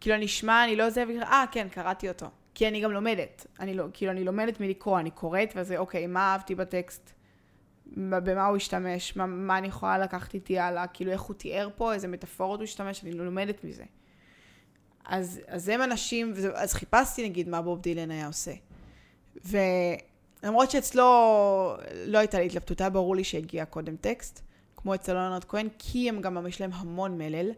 כאילו 0.00 0.16
אני 0.16 0.24
אשמע, 0.24 0.64
אני 0.64 0.76
לא 0.76 0.90
זה, 0.90 1.04
אה, 1.22 1.44
כן, 1.52 1.66
קראתי 1.70 2.08
אותו. 2.08 2.26
כי 2.54 2.68
אני 2.68 2.80
גם 2.80 2.92
לומדת. 2.92 3.46
אני 3.60 3.74
לא, 3.74 3.84
כאילו, 3.92 4.12
אני 4.12 4.24
לומדת 4.24 4.60
מלקרוא, 4.60 4.98
אני 5.00 5.10
קוראת, 5.10 5.52
וזה, 5.56 5.78
אוקיי, 5.78 6.06
מה 6.06 6.20
אהבתי 6.20 6.54
בטקסט? 6.54 7.12
מה- 7.96 8.20
במה 8.20 8.46
הוא 8.46 8.56
השתמש? 8.56 9.16
מה, 9.16 9.26
מה 9.26 9.58
אני 9.58 9.68
יכולה 9.68 9.98
לקחת 9.98 10.34
איתי 10.34 10.58
הלאה? 10.58 10.86
כאילו, 10.86 11.12
איך 11.12 11.20
הוא 11.22 11.36
תיאר 11.36 11.68
פה, 11.76 11.94
איזה 11.94 12.08
מטאפורות 12.08 12.60
הוא 12.60 12.64
השתמש, 12.64 13.04
אני 13.04 13.12
לומדת 13.12 13.64
מזה. 13.64 13.84
אז, 15.04 15.40
אז 15.46 15.68
הם 15.68 15.82
אנשים, 15.82 16.32
וזה, 16.34 16.50
אז 16.54 16.72
חיפשתי 16.74 17.28
נגיד 17.28 17.48
מה 17.48 17.62
בוב 17.62 17.80
דילן 17.80 18.10
היה 18.10 18.26
עושה. 18.26 18.52
ולמרות 19.44 20.70
שאצלו 20.70 21.04
לא 22.06 22.18
הייתה 22.18 22.38
לי 22.38 22.46
התלבטות, 22.46 22.80
היה 22.80 22.90
ברור 22.90 23.16
לי 23.16 23.24
שהגיע 23.24 23.64
קודם 23.64 23.96
טקסט, 23.96 24.42
כמו 24.82 24.94
אצל 24.94 25.12
לונרד 25.12 25.44
כהן, 25.44 25.68
כי 25.78 26.08
הם 26.08 26.20
גם, 26.20 26.46
יש 26.46 26.60
להם 26.60 26.70
המון 26.74 27.18
מלל, 27.18 27.50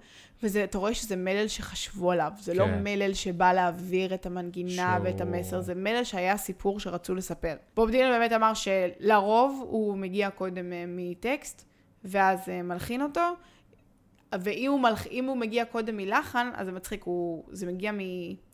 ואתה 0.43 0.79
רואה 0.79 0.95
שזה 0.95 1.17
מלל 1.17 1.49
שחשבו 1.49 2.13
עליו, 2.13 2.33
זה 2.41 2.55
לא 2.55 2.65
כן. 2.65 2.81
מלל 2.85 3.15
שבא 3.15 3.53
להעביר 3.53 4.15
את 4.15 4.27
המנגינה 4.27 4.95
שהוא- 4.97 5.05
ואת 5.07 5.21
המסר, 5.21 5.61
זה 5.61 5.75
מלל 5.75 6.05
שהיה 6.05 6.37
סיפור 6.37 6.81
שרצו 6.81 7.15
לספר. 7.15 7.57
בוב 7.77 7.91
דילן 7.91 8.11
באמת 8.11 8.33
אמר 8.33 8.53
שלרוב 8.55 9.65
הוא 9.69 9.97
מגיע 9.97 10.31
קודם 10.31 10.73
אה, 10.73 10.85
מטקסט, 10.89 11.65
ואז 12.05 12.49
אה, 12.49 12.63
מלחין 12.63 13.03
אותו, 13.03 13.21
ואם 14.41 14.71
הוא, 14.71 14.81
מלח... 14.81 15.07
הוא 15.27 15.37
מגיע 15.37 15.65
קודם 15.65 15.97
מלחן, 15.97 16.51
אז 16.55 16.67
זה 16.67 16.73
מצחיק, 16.73 17.03
הוא... 17.05 17.45
זה 17.53 17.67
מגיע 17.67 17.93
מ... 17.93 17.99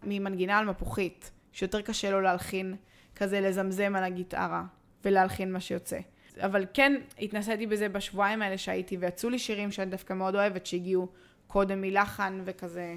ממנגינה 0.03 0.59
על 0.59 0.65
מפוחית, 0.65 1.31
שיותר 1.53 1.81
קשה 1.81 2.11
לו 2.11 2.21
להלחין, 2.21 2.75
כזה 3.17 3.41
לזמזם 3.41 3.97
על 3.97 4.05
הגיטרה, 4.05 4.65
ולהלחין 5.05 5.53
מה 5.53 5.61
שיוצא. 5.61 5.99
אבל 6.41 6.67
כן, 6.75 7.01
התנסיתי 7.19 7.67
בזה 7.67 7.89
בשבועיים 7.89 8.43
האלה 8.43 8.59
שהייתי, 8.59 8.97
ויצאו 8.97 9.31
לי 9.31 9.39
שירים 9.39 9.71
שאני 9.71 9.91
דווקא 9.91 10.13
מאוד 10.13 10.35
אוהבת, 10.35 10.67
שהגיעו 10.67 11.09
קודם 11.47 11.81
מלחן, 11.81 12.41
וכזה, 12.45 12.95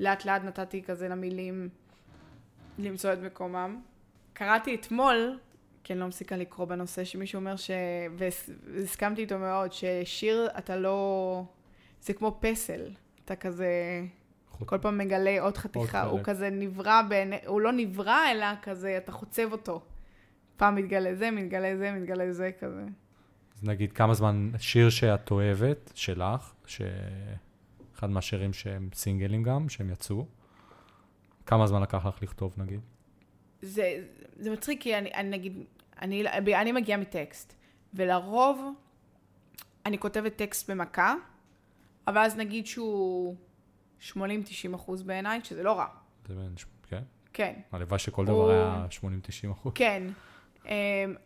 לאט 0.00 0.24
לאט 0.24 0.42
נתתי 0.44 0.82
כזה 0.82 1.08
למילים 1.08 1.68
למצוא 2.78 3.12
את 3.12 3.18
מקומם. 3.18 3.80
קראתי 4.32 4.74
אתמול, 4.74 5.38
כי 5.84 5.92
אני 5.92 6.00
לא 6.00 6.06
מפסיקה 6.06 6.36
לקרוא 6.36 6.66
בנושא, 6.66 7.04
שמישהו 7.04 7.38
אומר 7.38 7.56
ש... 7.56 7.70
והס- 8.18 8.50
והסכמתי 8.74 9.20
איתו 9.22 9.38
מאוד, 9.38 9.72
ששיר 9.72 10.48
אתה 10.58 10.76
לא... 10.76 11.44
זה 12.02 12.12
כמו 12.12 12.36
פסל. 12.40 12.90
אתה 13.24 13.36
כזה... 13.36 13.68
כל 14.66 14.78
פעם 14.78 14.98
מגלה 14.98 15.40
עוד 15.40 15.56
חתיכה, 15.56 16.02
עוד 16.02 16.18
הוא. 16.18 16.24
כזה 16.24 16.50
נברא 16.50 17.02
בעיני... 17.08 17.36
הוא 17.46 17.60
לא 17.60 17.72
נברא, 17.72 18.30
אלא 18.30 18.46
כזה, 18.62 18.96
אתה 18.96 19.12
חוצב 19.12 19.52
אותו. 19.52 19.82
פעם 20.62 20.74
מתגלה 20.74 21.14
זה, 21.14 21.30
מתגלה 21.30 21.76
זה, 21.76 21.92
מתגלה 21.92 22.32
זה, 22.32 22.50
כזה. 22.60 22.84
אז 23.56 23.64
נגיד, 23.64 23.92
כמה 23.92 24.14
זמן, 24.14 24.50
שיר 24.58 24.90
שאת 24.90 25.30
אוהבת, 25.30 25.92
שלך, 25.94 26.52
שאחד 26.66 28.10
מהשירים 28.10 28.52
שהם 28.52 28.88
סינגלים 28.94 29.42
גם, 29.42 29.68
שהם 29.68 29.90
יצאו, 29.90 30.26
כמה 31.46 31.66
זמן 31.66 31.82
לקח 31.82 32.06
לך 32.06 32.22
לכתוב, 32.22 32.54
נגיד? 32.56 32.80
זה, 33.62 34.04
זה 34.36 34.50
מצחיק, 34.50 34.82
כי 34.82 34.98
אני, 34.98 35.10
אני 35.14 35.28
נגיד, 35.28 35.58
אני, 36.02 36.24
אני 36.60 36.72
מגיעה 36.72 36.98
מטקסט, 36.98 37.54
ולרוב 37.94 38.72
אני 39.86 39.98
כותבת 39.98 40.36
טקסט 40.36 40.70
במכה, 40.70 41.14
אבל 42.06 42.18
אז 42.18 42.36
נגיד 42.36 42.66
שהוא 42.66 43.36
80-90 44.02 44.14
אחוז 44.74 45.02
בעיניי, 45.02 45.40
שזה 45.44 45.62
לא 45.62 45.72
רע. 45.78 45.86
זה 46.28 46.34
בין, 46.34 46.54
כן? 46.88 47.02
כן. 47.32 47.52
הלוואי 47.72 47.98
שכל 47.98 48.26
הוא- 48.26 48.34
דבר 48.34 48.50
היה 48.50 48.86
80-90 48.90 49.04
אחוז. 49.52 49.72
כן. 49.74 50.02
אמ, 50.66 50.72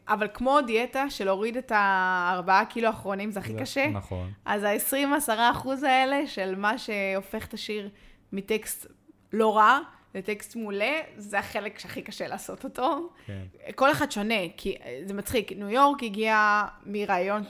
אבל 0.08 0.28
כמו 0.34 0.60
דיאטה 0.60 1.10
של 1.10 1.24
להוריד 1.24 1.56
את 1.56 1.72
הארבעה 1.74 2.64
קילו 2.64 2.86
האחרונים 2.86 3.30
זה 3.30 3.40
הכי 3.40 3.52
זה- 3.52 3.58
קשה, 3.60 3.86
נכון. 3.86 4.32
אז 4.44 4.62
ה-20-10 4.64 5.30
אחוז 5.52 5.82
האלה 5.82 6.26
של 6.26 6.54
מה 6.54 6.78
שהופך 6.78 7.46
את 7.46 7.54
השיר 7.54 7.88
מטקסט 8.32 8.86
לא 9.32 9.56
רע 9.56 9.78
לטקסט 10.14 10.56
מעולה, 10.56 10.92
זה 11.16 11.38
החלק 11.38 11.78
שהכי 11.78 12.02
קשה 12.02 12.26
לעשות 12.28 12.64
אותו. 12.64 13.10
כן. 13.26 13.42
כל 13.74 13.90
אחד 13.92 14.10
שונה, 14.12 14.34
כי 14.56 14.74
זה 15.06 15.14
מצחיק. 15.14 15.52
ניו 15.52 15.70
יורק 15.70 16.02
הגיע 16.02 16.62
מרעיון, 16.86 17.42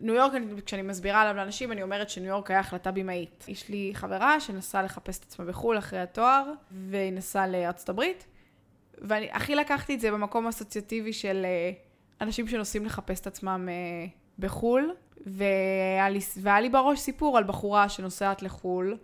ניו 0.00 0.14
יורק, 0.14 0.34
אני- 0.34 0.62
כשאני 0.66 0.82
מסבירה 0.82 1.22
עליו 1.22 1.36
לאנשים, 1.36 1.72
אני 1.72 1.82
אומרת 1.82 2.10
שניו 2.10 2.28
יורק 2.28 2.50
היה 2.50 2.60
החלטה 2.60 2.90
במאית. 2.90 3.44
יש 3.48 3.68
לי 3.68 3.90
חברה 3.94 4.40
שנסעה 4.40 4.82
לחפש 4.82 5.18
את 5.18 5.24
עצמה 5.24 5.44
בחו"ל 5.44 5.78
אחרי 5.78 5.98
התואר, 6.00 6.42
והיא 6.90 7.12
נסעה 7.12 7.46
לארצות 7.48 7.88
הברית, 7.88 8.26
ואני 8.98 9.28
הכי 9.32 9.54
לקחתי 9.54 9.94
את 9.94 10.00
זה 10.00 10.10
במקום 10.10 10.46
אסוציאטיבי 10.46 11.12
של 11.12 11.42
אה, 11.44 11.70
אנשים 12.20 12.48
שנוסעים 12.48 12.84
לחפש 12.84 13.20
את 13.20 13.26
עצמם 13.26 13.68
אה, 13.68 14.06
בחו"ל, 14.38 14.94
והיה 15.26 16.08
לי, 16.08 16.18
והיה 16.42 16.60
לי 16.60 16.68
בראש 16.68 16.98
סיפור 16.98 17.38
על 17.38 17.44
בחורה 17.44 17.88
שנוסעת 17.88 18.42
לחו"ל, 18.42 18.96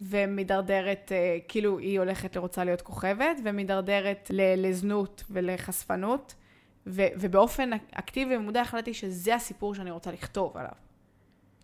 ומידרדרת, 0.00 1.12
אה, 1.12 1.38
כאילו 1.48 1.78
היא 1.78 1.98
הולכת 1.98 2.36
לרוצה 2.36 2.64
להיות 2.64 2.82
כוכבת, 2.82 3.40
ומידרדרת 3.44 4.30
לזנות 4.56 5.24
ולחשפנות, 5.30 6.34
ו- 6.86 7.06
ובאופן 7.20 7.70
אקטיבי 7.92 8.36
ומודע 8.36 8.60
החלטתי 8.60 8.94
שזה 8.94 9.34
הסיפור 9.34 9.74
שאני 9.74 9.90
רוצה 9.90 10.12
לכתוב 10.12 10.56
עליו. 10.56 10.72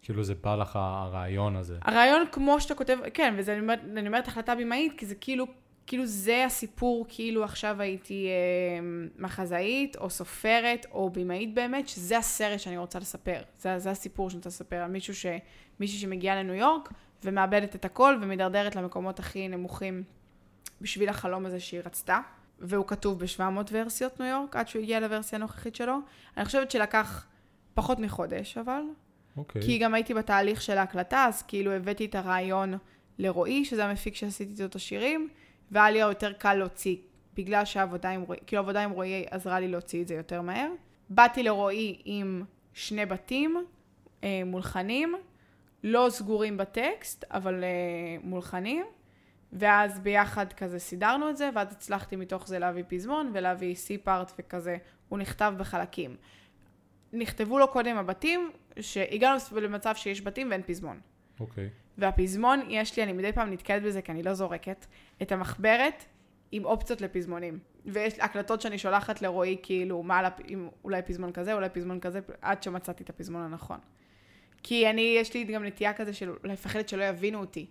כאילו 0.02 0.24
זה 0.24 0.34
בא 0.34 0.56
לך 0.56 0.76
הרעיון 0.76 1.56
הזה. 1.56 1.78
הרעיון 1.82 2.24
כמו 2.32 2.60
שאתה 2.60 2.74
כותב, 2.74 2.98
כן, 3.14 3.34
וזה 3.38 3.52
אני 3.52 3.60
אומרת, 3.60 3.80
אני 3.96 4.06
אומרת 4.06 4.28
החלטה 4.28 4.54
במאית, 4.54 4.92
כי 4.96 5.06
זה 5.06 5.14
כאילו, 5.14 5.46
כאילו 5.88 6.06
זה 6.06 6.44
הסיפור, 6.44 7.06
כאילו 7.08 7.44
עכשיו 7.44 7.80
הייתי 7.80 8.26
אה, 8.26 8.80
מחזאית, 9.18 9.96
או 9.96 10.10
סופרת, 10.10 10.86
או 10.92 11.10
במאית 11.10 11.54
באמת, 11.54 11.88
שזה 11.88 12.18
הסרט 12.18 12.60
שאני 12.60 12.76
רוצה 12.76 12.98
לספר. 12.98 13.42
זה, 13.58 13.78
זה 13.78 13.90
הסיפור 13.90 14.30
שאני 14.30 14.38
רוצה 14.38 14.48
לספר 14.48 14.76
על 14.76 14.90
מישהו 14.90 15.14
ש, 15.14 15.26
מישהי 15.80 15.98
שמגיעה 15.98 16.36
לניו 16.36 16.54
יורק, 16.54 16.88
ומאבדת 17.24 17.74
את 17.74 17.84
הכל, 17.84 18.18
ומידרדרת 18.22 18.76
למקומות 18.76 19.18
הכי 19.18 19.48
נמוכים 19.48 20.02
בשביל 20.80 21.08
החלום 21.08 21.46
הזה 21.46 21.60
שהיא 21.60 21.80
רצתה. 21.84 22.18
והוא 22.58 22.86
כתוב 22.86 23.18
ב-700 23.18 23.42
ורסיות 23.72 24.20
ניו 24.20 24.28
יורק, 24.28 24.56
עד 24.56 24.68
שהוא 24.68 24.82
הגיע 24.82 25.00
לוורסיה 25.00 25.38
הנוכחית 25.38 25.76
שלו. 25.76 25.96
אני 26.36 26.44
חושבת 26.44 26.70
שלקח 26.70 27.26
פחות 27.74 27.98
מחודש, 27.98 28.58
אבל. 28.58 28.82
אוקיי. 29.36 29.62
כי 29.62 29.78
גם 29.78 29.94
הייתי 29.94 30.14
בתהליך 30.14 30.62
של 30.62 30.78
ההקלטה, 30.78 31.24
אז 31.24 31.42
כאילו 31.42 31.72
הבאתי 31.72 32.04
את 32.04 32.14
הרעיון 32.14 32.74
לרועי, 33.18 33.64
שזה 33.64 33.84
המפיק 33.84 34.14
שעשיתי 34.14 34.52
איתו 34.52 34.64
את 34.64 34.74
השירים, 34.74 35.28
והיה 35.70 35.90
לי 35.90 35.98
יותר 35.98 36.32
קל 36.32 36.54
להוציא, 36.54 36.96
בגלל 37.34 37.64
שהעבודה 37.64 38.10
עם 38.10 38.22
רועי, 38.22 38.38
כאילו 38.46 38.62
העבודה 38.62 38.84
עם 38.84 38.90
רועי 38.90 39.24
עזרה 39.30 39.60
לי 39.60 39.68
להוציא 39.68 40.02
את 40.02 40.08
זה 40.08 40.14
יותר 40.14 40.42
מהר. 40.42 40.70
באתי 41.10 41.42
לרועי 41.42 42.02
עם 42.04 42.44
שני 42.72 43.06
בתים 43.06 43.56
אה, 44.24 44.42
מולחנים, 44.46 45.14
לא 45.84 46.06
סגורים 46.10 46.56
בטקסט, 46.56 47.24
אבל 47.30 47.64
אה, 47.64 47.68
מולחנים, 48.22 48.86
ואז 49.52 50.00
ביחד 50.00 50.52
כזה 50.52 50.78
סידרנו 50.78 51.30
את 51.30 51.36
זה, 51.36 51.50
ואז 51.54 51.72
הצלחתי 51.72 52.16
מתוך 52.16 52.48
זה 52.48 52.58
להביא 52.58 52.84
פזמון 52.88 53.30
ולהביא 53.34 53.74
סי-פארט 53.74 54.32
וכזה, 54.38 54.76
הוא 55.08 55.18
נכתב 55.18 55.54
בחלקים. 55.58 56.16
נכתבו 57.12 57.58
לו 57.58 57.68
קודם 57.68 57.96
הבתים, 57.96 58.50
שהגענו 58.80 59.38
למצב 59.52 59.94
שיש 59.94 60.22
בתים 60.22 60.50
ואין 60.50 60.62
פזמון. 60.62 61.00
אוקיי. 61.40 61.70
והפזמון, 61.98 62.60
יש 62.68 62.96
לי, 62.96 63.02
אני 63.02 63.12
מדי 63.12 63.32
פעם 63.32 63.50
נתקלת 63.52 63.82
בזה 63.82 64.02
כי 64.02 64.12
אני 64.12 64.22
לא 64.22 64.34
זורקת, 64.34 64.86
את 65.22 65.32
המחברת 65.32 66.04
עם 66.52 66.64
אופציות 66.64 67.00
לפזמונים. 67.00 67.58
ויש 67.86 68.18
הקלטות 68.20 68.60
שאני 68.60 68.78
שולחת 68.78 69.22
לרועי, 69.22 69.56
כאילו, 69.62 70.02
מה, 70.02 70.22
לפ... 70.22 70.32
עם 70.46 70.68
אולי 70.84 71.02
פזמון 71.02 71.32
כזה, 71.32 71.52
אולי 71.54 71.68
פזמון 71.68 72.00
כזה, 72.00 72.20
עד 72.42 72.62
שמצאתי 72.62 73.04
את 73.04 73.10
הפזמון 73.10 73.42
הנכון. 73.42 73.78
כי 74.62 74.90
אני, 74.90 75.14
יש 75.20 75.34
לי 75.34 75.44
גם 75.44 75.64
נטייה 75.64 75.92
כזה 75.92 76.12
של 76.12 76.30
אולי 76.42 76.52
מפחדת 76.52 76.88
שלא 76.88 77.04
יבינו 77.04 77.40
אותי. 77.40 77.66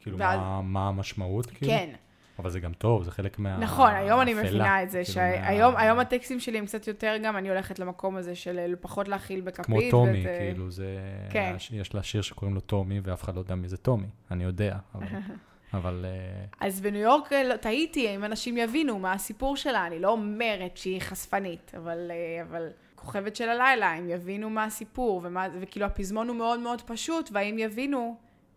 כאילו, 0.00 0.18
ואז- 0.18 0.38
מה- 0.40 0.62
מה 0.62 0.88
המשמעות? 0.88 1.46
כאילו? 1.46 1.72
כן, 1.72 1.94
אבל 2.40 2.50
זה 2.50 2.60
גם 2.60 2.72
טוב, 2.72 3.02
זה 3.02 3.10
חלק 3.10 3.38
מה... 3.38 3.56
נכון, 3.56 3.90
היום 3.94 4.20
אני. 4.20 4.34
מבינה 4.34 4.82
את 4.82 4.90
זה, 4.90 5.02
כאילו, 5.04 5.14
שהיום 5.14 5.74
מה- 5.96 6.00
הטקסטים 6.00 6.40
שלי 6.40 6.58
הם 6.58 6.66
קצת 6.66 6.86
יותר 6.86 7.16
גם, 7.24 7.36
אני 7.36 7.48
הולכת 7.48 7.78
למקום 7.78 8.16
הזה 8.16 8.34
של 8.34 8.58
אה, 8.58 8.66
פחות 8.80 9.08
להכיל 9.08 9.40
בכפית. 9.40 9.66
כמו 9.66 9.80
טומי, 9.90 10.20
וזה- 10.20 10.36
כאילו, 10.38 10.70
זה... 10.70 10.96
כן. 11.30 11.54
יש 11.72 11.94
לה 11.94 12.02
שיר 12.02 12.22
שקוראים 12.22 12.54
לו 12.54 12.60
טומי, 12.60 13.00
ואף 13.04 13.22
אחד 13.24 13.34
לא 13.34 13.40
יודע 13.40 13.54
מי 13.54 13.68
זה 13.68 13.76
טומי. 13.76 14.06
אני 14.30 14.44
יודע, 14.44 14.76
אבל... 14.94 15.06
אבל... 15.74 16.04
אה, 16.08 16.44
אז 16.66 16.80
בניו 16.80 17.00
יורק 17.00 17.32
אה, 17.32 17.42
לא- 17.44 17.56
טעיתי 17.56 18.14
אם 18.14 18.24
אנשים 18.24 18.56
יבינו 18.56 18.98
מה 18.98 19.12
הסיפור 19.12 19.56
שלה, 19.56 19.86
אני 19.86 19.98
לא 19.98 20.08
אומרת 20.10 20.76
שהיא 20.76 21.00
חשפנית, 21.00 21.72
אבל, 21.76 22.10
אה, 22.10 22.42
אבל 22.42 22.68
כוכבת 22.94 23.36
של 23.36 23.48
הלילה, 23.48 23.90
הם 23.92 24.10
יבינו 24.10 24.50
מה 24.50 24.64
הסיפור, 24.64 25.20
ומה, 25.24 25.46
וכאילו 25.60 25.86
הפזמון 25.86 26.28
הוא 26.28 26.36
מאוד 26.36 26.60
מאוד 26.60 26.80
פשוט, 26.82 27.30
והאם 27.32 27.58
יבינו 27.58 28.16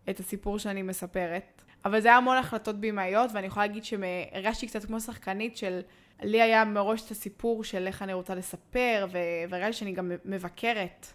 את 0.09 0.19
הסיפור 0.19 0.59
שאני 0.59 0.81
מספרת. 0.81 1.63
אבל 1.85 1.99
זה 1.99 2.07
היה 2.07 2.17
המון 2.17 2.37
החלטות 2.37 2.75
בימאיות, 2.79 3.31
ואני 3.33 3.47
יכולה 3.47 3.67
להגיד 3.67 3.83
שהרגשתי 3.83 4.67
קצת 4.67 4.85
כמו 4.85 4.99
שחקנית 4.99 5.57
של, 5.57 5.81
לי 6.21 6.41
היה 6.41 6.65
מראש 6.65 7.05
את 7.05 7.11
הסיפור 7.11 7.63
של 7.63 7.87
איך 7.87 8.01
אני 8.01 8.13
רוצה 8.13 8.35
לספר, 8.35 9.07
ו- 9.11 9.17
והרגשתי 9.49 9.73
שאני 9.79 9.91
גם 9.91 10.11
מבקרת 10.25 11.07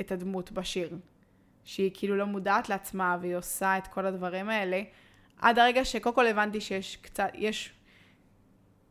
את 0.00 0.12
הדמות 0.12 0.52
בשיר. 0.52 0.96
שהיא 1.64 1.90
כאילו 1.94 2.16
לא 2.16 2.24
מודעת 2.24 2.68
לעצמה, 2.68 3.16
והיא 3.20 3.36
עושה 3.36 3.78
את 3.78 3.86
כל 3.86 4.06
הדברים 4.06 4.48
האלה. 4.48 4.82
עד 5.40 5.58
הרגע 5.58 5.84
שקודם 5.84 6.14
כל 6.14 6.26
הבנתי 6.26 6.60
שיש 6.60 6.96
קצת, 6.96 7.30
יש, 7.34 7.72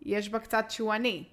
יש 0.02 0.30
בה 0.30 0.40
קצת 0.40 0.66
שהוא 0.72 0.94
אני. 0.94 1.24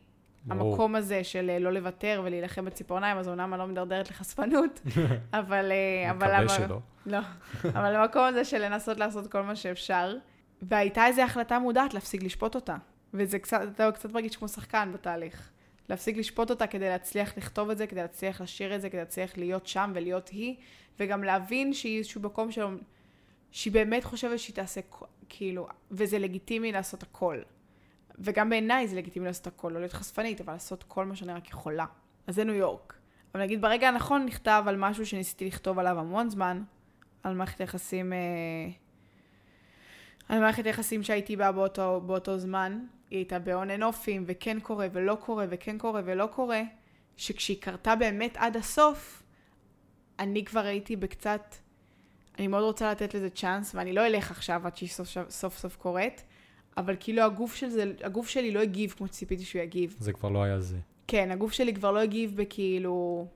המקום 0.50 0.94
הזה 0.94 1.24
של 1.24 1.50
אה, 1.50 1.58
לא 1.58 1.72
לוותר 1.72 2.22
ולהילחם 2.24 2.64
בציפורניים, 2.64 3.16
אז 3.16 3.28
אומנם 3.28 3.54
אני 3.54 3.58
לא 3.58 3.66
מדרדרת 3.66 4.10
לחשפנות, 4.10 4.80
אבל... 5.32 5.72
אה, 5.72 6.10
אבל 6.10 6.44
מקווה 6.44 6.48
שלא. 6.48 6.78
לא, 7.06 7.18
אבל 7.64 7.94
המקום 7.94 8.24
הזה 8.24 8.44
של 8.44 8.64
לנסות 8.64 8.98
לעשות 8.98 9.26
כל 9.32 9.42
מה 9.42 9.56
שאפשר. 9.56 10.16
והייתה 10.62 11.06
איזו 11.06 11.22
החלטה 11.22 11.58
מודעת 11.58 11.94
להפסיק 11.94 12.22
לשפוט 12.22 12.54
אותה. 12.54 12.76
וזה 13.14 13.38
קצת, 13.38 13.60
אתה 13.74 13.92
קצת 13.92 14.12
מרגיש 14.12 14.36
כמו 14.36 14.48
שחקן 14.48 14.90
בתהליך. 14.94 15.50
להפסיק 15.88 16.16
לשפוט 16.16 16.50
אותה 16.50 16.66
כדי 16.66 16.88
להצליח 16.88 17.36
לכתוב 17.36 17.70
את 17.70 17.78
זה, 17.78 17.86
כדי 17.86 18.00
להצליח 18.00 18.40
לשיר 18.40 18.74
את 18.74 18.80
זה, 18.80 18.90
כדי 18.90 19.00
להצליח 19.00 19.38
להיות 19.38 19.66
שם 19.66 19.92
ולהיות 19.94 20.28
היא, 20.28 20.56
וגם 21.00 21.24
להבין 21.24 21.72
שהיא 21.72 21.98
איזשהו 21.98 22.20
מקום. 22.20 22.48
שהיא 23.50 23.72
באמת 23.72 24.04
חושבת 24.04 24.38
שהיא 24.38 24.56
תעשה, 24.56 24.80
כאילו, 25.28 25.68
וזה 25.90 26.18
לגיטימי 26.18 26.72
לעשות 26.72 27.02
הכל. 27.02 27.38
וגם 28.18 28.50
בעיניי 28.50 28.88
זה 28.88 28.96
לגיטימי 28.96 29.26
לעשות 29.26 29.46
הכל, 29.46 29.72
לא 29.72 29.80
להיות 29.80 29.92
חשפנית, 29.92 30.40
אבל 30.40 30.52
לעשות 30.52 30.82
כל 30.82 31.04
מה 31.04 31.16
שאני 31.16 31.32
רק 31.32 31.48
יכולה. 31.48 31.86
אז 32.26 32.34
זה 32.34 32.44
ניו 32.44 32.54
יורק. 32.54 32.94
אבל 33.34 33.42
נגיד 33.42 33.62
ברגע 33.62 33.88
הנכון 33.88 34.24
נכתב 34.24 34.64
על 34.66 34.76
משהו 34.76 35.06
שניסיתי 35.06 35.46
לכתוב 35.46 35.78
עליו 35.78 35.98
המון 35.98 36.30
זמן, 36.30 36.62
על 37.22 37.34
מערכת 37.34 37.60
יחסים, 37.60 38.12
אה, 38.12 38.18
על 40.28 40.40
מערכת 40.40 40.66
יחסים 40.66 41.02
שהייתי 41.02 41.36
בה 41.36 41.52
באותו, 41.52 42.00
באותו 42.06 42.38
זמן. 42.38 42.80
היא 43.12 43.18
הייתה 43.18 43.36
and 43.36 43.82
offים, 43.82 44.22
וכן 44.26 44.60
קורה 44.60 44.86
ולא 44.92 45.14
קורה, 45.14 45.46
וכן 45.48 45.78
קורה 45.78 46.00
ולא 46.04 46.26
קורה, 46.26 46.62
שכשהיא 47.16 47.56
קרתה 47.60 47.96
באמת 47.96 48.36
עד 48.36 48.56
הסוף, 48.56 49.22
אני 50.18 50.44
כבר 50.44 50.66
הייתי 50.66 50.96
בקצת, 50.96 51.54
אני 52.38 52.46
מאוד 52.46 52.62
רוצה 52.62 52.90
לתת 52.90 53.14
לזה 53.14 53.30
צ'אנס, 53.30 53.74
ואני 53.74 53.92
לא 53.92 54.06
אלך 54.06 54.30
עכשיו 54.30 54.66
עד 54.66 54.76
שהיא 54.76 54.88
סוף 54.88 55.08
סוף, 55.30 55.58
סוף 55.58 55.76
קורית, 55.76 56.24
אבל 56.76 56.96
כאילו 57.00 57.22
הגוף, 57.22 57.54
של 57.54 57.68
זה, 57.68 57.92
הגוף 58.02 58.28
שלי 58.28 58.50
לא 58.50 58.60
הגיב 58.60 58.94
כמו 58.98 59.06
שציפיתי 59.06 59.44
שהוא 59.44 59.62
יגיב. 59.62 59.96
זה 59.98 60.12
כבר 60.12 60.28
לא 60.28 60.42
היה 60.42 60.60
זה. 60.60 60.78
כן, 61.06 61.30
הגוף 61.30 61.52
שלי 61.52 61.74
כבר 61.74 61.92
לא 61.92 61.98
הגיב 61.98 62.36
בכאילו... 62.36 63.26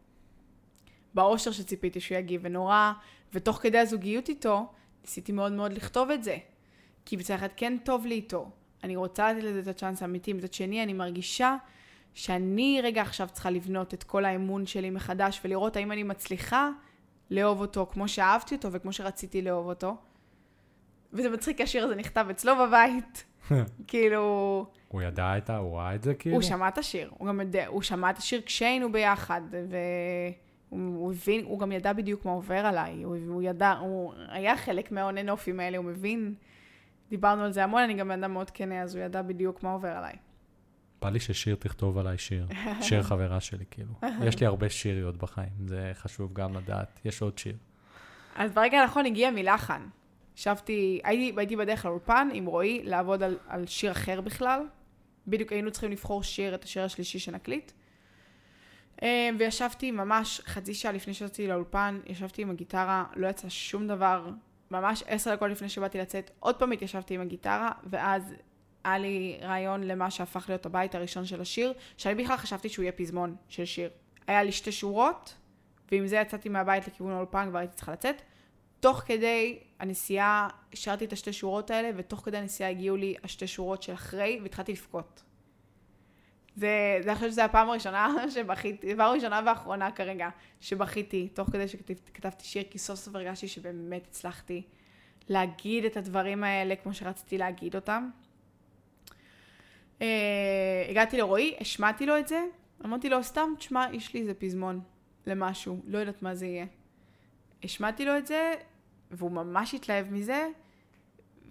באושר 1.15 1.53
שציפיתי 1.53 2.01
שהוא 2.01 2.19
יגיב, 2.19 2.41
ונורא, 2.45 2.93
ותוך 3.33 3.57
כדי 3.57 3.79
הזוגיות 3.79 4.29
איתו, 4.29 4.67
ניסיתי 5.05 5.33
מאוד 5.33 5.53
מאוד 5.53 5.73
לכתוב 5.73 6.11
את 6.11 6.25
זה. 6.25 6.37
כי 7.05 7.17
מצד 7.17 7.35
אחד 7.35 7.49
כן 7.57 7.77
טוב 7.85 8.07
לי 8.07 8.15
איתו. 8.15 8.51
אני 8.85 8.97
רוצה 8.97 9.33
לתת 9.33 9.45
לזה 9.45 9.61
את 9.61 9.69
הצ'אנס 9.69 10.03
האמיתי. 10.03 10.33
מצד 10.33 10.53
שני, 10.53 10.83
אני 10.83 10.93
מרגישה 10.93 11.57
שאני 12.15 12.81
רגע 12.83 13.03
עכשיו 13.03 13.29
צריכה 13.33 13.51
לבנות 13.51 13.95
את 13.95 14.03
כל 14.03 14.25
האמון 14.25 14.67
שלי 14.67 14.91
מחדש, 14.91 15.41
ולראות 15.45 15.77
האם 15.77 15.93
אני 15.93 16.03
מצליחה 16.03 16.71
לאהוב 17.31 17.61
אותו 17.61 17.87
כמו 17.93 18.09
שאהבתי 18.09 18.55
אותו 18.55 18.73
וכמו 18.73 18.93
שרציתי 18.93 19.43
לאהוב 19.43 19.67
אותו. 19.67 19.97
וזה 21.13 21.31
מצחיק, 21.31 21.61
השיר 21.61 21.85
הזה 21.85 21.95
נכתב 21.95 22.27
אצלו 22.31 22.53
בבית. 22.57 23.25
כאילו... 23.89 24.67
הוא 24.89 25.03
ידע 25.03 25.39
את 25.39 25.51
ה... 25.51 25.57
הוא 25.57 25.77
ראה 25.79 25.95
את 25.95 26.03
זה 26.03 26.15
כאילו? 26.15 26.37
הוא 26.37 26.43
שמע 26.43 26.69
את 26.69 26.79
השיר, 26.79 27.11
הוא 27.19 27.29
גם 27.29 27.41
יודע, 27.41 27.67
הוא 27.67 27.83
שמע 27.83 28.11
את 28.11 28.19
השיר 28.19 28.43
כשהיינו 28.47 28.93
ביחד, 28.93 29.41
והוא 29.51 30.95
הוא 30.97 31.13
הבין, 31.13 31.45
הוא 31.45 31.59
גם 31.59 31.73
ידע 31.73 31.93
בדיוק 31.93 32.25
מה 32.25 32.33
עובר 32.33 32.67
עליי, 32.67 33.03
הוא, 33.03 33.17
הוא 33.29 33.43
ידע, 33.43 33.73
הוא 33.73 34.15
היה 34.29 34.57
חלק 34.57 34.93
מהאונן 34.93 35.29
אופים 35.29 35.61
האלה, 35.61 35.77
הוא 35.77 35.85
מבין, 35.85 36.35
דיברנו 37.11 37.43
על 37.43 37.53
זה 37.53 37.65
המון, 37.65 37.83
אני 37.83 37.95
גם 37.95 38.09
בן 38.09 38.25
אדם 38.25 38.33
מאוד 38.33 38.51
כנה, 38.51 38.83
אז 38.83 38.95
הוא 38.95 39.05
ידע 39.05 39.23
בדיוק 39.23 39.63
מה 39.63 39.73
עובר 39.73 39.89
עליי. 39.89 40.17
בא 41.03 41.11
לי 41.11 41.21
ששיר 41.21 41.57
תכתוב 41.59 41.99
עליי 41.99 42.19
שיר. 42.19 42.47
שיר 42.89 43.03
חברה 43.03 43.41
שלי, 43.41 43.65
כאילו. 43.71 43.93
יש 44.29 44.41
לי 44.41 44.47
הרבה 44.47 44.69
שיריות 44.69 45.17
בחיים, 45.17 45.67
זה 45.67 45.91
חשוב 45.95 46.33
גם 46.33 46.57
לדעת. 46.57 47.01
יש 47.05 47.23
עוד 47.23 47.39
שיר. 47.39 47.57
אז 48.37 48.53
ברגע 48.53 48.81
הנכון 48.81 49.07
הגיע 49.07 49.31
מלחן. 49.31 49.83
ישבתי, 50.37 51.01
הייתי, 51.05 51.33
הייתי 51.37 51.57
בדרך 51.57 51.85
לאולפן 51.85 52.29
עם 52.33 52.47
רועי 52.47 52.81
לעבוד 52.85 53.23
על, 53.23 53.39
על 53.49 53.67
שיר 53.67 53.91
אחר 53.93 54.21
בכלל. 54.21 54.67
בדיוק 55.27 55.53
היינו 55.53 55.71
צריכים 55.71 55.91
לבחור 55.91 56.23
שיר, 56.23 56.55
את 56.55 56.65
השיר 56.65 56.85
השלישי 56.85 57.19
שנקליט. 57.19 57.73
אה, 59.03 59.31
וישבתי 59.39 59.91
ממש 59.91 60.41
חצי 60.45 60.75
שעה 60.75 60.93
לפני 60.93 61.15
שיצאתי 61.15 61.47
לאולפן, 61.47 62.01
ישבתי 62.07 62.43
עם 62.43 62.51
הגיטרה, 62.51 63.05
לא 63.17 63.27
יצא 63.27 63.49
שום 63.49 63.87
דבר. 63.87 64.31
ממש 64.71 65.03
עשר 65.07 65.35
דקות 65.35 65.51
לפני 65.51 65.69
שבאתי 65.69 65.99
לצאת, 65.99 66.31
עוד 66.41 66.57
פעם 66.57 66.73
התיישבתי 66.73 67.15
עם 67.15 67.21
הגיטרה, 67.21 67.71
ואז 67.91 68.35
היה 68.85 68.99
לי 68.99 69.39
רעיון 69.43 69.83
למה 69.85 70.11
שהפך 70.11 70.45
להיות 70.49 70.67
הבית 70.67 70.95
הראשון 70.95 71.25
של 71.25 71.41
השיר, 71.41 71.73
שאני 71.97 72.25
בכלל 72.25 72.37
חשבתי 72.37 72.69
שהוא 72.69 72.83
יהיה 72.83 72.93
פזמון 72.93 73.37
של 73.49 73.65
שיר. 73.65 73.91
היה 74.27 74.43
לי 74.43 74.53
שתי 74.53 74.73
שורות, 74.73 75.35
ועם 75.93 76.07
זה 76.07 76.17
יצאתי 76.17 76.49
מהבית 76.49 76.89
לכיוון 76.89 77.13
האולפן, 77.13 77.47
כבר 77.49 77.59
הייתי 77.59 77.75
צריכה 77.75 77.93
לצאת. 77.93 78.23
תוך 78.87 79.03
כדי 79.07 79.59
הנסיעה, 79.79 80.49
שרתי 80.75 81.05
את 81.05 81.13
השתי 81.13 81.33
שורות 81.33 81.71
האלה, 81.71 81.91
ותוך 81.97 82.21
כדי 82.21 82.37
הנסיעה 82.37 82.71
הגיעו 82.71 82.97
לי 82.97 83.15
השתי 83.25 83.47
שורות 83.47 83.83
של 83.83 83.93
אחרי, 83.93 84.39
והתחלתי 84.43 84.73
לבכות. 84.73 85.23
זה, 86.57 87.01
אני 87.07 87.15
חושבת 87.15 87.31
שזו 87.31 87.43
הפעם 87.43 87.71
הראשונה 87.71 88.15
שבכיתי, 88.35 88.97
פעם 88.97 89.15
ראשונה 89.15 89.41
ואחרונה 89.47 89.91
כרגע, 89.91 90.29
שבכיתי, 90.61 91.29
תוך 91.29 91.51
כדי 91.51 91.69
שכתבתי 91.69 92.45
שיר, 92.45 92.63
כי 92.71 92.79
סוף 92.79 92.99
סוף 92.99 93.15
הרגשתי 93.15 93.49
שבאמת 93.49 94.07
הצלחתי 94.09 94.63
להגיד 95.29 95.85
את 95.85 95.97
הדברים 95.97 96.45
האלה 96.45 96.77
כמו 96.77 96.95
שרציתי 96.95 97.39
להגיד 97.39 97.75
אותם. 97.75 98.11
Uh, 99.99 100.03
הגעתי 100.89 101.17
לרועי, 101.17 101.57
השמעתי 101.61 102.07
לו 102.07 102.19
את 102.19 102.29
זה, 102.29 102.45
אמרתי 102.85 103.09
לו, 103.09 103.23
סתם, 103.23 103.49
תשמע, 103.59 103.87
יש 103.93 104.15
לי 104.15 104.21
איזה 104.21 104.35
פזמון 104.35 104.81
למשהו, 105.27 105.81
לא 105.87 105.99
יודעת 105.99 106.23
מה 106.23 106.35
זה 106.35 106.47
יהיה. 106.47 106.67
השמעתי 107.65 108.05
לו 108.05 108.19
את 108.19 108.27
זה, 108.27 108.55
והוא 109.11 109.31
ממש 109.31 109.75
התלהב 109.75 110.13
מזה, 110.13 110.49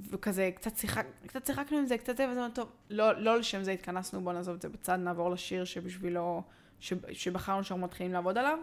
וכזה, 0.10 0.49
קצת, 0.56 0.78
שיחק, 0.78 1.06
קצת 1.28 1.45
שיחקנו 1.45 1.78
עם 1.78 1.86
זה, 1.86 1.97
קצת 1.97 2.18
זה, 2.18 2.30
וזה 2.30 2.39
אומר, 2.39 2.51
טוב, 2.53 2.72
לא, 2.89 3.22
לא 3.22 3.39
לשם 3.39 3.64
זה 3.64 3.72
התכנסנו, 3.72 4.22
בוא 4.22 4.34
נעזוב 4.34 4.56
את 4.56 4.62
זה 4.62 4.70
בצד, 4.70 4.95
נעבור 4.95 5.32
לשיר 5.32 5.66
שבשבילו, 5.66 6.43
ש, 6.80 6.93
שבחרנו 7.14 7.64
שאנחנו 7.64 7.86
מתחילים 7.86 8.14
לעבוד 8.14 8.38
עליו. 8.38 8.60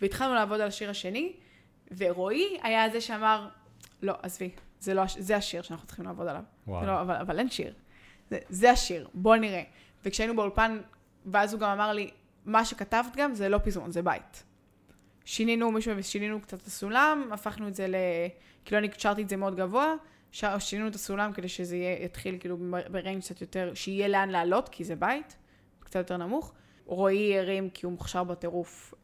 והתחלנו 0.00 0.34
לעבוד 0.34 0.60
על 0.60 0.68
השיר 0.68 0.90
השני, 0.90 1.32
ורועי 1.96 2.58
היה 2.62 2.90
זה 2.90 3.00
שאמר, 3.00 3.48
לא, 4.02 4.14
עזבי, 4.22 4.50
זה, 4.80 4.94
לא, 4.94 5.02
זה 5.18 5.36
השיר 5.36 5.62
שאנחנו 5.62 5.86
צריכים 5.86 6.04
לעבוד 6.04 6.28
עליו. 6.28 6.42
וואו. 6.66 6.86
לא, 6.86 7.00
אבל, 7.00 7.14
אבל 7.14 7.38
אין 7.38 7.50
שיר. 7.50 7.74
זה, 8.30 8.38
זה 8.48 8.70
השיר, 8.70 9.08
בוא 9.14 9.36
נראה. 9.36 9.62
וכשהיינו 10.04 10.36
באולפן, 10.36 10.78
ואז 11.26 11.52
הוא 11.52 11.60
גם 11.60 11.70
אמר 11.70 11.92
לי, 11.92 12.10
מה 12.44 12.64
שכתבת 12.64 13.16
גם 13.16 13.34
זה 13.34 13.48
לא 13.48 13.58
פזמון, 13.64 13.90
זה 13.90 14.02
בית. 14.02 14.44
שינינו 15.26 15.72
מישהו, 15.72 16.02
שינינו 16.02 16.40
קצת 16.40 16.60
את 16.60 16.66
הסולם, 16.66 17.28
הפכנו 17.32 17.68
את 17.68 17.74
זה 17.74 17.88
ל... 17.88 17.94
כאילו 18.64 18.78
אני 18.78 18.88
שרתי 18.98 19.22
את 19.22 19.28
זה 19.28 19.36
מאוד 19.36 19.56
גבוה, 19.56 19.94
שר, 20.32 20.58
שינינו 20.58 20.88
את 20.88 20.94
הסולם 20.94 21.32
כדי 21.32 21.48
שזה 21.48 21.76
יתחיל 22.00 22.38
כאילו 22.40 22.56
ב 22.90 22.95
range 22.95 23.22
קצת 23.22 23.40
יותר, 23.40 23.72
שיהיה 23.74 24.08
לאן 24.08 24.28
לעלות, 24.28 24.68
כי 24.68 24.84
זה 24.84 24.96
בית, 24.96 25.36
קצת 25.80 25.96
יותר 25.96 26.16
נמוך. 26.16 26.52
רועי 26.84 27.38
הרים 27.38 27.70
כי 27.70 27.86
הוא 27.86 27.92
מוכשר 27.92 28.24
בטירוף, 28.24 28.94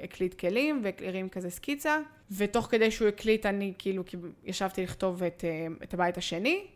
הקליט 0.00 0.34
כלים 0.34 0.82
והרים 0.82 1.28
כזה 1.28 1.50
סקיצה, 1.50 1.98
ותוך 2.30 2.66
כדי 2.70 2.90
שהוא 2.90 3.08
הקליט 3.08 3.46
אני 3.46 3.72
כאילו 3.78 4.02
ישבתי 4.44 4.82
לכתוב 4.82 5.22
את, 5.22 5.44
אה, 5.44 5.66
את 5.82 5.94
הבית 5.94 6.18
השני, 6.18 6.66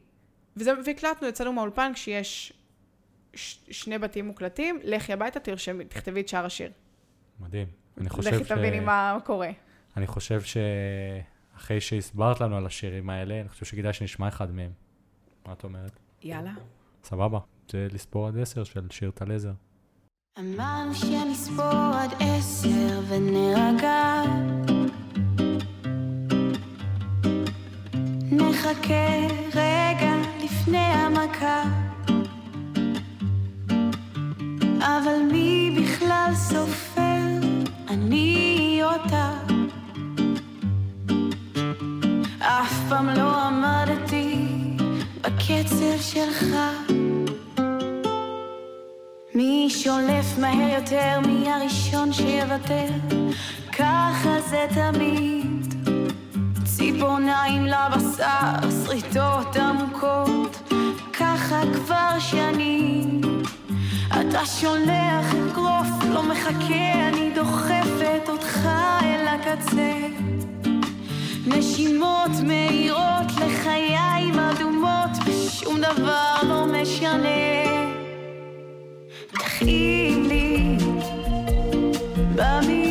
וזה, 0.56 0.72
והקלטנו, 0.84 1.28
יצאנו 1.28 1.52
מהאולפן 1.52 1.92
כשיש 1.94 2.52
ש, 3.34 3.58
שני 3.70 3.98
בתים 3.98 4.26
מוקלטים, 4.26 4.78
לכי 4.82 5.12
הביתה, 5.12 5.40
תרשמי, 5.40 5.84
תכתבי 5.84 6.20
את 6.20 6.28
שאר 6.28 6.46
השיר. 6.46 6.72
מדהים. 7.40 7.81
אני 8.00 8.10
חושב 8.10 8.30
ש... 8.30 8.34
לכי 8.34 8.54
תביני 8.54 8.80
מה 8.80 9.18
קורה. 9.24 9.50
אני 9.96 10.06
חושב 10.06 10.40
שאחרי 10.42 11.80
שהסברת 11.80 12.40
לנו 12.40 12.56
על 12.56 12.66
השירים 12.66 13.10
האלה, 13.10 13.40
אני 13.40 13.48
חושב 13.48 13.66
שכדאי 13.66 13.92
שנשמע 13.92 14.28
אחד 14.28 14.50
מהם. 14.50 14.70
מה 15.46 15.52
את 15.52 15.64
אומרת? 15.64 15.98
יאללה. 16.22 16.52
סבבה. 17.04 17.38
זה 17.70 17.88
לספור 17.92 18.28
עד 18.28 18.38
עשר 18.38 18.64
של 18.64 18.86
שיר 18.90 19.10
טלזר. 19.10 19.52
אמרנו 20.38 20.94
שנספור 20.94 21.94
עד 21.94 22.10
עשר 22.20 23.00
ונרגע 23.08 24.22
נחכה 28.32 29.26
רגע 29.54 30.12
לפני 30.44 30.78
המכה 30.78 31.62
אבל 34.80 35.32
מי 35.32 35.76
בכלל 35.80 36.30
סופר? 36.34 37.01
אני 37.92 38.80
אותה 38.82 39.30
אף 42.38 42.72
פעם 42.88 43.08
לא 43.08 43.46
עמדתי 43.46 44.46
בקצב 45.20 46.00
שלך 46.00 46.46
מי 49.34 49.66
שולף 49.70 50.38
מהר 50.38 50.74
יותר, 50.80 51.20
מי 51.26 51.52
הראשון 51.52 52.12
שיוותר? 52.12 52.88
ככה 53.72 54.40
זה 54.50 54.66
תמיד. 54.74 55.74
ציפורניים 56.64 57.66
לבשר, 57.66 58.70
שריטות 58.84 59.56
עמוקות, 59.56 60.72
ככה 61.12 61.62
כבר 61.74 62.18
שנים. 62.18 63.41
אתה 64.30 64.46
שולח 64.46 65.34
אגרוף, 65.34 66.04
לא 66.12 66.22
מחכה, 66.22 67.08
אני 67.08 67.30
דוחפת 67.34 68.28
אותך 68.28 68.68
אל 69.02 69.26
הקצה. 69.28 69.92
נשימות 71.46 72.30
מהירות 72.46 73.32
לחיים 73.40 74.38
אדומות, 74.38 75.10
ושום 75.26 75.76
דבר 75.78 76.34
לא 76.48 76.66
משנה. 76.66 77.28
תכאיב 79.32 80.26
לי 80.26 80.76
במילים 82.34 82.81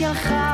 בקצב 0.00 0.45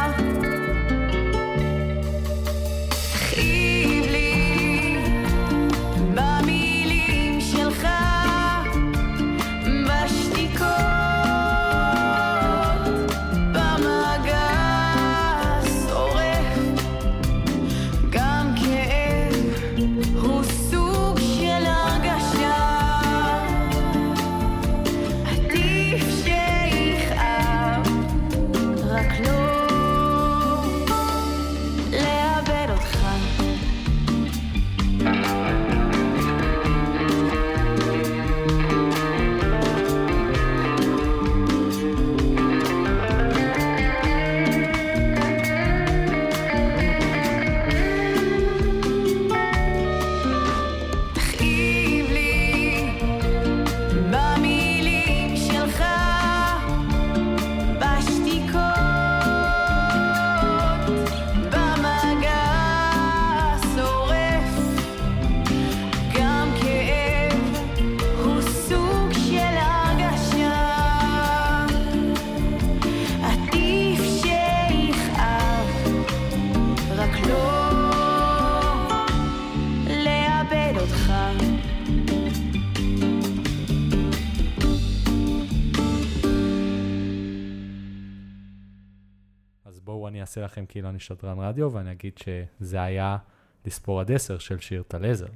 לכם 90.62 90.72
כאילו 90.72 90.88
אני 90.88 91.00
שדרן 91.00 91.38
רדיו, 91.38 91.72
ואני 91.72 91.92
אגיד 91.92 92.18
שזה 92.18 92.82
היה 92.82 93.16
לספור 93.64 94.00
עד 94.00 94.12
עשר 94.12 94.38
של 94.38 94.60
שיר 94.60 94.82
טלזר. 94.82 95.26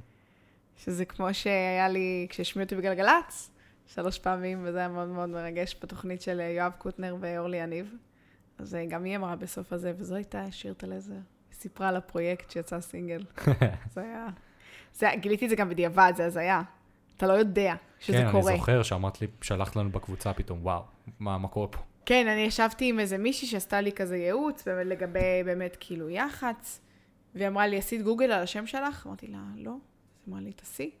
שזה 0.77 1.05
כמו 1.05 1.33
שהיה 1.33 1.89
לי 1.89 2.27
כשהשמיעו 2.29 2.63
אותי 2.65 2.75
בגלגלצ, 2.75 3.51
שלוש 3.87 4.19
פעמים, 4.19 4.63
וזה 4.63 4.77
היה 4.77 4.87
מאוד 4.87 5.07
מאוד 5.07 5.29
מרגש 5.29 5.75
בתוכנית 5.81 6.21
של 6.21 6.39
יואב 6.39 6.71
קוטנר 6.77 7.15
ואורלי 7.19 7.57
יניב. 7.57 7.93
אז 8.57 8.75
אה, 8.75 8.85
גם 8.85 9.03
היא 9.03 9.15
אמרה 9.15 9.35
בסוף 9.35 9.73
הזה, 9.73 9.93
וזו 9.97 10.15
הייתה 10.15 10.51
שיר 10.51 10.73
טלזר. 10.73 11.13
היא 11.13 11.21
סיפרה 11.53 11.89
על 11.89 11.95
הפרויקט 11.95 12.51
שיצא 12.51 12.81
סינגל. 12.81 13.23
זה 13.93 14.01
היה... 14.01 14.27
זה, 14.93 15.09
גיליתי 15.19 15.45
את 15.45 15.49
זה 15.49 15.55
גם 15.55 15.69
בדיעבד, 15.69 16.13
זה 16.15 16.25
הזיה. 16.25 16.61
אתה 17.17 17.27
לא 17.27 17.33
יודע 17.33 17.75
שזה 17.99 18.17
כן, 18.17 18.31
קורה. 18.31 18.51
אני 18.51 18.59
זוכר 18.59 18.83
שאמרת 18.83 19.21
לי, 19.21 19.27
שלחת 19.41 19.75
לנו 19.75 19.89
בקבוצה 19.89 20.33
פתאום, 20.33 20.59
וואו, 20.61 20.83
מה, 21.19 21.37
מה 21.37 21.47
קורה 21.47 21.67
פה? 21.67 21.79
כן, 22.07 22.27
אני 22.27 22.41
ישבתי 22.41 22.89
עם 22.89 22.99
איזה 22.99 23.17
מישהי 23.17 23.47
שעשתה 23.47 23.81
לי 23.81 23.91
כזה 23.91 24.17
ייעוץ, 24.17 24.63
באמת 24.65 24.87
לגבי 24.87 25.19
באמת 25.45 25.77
כאילו 25.79 26.09
יח"צ, 26.09 26.81
והיא 27.35 27.47
אמרה 27.47 27.67
לי, 27.67 27.77
עשית 27.77 28.01
גוגל 28.01 28.31
על 28.31 28.43
השם 28.43 28.67
שלך? 28.67 29.07
אמרתי 29.07 29.27
לה, 29.27 29.37
לא. 29.55 29.71
אז 29.71 29.77
אמרה 30.29 30.39
לי, 30.41 30.53
תעשי. 30.53 30.91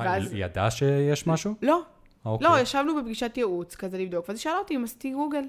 אה, 0.00 0.04
ואז- 0.04 0.32
היא 0.32 0.44
ידעה 0.44 0.70
שיש 0.70 1.26
משהו? 1.26 1.54
לא, 1.62 1.82
אוקיי. 2.24 2.48
לא, 2.48 2.60
ישבנו 2.60 2.96
בפגישת 2.96 3.32
ייעוץ 3.36 3.74
כזה 3.76 3.98
לבדוק, 3.98 4.28
ואז 4.28 4.36
היא 4.38 4.42
שאלה 4.42 4.58
אותי 4.58 4.76
אם 4.76 4.84
עשיתי 4.84 5.10
גוגל, 5.12 5.44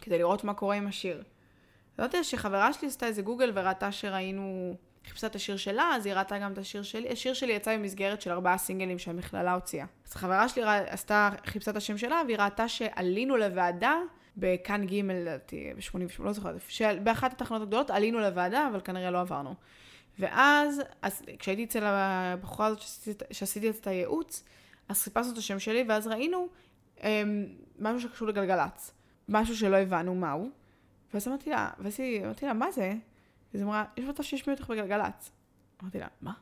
כדי 0.00 0.18
לראות 0.18 0.44
מה 0.44 0.54
קורה 0.54 0.76
עם 0.76 0.86
השיר. 0.86 1.22
אמרתי 1.98 2.16
לה 2.16 2.24
שחברה 2.24 2.72
שלי 2.72 2.88
עשתה 2.88 3.06
איזה 3.06 3.22
גוגל 3.22 3.50
וראתה 3.54 3.92
שראינו, 3.92 4.76
חיפשה 5.06 5.26
את 5.26 5.34
השיר 5.34 5.56
שלה, 5.56 5.90
אז 5.94 6.06
היא 6.06 6.14
ראתה 6.14 6.38
גם 6.38 6.52
את 6.52 6.58
השיר 6.58 6.82
שלי. 6.82 7.08
השיר 7.08 7.34
שלי 7.34 7.52
יצא 7.52 7.76
במסגרת 7.76 8.22
של 8.22 8.30
ארבעה 8.30 8.58
סינגלים 8.58 8.98
שהמכללה 8.98 9.54
הוציאה. 9.54 9.86
אז 10.06 10.14
חברה 10.14 10.48
שלי 10.48 10.62
עשתה, 10.66 11.30
חיפשה 11.46 11.70
את 11.70 11.76
השם 11.76 11.98
שלה, 11.98 12.22
והיא 12.26 12.36
ראתה 12.38 12.68
שעלינו 12.68 13.36
לוועדה 13.36 13.94
בכאן 14.36 14.86
ג' 14.86 14.94
לדעתי, 14.94 15.72
ב-88, 15.76 16.22
לא 16.22 16.32
זוכרת, 16.32 16.60
באחת 17.02 17.32
התחנות 17.32 17.62
הגדולות 17.62 17.90
עלינו 17.90 18.20
לוועדה, 18.20 18.68
אבל 18.72 18.80
כנראה 18.80 19.10
לא 19.10 19.20
עברנו. 19.20 19.54
ואז, 20.18 20.82
אז 21.02 21.22
כשהייתי 21.38 21.64
אצל 21.64 21.84
הבחורה 21.84 22.66
הזאת 22.66 22.80
שעשיתי, 22.80 23.24
שעשיתי 23.30 23.70
את 23.70 23.86
הייעוץ, 23.86 24.44
אז 24.88 25.02
חיפשנו 25.02 25.32
את 25.32 25.38
השם 25.38 25.58
שלי, 25.58 25.84
ואז 25.88 26.06
ראינו 26.06 26.48
אמ, 27.02 27.46
משהו 27.78 28.00
שקשור 28.00 28.28
לגלגלצ. 28.28 28.92
משהו 29.28 29.56
שלא 29.56 29.76
הבנו 29.76 30.14
מהו. 30.14 30.50
ואז 31.14 31.28
אמרתי 31.28 31.50
לה, 31.50 31.70
ואז 31.78 32.00
אמרתי 32.24 32.46
לה, 32.46 32.52
מה 32.52 32.70
זה? 32.70 32.92
אז 33.54 33.60
היא 33.60 33.64
אמרה, 33.64 33.84
יש 33.96 34.04
מצב 34.04 34.22
שישמיעו 34.22 34.58
אותך 34.58 34.70
בגלגלצ. 34.70 35.30
אמרתי 35.82 35.98
לה, 35.98 36.06
מה? 36.20 36.32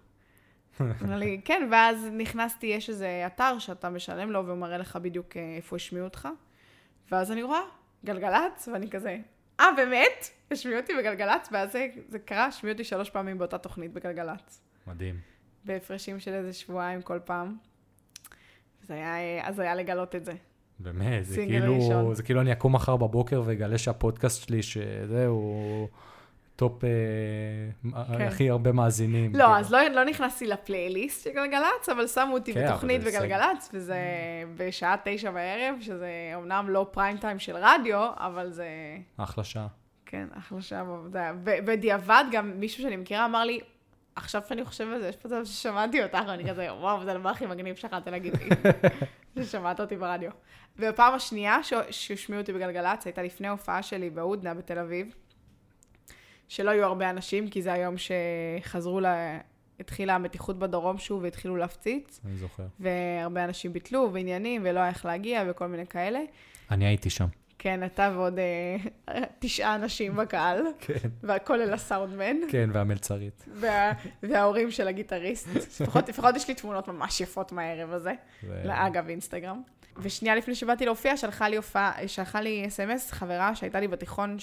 אמרה 1.03 1.17
לי, 1.17 1.41
כן, 1.45 1.69
ואז 1.71 2.09
נכנסתי, 2.13 2.67
יש 2.67 2.91
איזה 2.91 3.23
אתר 3.27 3.59
שאתה 3.59 3.91
משלם 3.91 4.31
לו 4.31 4.47
והוא 4.47 4.59
מראה 4.59 4.79
לך 4.79 4.97
בדיוק 4.97 5.37
אה, 5.37 5.57
איפה 5.57 5.77
השמיעו 5.77 6.05
אותך. 6.05 6.29
ואז 7.11 7.33
אני 7.33 7.43
רואה, 7.43 7.61
גלגלצ, 8.05 8.69
ואני 8.73 8.91
כזה, 8.91 9.19
אה, 9.61 9.67
באמת? 9.77 10.31
השמיעו 10.51 10.81
אותי 10.81 10.93
בגלגלצ? 10.99 11.49
ואז 11.53 11.73
זה, 11.73 11.89
זה 12.09 12.19
קרה, 12.19 12.47
השמיעו 12.47 12.73
אותי 12.73 12.85
שלוש 12.85 13.11
פעמים 13.11 13.39
באותה 13.39 13.59
תוכנית 13.59 13.93
בגלגלצ. 13.93 14.61
מדהים. 14.87 15.21
בהפרשים 15.65 16.21
של 16.21 16.35
איזה 16.35 16.53
שבועיים 16.53 17.03
כל 17.03 17.19
פעם. 17.25 17.57
זה 18.83 18.95
היה, 18.95 19.17
אה, 19.17 19.49
אז 19.49 19.59
היה 19.59 19.75
לגלות 19.75 20.15
את 20.15 20.25
זה. 20.25 20.33
באמת, 20.79 21.25
זה 21.25 21.37
כאילו, 21.37 21.77
ראשון. 21.77 22.15
זה 22.15 22.23
כאילו 22.23 22.41
אני 22.41 22.53
אקום 22.53 22.75
מחר 22.75 22.97
בבוקר 22.97 23.43
ואגלה 23.45 23.79
שהפודקאסט 23.79 24.43
שלי, 24.43 24.63
שזהו, 24.63 25.89
top, 26.61 26.85
אה, 26.85 28.05
כן. 28.19 28.27
הכי 28.27 28.51
הרבה 28.51 28.73
מאזינים. 28.73 29.35
לא, 29.35 29.45
כאילו. 29.45 29.57
אז 29.59 29.73
לא, 29.73 29.83
לא 29.83 30.05
נכנסתי 30.05 30.47
לפלייליסט 30.47 31.25
של 31.25 31.31
גלגלצ, 31.31 31.89
אבל 31.93 32.07
שמו 32.07 32.35
אותי 32.35 32.55
כן, 32.55 32.67
בתוכנית. 32.67 33.05
בגלגלצ, 33.05 33.71
וזה 33.75 33.99
בשעה 34.57 34.97
תשע 35.05 35.31
בערב, 35.31 35.75
שזה 35.81 36.11
אומנם 36.35 36.67
לא 36.69 36.87
פריים 36.91 37.17
טיים 37.17 37.39
של 37.39 37.57
רדיו, 37.57 38.11
אבל 38.17 38.51
זה, 38.51 38.67
אחלה 39.17 39.45
שעה. 39.45 39.67
כן, 40.07 40.27
אחלה 40.39 40.63
שעה 40.63 40.85
בעבודה. 40.85 41.33
ובדיעבד 41.45 42.25
גם 42.31 42.53
מישהו 42.61 42.83
שאני 42.83 42.97
מכירה 42.97 43.25
אמר 43.25 43.45
לי, 43.45 43.61
עכשיו 44.17 44.43
שאני 44.49 44.65
חושבת 44.65 44.95
על 44.95 45.01
זה, 45.01 45.09
יש 45.09 45.17
פה 45.17 45.29
מצב 45.29 45.45
ששמעתי 45.45 46.03
אותך, 46.03 46.19
ואני 46.29 46.51
כזה, 46.51 46.75
וואו, 46.75 47.05
זה 47.05 47.13
הדבר 47.13 47.29
הכי 47.29 47.47
מגניב 47.47 47.77
שיכולת 47.77 48.07
להגיד 48.07 48.35
לי, 48.37 48.49
ששמעת 49.45 49.81
אותי 49.81 49.97
ברדיו. 49.97 50.31
והפעם 50.77 51.15
השנייה 51.15 51.59
שהשמיעו 51.91 52.41
אותי 52.41 52.53
בגלגלצ, 52.53 53.07
הייתה 53.07 53.23
לפני 53.23 53.49
הופעה 53.49 53.83
שלי 53.83 54.11
בהודנה 54.11 54.55
בתל 54.55 54.79
אביב, 54.79 55.15
שלא 56.51 56.71
היו 56.71 56.85
הרבה 56.85 57.11
אנשים, 57.11 57.49
כי 57.49 57.63
זה 57.63 57.73
היום 57.73 57.95
שחזרו 57.99 59.01
ל... 59.01 59.07
התחילה 59.81 60.15
המתיחות 60.15 60.59
בדרום 60.59 60.99
שוב 60.99 61.23
והתחילו 61.23 61.57
להפציץ, 61.57 62.21
אני 62.27 62.37
זוכר. 62.37 62.63
והרבה 62.81 63.45
אנשים 63.45 63.73
ביטלו 63.73 64.11
ועניינים 64.13 64.63
ולא 64.65 64.81
היה 64.81 64.89
איך 64.89 65.05
להגיע 65.05 65.45
וכל 65.49 65.67
מיני 65.67 65.87
כאלה. 65.87 66.19
אני 66.71 66.87
הייתי 66.87 67.11
שם. 67.11 67.27
כן, 67.59 67.85
אתה 67.85 68.13
ועוד 68.15 68.39
אה, 68.39 68.77
תשעה 69.39 69.75
אנשים 69.75 70.17
בקהל, 70.17 70.63
כן. 70.81 71.09
וכולל 71.23 71.75
הסאונדמן, 71.75 72.37
כן, 72.51 72.71
והמלצרית. 72.73 73.45
וה, 73.55 73.93
וההורים 74.23 74.71
של 74.71 74.89
הגיטריסט. 74.89 75.49
לפחות, 75.81 76.09
לפחות 76.09 76.37
יש 76.37 76.49
לי 76.49 76.55
תמונות 76.55 76.89
ממש 76.89 77.21
יפות 77.21 77.53
מהערב 77.53 77.93
הזה, 77.93 78.13
ו- 78.45 78.63
לאגב 78.65 79.09
אינסטגרם. 79.09 79.63
ושנייה 79.97 80.37
לפני 80.37 80.55
שבאתי 80.55 80.85
להופיע, 80.85 81.17
שלחה 81.17 81.49
לי 81.49 81.57
הופעה, 81.57 82.09
שלחה 82.09 82.41
לי 82.41 82.67
אס.אם.אס, 82.67 83.13
חברה 83.13 83.55
שהייתה 83.55 83.81
לי 83.81 83.89
בתיכון, 83.89 84.37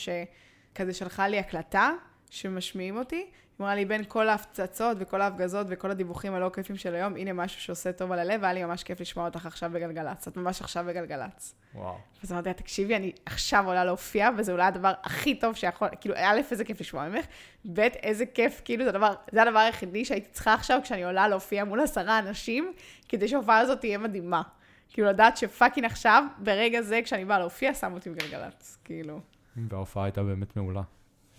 שכזה 0.74 0.94
שלחה 0.94 1.28
לי 1.28 1.40
הקלטה, 1.40 1.92
שמשמיעים 2.30 2.98
אותי. 2.98 3.16
היא 3.60 3.64
אמרה 3.64 3.76
לי, 3.76 3.86
בין 3.86 4.04
כל 4.08 4.30
ההפצצות 4.30 4.98
וכל 5.00 5.22
ההפגזות 5.22 5.68
וכל 5.70 5.92
הדיווחים 5.92 6.34
הלא 6.34 6.50
כיפים 6.54 6.78
של 6.78 6.96
היום, 6.96 7.16
הנה 7.16 7.34
משהו 7.34 7.62
שעושה 7.62 7.92
טוב 7.92 8.12
על 8.12 8.20
הלב, 8.20 8.42
והיה 8.42 8.54
לי 8.54 8.66
ממש 8.66 8.84
כיף 8.84 9.02
לשמוע 9.02 9.26
אותך 9.26 9.46
עכשיו 9.46 9.70
בגלגלצ. 9.74 10.28
את 10.28 10.38
ממש 10.38 10.62
עכשיו 10.62 10.86
בגלגלצ. 10.88 11.56
וואו. 11.76 11.96
אז 12.24 12.32
אמרתי 12.32 12.50
לה, 12.50 12.54
תקשיבי, 12.54 12.96
אני 12.96 13.12
עכשיו 13.26 13.68
עולה 13.68 13.86
להופיע, 13.86 14.30
וזה 14.38 14.52
אולי 14.52 14.64
הדבר 14.64 14.94
הכי 15.04 15.36
טוב 15.36 15.56
שיכול, 15.56 15.88
כאילו, 16.02 16.16
א', 16.18 16.42
איזה 16.52 16.66
כיף 16.66 16.82
לשמוע 16.82 17.10
ממך, 17.10 17.26
ב', 17.74 17.80
איזה 17.80 18.26
כיף, 18.26 18.62
כאילו, 18.66 18.84
זה 18.84 18.90
הדבר, 18.90 19.14
זה 19.32 19.42
הדבר 19.42 19.60
היחידי 19.60 20.06
שהייתי 20.06 20.30
צריכה 20.32 20.54
עכשיו 20.54 20.80
כשאני 20.84 21.04
עולה 21.04 21.28
להופיע 21.28 21.64
מול 21.64 21.80
עשרה 21.80 22.20
אנשים, 22.20 22.74
כדי 23.10 23.28
שההופעה 23.28 23.60
הזאת 23.60 23.80
תהיה 23.80 23.98
מדהימה. 23.98 24.42
כאילו, 24.90 25.08
לדעת 25.08 25.38
שפאקינג 25.38 25.86
עכשיו, 25.86 26.24
ברגע 26.38 26.82
זה, 26.82 27.00
כשאני 27.04 27.26
באה 27.26 27.40
להופיע, 27.40 27.74
שמו 27.74 27.96
אותי 27.96 28.10
בגלגלצ, 28.10 28.78
כאילו. 28.84 29.20
וההופעה 29.70 30.04
הייתה 30.04 30.24
באמת 30.24 30.56
מעולה. 30.56 30.82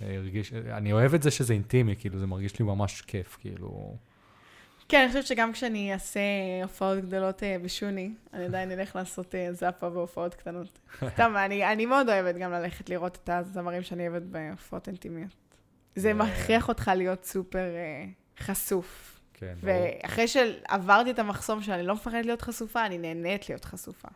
אה, 0.02 0.16
הרגיש, 0.16 0.52
אני 0.52 0.92
אוהב 0.92 1.14
את 1.14 1.22
זה 1.22 1.30
שזה 1.30 1.52
אינטימי, 1.52 1.96
כאילו, 1.98 2.18
זה 2.18 2.26
מרגיש 2.26 2.58
לי 2.58 2.64
ממש 2.64 3.00
כיף, 3.00 3.36
כאילו... 3.40 3.96
כן, 4.88 4.98
אני 5.00 5.08
חושבת 5.08 5.26
שגם 5.26 5.52
כשאני 5.52 5.92
אעשה 5.92 6.20
הופעות 6.62 6.98
גדולות 6.98 7.42
אה, 7.42 7.56
בשוני, 7.62 8.10
אני 8.32 8.44
עדיין 8.44 8.70
אלך 8.70 8.96
לעשות 8.96 9.34
אה, 9.34 9.52
זאפה 9.52 9.88
והופעות 9.92 10.34
קטנות. 10.34 10.78
סתם, 11.14 11.34
אני, 11.36 11.72
אני 11.72 11.86
מאוד 11.86 12.08
אוהבת 12.08 12.34
גם 12.34 12.52
ללכת 12.52 12.90
לראות 12.90 13.18
את 13.24 13.28
הזמרים 13.28 13.82
שאני 13.82 14.08
אוהבת 14.08 14.22
בהופעות 14.22 14.88
אינטימיות. 14.88 15.34
זה. 15.94 16.14
מכריח 16.14 16.68
אותך 16.68 16.90
להיות 16.96 17.24
סופר 17.24 17.66
חשוף. 18.38 19.20
כן. 19.34 19.54
ואחרי 19.60 20.28
שעברתי 20.28 21.10
את 21.10 21.18
המחסום 21.18 21.62
שאני 21.62 21.82
לא 21.82 21.94
מפחדת 21.94 22.26
להיות 22.26 22.42
חשופה, 22.42 22.86
אני 22.86 22.98
נהנית 22.98 23.48
להיות 23.48 23.64
חשופה. 23.64 24.08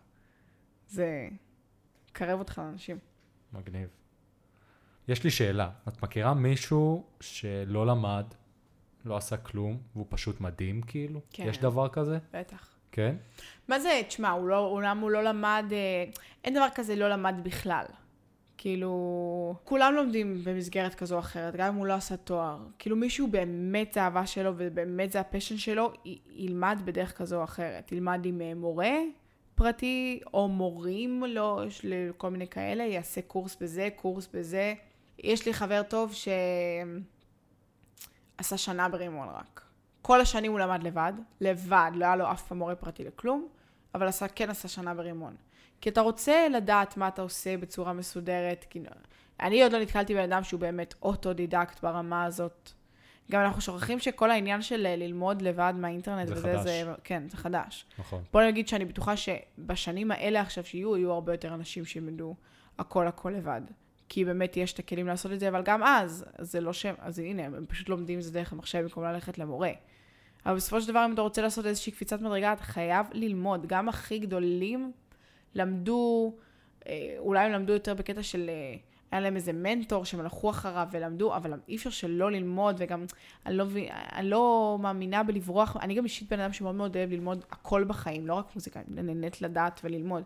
זה 0.88 1.28
מקרב 2.10 2.38
אותך 2.38 2.58
לאנשים. 2.58 2.98
מגניב. 3.52 3.88
יש 5.08 5.24
לי 5.24 5.30
שאלה, 5.30 5.70
את 5.88 6.02
מכירה 6.02 6.34
מישהו 6.34 7.04
שלא 7.20 7.86
למד, 7.86 8.24
לא 9.04 9.16
עשה 9.16 9.36
כלום, 9.36 9.78
והוא 9.94 10.06
פשוט 10.08 10.40
מדהים, 10.40 10.82
כאילו? 10.82 11.20
כן. 11.32 11.44
יש 11.46 11.58
דבר 11.58 11.88
כזה? 11.88 12.18
בטח. 12.32 12.68
כן? 12.92 13.14
מה 13.68 13.80
זה, 13.80 14.00
תשמע, 14.08 14.30
הוא 14.30 14.48
לא, 14.48 14.58
אומנם 14.66 14.98
הוא 15.02 15.10
לא 15.10 15.22
למד, 15.24 15.64
אה, 15.72 16.04
אין 16.44 16.54
דבר 16.54 16.66
כזה 16.74 16.96
לא 16.96 17.08
למד 17.08 17.34
בכלל. 17.42 17.84
כאילו, 18.58 19.54
כולם 19.64 19.94
לומדים 19.94 20.40
במסגרת 20.44 20.94
כזו 20.94 21.14
או 21.14 21.20
אחרת, 21.20 21.56
גם 21.56 21.68
אם 21.68 21.74
הוא 21.74 21.86
לא 21.86 21.92
עשה 21.94 22.16
תואר. 22.16 22.58
כאילו, 22.78 22.96
מישהו 22.96 23.28
באמת 23.28 23.92
זה 23.92 24.02
האהבה 24.02 24.26
שלו 24.26 24.52
ובאמת 24.56 25.12
זה 25.12 25.20
הפשן 25.20 25.56
שלו, 25.56 25.92
י- 26.04 26.18
ילמד 26.30 26.78
בדרך 26.84 27.18
כזו 27.18 27.38
או 27.38 27.44
אחרת. 27.44 27.92
ילמד 27.92 28.20
עם 28.26 28.40
אה, 28.40 28.54
מורה 28.54 28.90
פרטי, 29.62 30.20
או 30.34 30.48
מורים, 30.48 31.24
לא, 31.28 31.62
יש 31.66 31.82
לי 31.82 32.08
כל 32.16 32.30
מיני 32.30 32.46
כאלה, 32.48 32.84
יעשה 32.84 33.22
קורס 33.22 33.56
בזה, 33.60 33.88
קורס 33.96 34.28
בזה. 34.34 34.74
יש 35.18 35.46
לי 35.46 35.54
חבר 35.54 35.82
טוב 35.82 36.12
שעשה 38.38 38.56
שנה 38.56 38.88
ברימון 38.88 39.28
רק. 39.28 39.64
כל 40.02 40.20
השנים 40.20 40.52
הוא 40.52 40.60
למד 40.60 40.82
לבד, 40.82 41.12
לבד, 41.40 41.90
לא 41.94 42.04
היה 42.04 42.16
לו 42.16 42.30
אף 42.30 42.42
פעם 42.42 42.58
מורה 42.58 42.74
פרטי 42.74 43.04
לכלום, 43.04 43.48
אבל 43.94 44.08
עשה, 44.08 44.28
כן 44.28 44.50
עשה 44.50 44.68
שנה 44.68 44.94
ברימון. 44.94 45.36
כי 45.80 45.88
אתה 45.88 46.00
רוצה 46.00 46.48
לדעת 46.48 46.96
מה 46.96 47.08
אתה 47.08 47.22
עושה 47.22 47.56
בצורה 47.56 47.92
מסודרת. 47.92 48.66
כי... 48.70 48.80
אני 49.40 49.62
עוד 49.62 49.72
לא 49.72 49.78
נתקלתי 49.78 50.14
בבן 50.14 50.32
אדם 50.32 50.44
שהוא 50.44 50.60
באמת 50.60 50.94
אוטודידקט 51.02 51.80
ברמה 51.82 52.24
הזאת. 52.24 52.72
גם 53.30 53.40
אנחנו 53.40 53.60
שוכחים 53.60 53.98
שכל 53.98 54.30
העניין 54.30 54.62
של 54.62 54.86
אה, 54.86 54.96
ללמוד 54.96 55.42
לבד 55.42 55.74
מהאינטרנט 55.76 56.28
זה 56.28 56.34
וזה, 56.34 56.42
חדש. 56.42 56.62
זה, 56.62 56.92
כן, 57.04 57.22
זה 57.28 57.36
חדש. 57.36 57.86
נכון. 57.98 58.22
בוא 58.32 58.42
נגיד 58.42 58.68
שאני 58.68 58.84
בטוחה 58.84 59.14
שבשנים 59.16 60.10
האלה 60.10 60.40
עכשיו 60.40 60.64
שיהיו, 60.64 60.96
יהיו 60.96 61.12
הרבה 61.12 61.32
יותר 61.32 61.54
אנשים 61.54 61.84
שילמדו 61.84 62.34
הכל 62.78 63.06
הכל 63.06 63.30
לבד. 63.30 63.60
כי 64.08 64.24
באמת 64.24 64.56
יש 64.56 64.72
את 64.72 64.78
הכלים 64.78 65.06
לעשות 65.06 65.32
את 65.32 65.40
זה, 65.40 65.48
אבל 65.48 65.62
גם 65.62 65.82
אז, 65.82 66.24
זה 66.38 66.60
לא 66.60 66.72
שהם, 66.72 66.94
אז 66.98 67.18
הנה, 67.18 67.44
הם 67.44 67.66
פשוט 67.68 67.88
לומדים 67.88 68.18
את 68.18 68.24
זה 68.24 68.32
דרך 68.32 68.52
המחשב 68.52 68.82
במקום 68.82 69.04
ללכת 69.04 69.38
למורה. 69.38 69.70
אבל 70.46 70.56
בסופו 70.56 70.80
של 70.80 70.88
דבר, 70.88 71.04
אם 71.06 71.14
אתה 71.14 71.22
רוצה 71.22 71.42
לעשות 71.42 71.66
איזושהי 71.66 71.92
קפיצת 71.92 72.20
מדרגה, 72.20 72.52
אתה 72.52 72.62
חייב 72.62 73.06
ללמוד. 73.12 73.66
גם 73.66 73.88
הכי 73.88 74.18
גדולים 74.18 74.92
למדו, 75.54 76.34
אה, 76.86 77.14
אולי 77.18 77.44
הם 77.44 77.52
למדו 77.52 77.72
יותר 77.72 77.94
בקטע 77.94 78.22
של... 78.22 78.50
אה, 78.50 78.76
היה 79.12 79.20
להם 79.20 79.36
איזה 79.36 79.52
מנטור 79.52 80.04
שהם 80.04 80.20
הלכו 80.20 80.50
אחריו 80.50 80.88
ולמדו, 80.90 81.36
אבל 81.36 81.52
אי 81.68 81.76
אפשר 81.76 81.90
שלא 81.90 82.30
ללמוד, 82.30 82.76
וגם 82.78 83.04
אני 83.46 83.56
לא, 83.56 83.64
אני 84.12 84.30
לא 84.30 84.78
מאמינה 84.80 85.22
בלברוח, 85.22 85.76
אני 85.76 85.94
גם 85.94 86.04
אישית 86.04 86.32
בן 86.32 86.40
אדם 86.40 86.52
שמאוד 86.52 86.74
מאוד 86.74 86.96
אוהב 86.96 87.10
ללמוד 87.10 87.44
הכל 87.50 87.84
בחיים, 87.84 88.26
לא 88.26 88.34
רק 88.34 88.54
מוזיקה, 88.54 88.80
אני 88.80 89.02
נהנית 89.02 89.42
לדעת 89.42 89.80
וללמוד, 89.84 90.22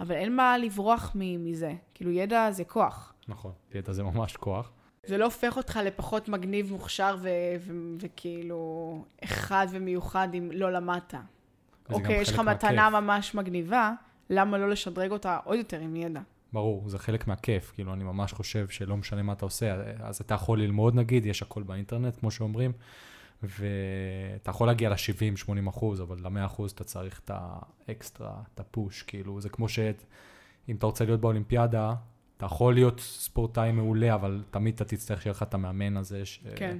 אבל 0.00 0.14
אין 0.14 0.36
מה 0.36 0.58
לברוח 0.58 1.12
מזה, 1.14 1.72
כאילו 1.94 2.10
ידע 2.10 2.50
זה 2.50 2.64
כוח. 2.64 3.14
נכון, 3.28 3.52
ידע 3.74 3.92
זה 3.92 4.02
ממש 4.02 4.36
כוח. 4.36 4.70
זה 5.06 5.18
לא 5.18 5.24
הופך 5.24 5.56
אותך 5.56 5.80
לפחות 5.84 6.28
מגניב, 6.28 6.72
מוכשר 6.72 7.16
וכאילו 7.98 9.04
אחד 9.24 9.66
ומיוחד 9.70 10.28
אם 10.34 10.50
לא 10.54 10.72
למדת. 10.72 11.14
אוקיי, 11.90 12.20
יש 12.20 12.32
לך 12.32 12.38
מתנה. 12.38 12.90
ממש 12.90 13.34
מגניבה, 13.34 13.92
למה 14.30 14.58
לא 14.58 14.68
לשדרג 14.68 15.10
אותה 15.10 15.38
עוד 15.44 15.58
יותר 15.58 15.80
עם 15.80 15.96
ידע? 15.96 16.20
ברור, 16.52 16.88
זה 16.88 16.98
חלק 16.98 17.26
מהכיף, 17.26 17.72
כאילו, 17.74 17.94
אני 17.94 18.04
ממש 18.04 18.32
חושב 18.32 18.68
שלא 18.68 18.96
משנה 18.96 19.22
מה 19.22 19.32
אתה 19.32 19.44
עושה, 19.44 19.74
אז 20.00 20.20
אתה 20.20 20.34
יכול 20.34 20.62
ללמוד 20.62 20.94
נגיד, 20.94 21.26
יש 21.26 21.42
הכל 21.42 21.62
באינטרנט, 21.62 22.18
כמו 22.20 22.30
שאומרים, 22.30 22.72
ואתה 23.42 24.50
יכול 24.50 24.66
להגיע 24.66 24.90
ל-70-80 24.90 25.68
אחוז, 25.68 26.00
אבל 26.00 26.18
ל-100 26.18 26.46
אחוז 26.46 26.70
אתה 26.70 26.84
צריך 26.84 27.20
את 27.24 27.30
האקסטרה, 27.34 28.42
את 28.54 28.60
הפוש, 28.60 29.02
כאילו, 29.02 29.40
זה 29.40 29.48
כמו 29.48 29.68
שאם 29.68 30.76
אתה 30.76 30.86
רוצה 30.86 31.04
להיות 31.04 31.20
באולימפיאדה, 31.20 31.94
אתה 32.36 32.46
יכול 32.46 32.74
להיות 32.74 33.00
ספורטאי 33.00 33.72
מעולה, 33.72 34.14
אבל 34.14 34.44
תמיד 34.50 34.74
אתה 34.74 34.84
תצטרך 34.84 35.22
שיהיה 35.22 35.32
לך 35.32 35.42
את 35.42 35.54
המאמן 35.54 35.96
הזה, 35.96 36.26
ש... 36.26 36.40
כן. 36.56 36.78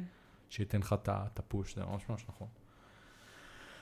שייתן 0.50 0.78
לך 0.78 0.94
את 1.08 1.38
הפוש, 1.38 1.74
זה 1.74 1.84
ממש 1.84 2.02
ממש 2.08 2.24
נכון. 2.28 2.48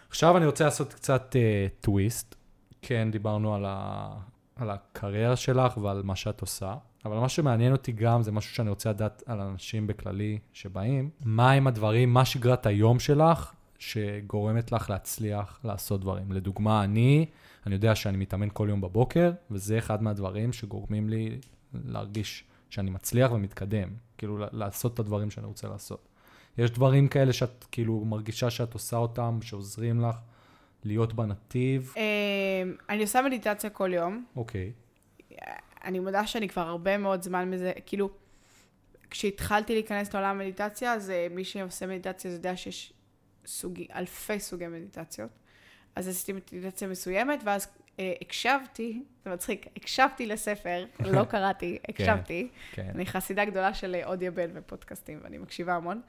עכשיו 0.09 0.37
אני 0.37 0.47
רוצה 0.47 0.65
לעשות 0.65 0.95
קצת 0.95 1.37
uh, 1.37 1.83
טוויסט. 1.85 2.35
כן, 2.83 3.11
דיברנו 3.11 3.55
על, 3.55 3.65
ה... 3.69 4.11
על 4.61 4.71
הקריירה 4.71 5.37
שלך 5.37 5.77
ועל 5.77 6.03
מה 6.03 6.17
שאת 6.17 6.41
עושה, 6.41 6.75
אבל 7.05 7.19
מה 7.19 7.29
שמעניין 7.29 7.73
אותי 7.73 7.93
גם 7.93 8.23
זה 8.23 8.33
משהו 8.33 8.55
שאני 8.55 8.71
רוצה 8.71 8.91
לדעת 8.91 9.23
על 9.27 9.41
אנשים 9.41 9.87
בכללי 9.87 10.39
שבאים, 10.53 11.11
מה 11.25 11.53
הם 11.53 11.67
הדברים, 11.67 12.15
מה 12.15 12.25
שגרת 12.25 12.67
היום 12.67 12.99
שלך 12.99 13.53
שגורמת 13.79 14.73
לך 14.73 14.91
להצליח 14.91 15.61
לעשות 15.65 16.01
דברים. 16.01 16.33
לדוגמה, 16.33 16.85
אני, 16.85 17.27
אני 17.67 17.75
יודע 17.75 17.95
שאני 17.95 18.17
מתאמן 18.17 18.49
כל 18.53 18.67
יום 18.71 18.81
בבוקר, 18.81 19.33
וזה 19.51 19.79
אחד 19.79 20.03
מהדברים 20.03 20.53
שגורמים 20.53 21.09
לי 21.09 21.39
להרגיש 21.75 22.45
שאני 22.71 22.91
מצליח 22.91 23.33
ומתקדם, 23.33 23.89
כאילו 24.19 24.39
לעשות 24.53 24.95
את 24.95 24.99
הדברים 24.99 25.31
שאני 25.31 25.47
רוצה 25.47 25.69
לעשות. 25.69 26.09
יש 26.59 26.71
דברים 26.71 27.09
כאלה 27.09 27.33
שאת 27.33 27.65
כאילו 27.73 28.05
מרגישה 28.05 28.51
שאת 28.51 28.75
עושה 28.75 28.97
אותם, 28.97 29.39
שעוזרים 29.43 30.01
לך 30.01 30.17
להיות 30.85 31.13
בנתיב. 31.13 31.95
אה, 31.97 32.03
אני 32.89 33.03
עושה 33.03 33.23
מדיטציה 33.23 33.71
כל 33.71 33.95
יום. 33.95 34.25
אוקיי, 34.37 34.73
אני 35.85 35.99
מודה 35.99 36.27
שאני 36.27 36.49
כבר 36.49 36.63
הרבה 36.63 36.99
מאוד 36.99 37.23
זמן 37.23 37.51
מזה, 37.51 37.73
כאילו, 37.87 38.11
כשהתחלתי 39.11 39.73
להיכנס 39.73 40.15
לעולם 40.15 40.41
המדיטציה, 40.41 40.93
אז 40.93 41.11
אה, 41.11 41.27
מי 41.31 41.45
שעושה 41.45 41.87
מדיטציה 41.87 42.33
יודע 42.33 42.57
שיש 42.57 42.93
סוגי, 43.47 43.87
אלפי 43.95 44.41
סוגי 44.41 44.67
מדיטציות. 44.67 45.31
אז 45.97 46.09
עשיתי 46.09 46.33
מדיטציה 46.33 46.89
מסוימת, 46.89 47.41
ואז 47.45 47.69
אה, 47.99 48.13
הקשבתי, 48.21 49.03
זה 49.25 49.31
מצחיק, 49.31 49.67
הקשבתי 49.77 50.27
לספר, 50.27 50.85
לא 51.15 51.25
קראתי, 51.25 51.79
הקשבתי. 51.89 52.49
כן. 52.73 52.91
אני 52.95 53.07
חסידה 53.07 53.45
גדולה 53.45 53.75
של 53.75 53.95
אה, 53.95 54.07
אודיובל 54.07 54.51
ופודקאסטים, 54.55 55.19
ואני 55.23 55.39
מקשיבה 55.39 55.75
המון. 55.75 56.01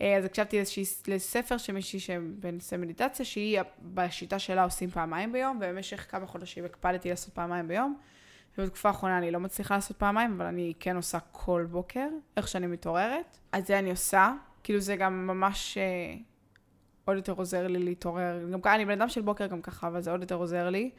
אה, 0.00 0.16
אז 0.16 0.24
הקשבתי 0.24 0.58
איזושהי, 0.58 0.84
לספר 1.08 1.56
של 1.56 1.72
מישהי 1.72 2.00
שבנושא 2.00 2.76
מדיטציה, 2.76 3.24
שהיא, 3.24 3.60
בשיטה 3.82 4.38
שלה 4.38 4.64
עושים 4.64 4.90
פעמיים 4.90 5.32
ביום, 5.32 5.56
ובמשך 5.56 6.06
כמה 6.10 6.26
חודשים 6.26 6.64
הקפדתי 6.64 7.10
לעשות 7.10 7.34
פעמיים 7.34 7.68
ביום. 7.68 7.98
ובתקופה 8.58 8.88
האחרונה 8.88 9.18
אני 9.18 9.30
לא 9.30 9.40
מצליחה 9.40 9.74
לעשות 9.74 9.96
פעמיים, 9.96 10.32
אבל 10.32 10.46
אני 10.46 10.72
כן 10.80 10.96
עושה 10.96 11.18
כל 11.32 11.66
בוקר, 11.70 12.08
איך 12.36 12.48
שאני 12.48 12.66
מתעוררת. 12.66 13.38
אז 13.52 13.66
זה 13.66 13.78
אני 13.78 13.90
עושה, 13.90 14.32
כאילו 14.62 14.80
זה 14.80 14.96
גם 14.96 15.26
ממש 15.26 15.78
אה, 15.78 16.14
עוד 17.04 17.16
יותר 17.16 17.32
עוזר 17.32 17.66
לי 17.66 17.78
להתעורר. 17.78 18.48
גם 18.52 18.60
ככה, 18.60 18.74
אני 18.74 18.84
בן 18.84 19.00
אדם 19.00 19.08
של 19.08 19.20
בוקר 19.20 19.46
גם 19.46 19.62
ככה, 19.62 19.86
אבל 19.86 20.00
זה 20.00 20.10
עוד 20.10 20.20
יותר 20.20 20.34
עוזר 20.34 20.70
לי. 20.70 20.90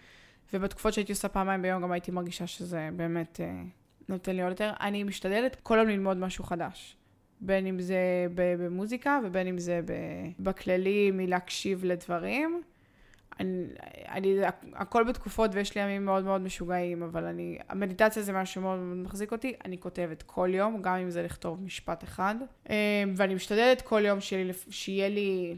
ובתקופות 0.54 0.94
שהייתי 0.94 1.12
עושה 1.12 1.28
פעמיים 1.28 1.62
ביום, 1.62 1.82
גם 1.82 1.92
הייתי 1.92 2.12
מרגישה 2.12 2.48
שזה 2.48 2.90
באמת 2.96 3.40
אה, 3.40 3.62
נותן 4.10 4.36
לי 4.36 4.42
עוד 4.42 4.52
יותר. 4.52 4.72
אני 4.80 5.04
משתדלת 5.04 5.58
כל 5.64 5.78
יום 5.78 5.88
ללמוד 5.88 6.18
משהו 6.18 6.44
חדש. 6.44 6.98
בין 7.42 7.68
אם 7.68 7.80
זה 7.80 8.28
במוזיקה 8.36 9.20
ובין 9.26 9.48
אם 9.48 9.58
זה 9.58 9.82
בכללי 10.40 11.12
מלהקשיב 11.12 11.86
לדברים. 11.86 12.62
אני, 13.40 13.66
אני, 14.10 14.36
הכל 14.74 15.04
בתקופות 15.04 15.52
ויש 15.54 15.76
לי 15.76 15.82
ימים 15.82 16.06
מאוד 16.06 16.24
מאוד 16.24 16.42
משוגעים, 16.42 17.04
אבל 17.04 17.26
אני, 17.26 17.58
המדיטציה 17.70 18.24
זה 18.24 18.34
משהו 18.34 18.54
שמאוד 18.54 18.80
מאוד 18.80 18.98
מחזיק 18.98 19.32
אותי. 19.32 19.54
אני 19.66 19.80
כותבת 19.80 20.24
כל 20.24 20.50
יום, 20.54 20.82
גם 20.82 20.96
אם 20.96 21.10
זה 21.10 21.24
לכתוב 21.24 21.64
משפט 21.64 22.04
אחד. 22.04 22.36
אה, 22.70 23.04
ואני 23.16 23.36
משתדלת 23.36 23.82
כל 23.82 24.02
יום 24.06 24.22
שיהיה 24.22 24.44
לי, 24.44 24.54
שיהיה 24.70 25.10
לי 25.10 25.56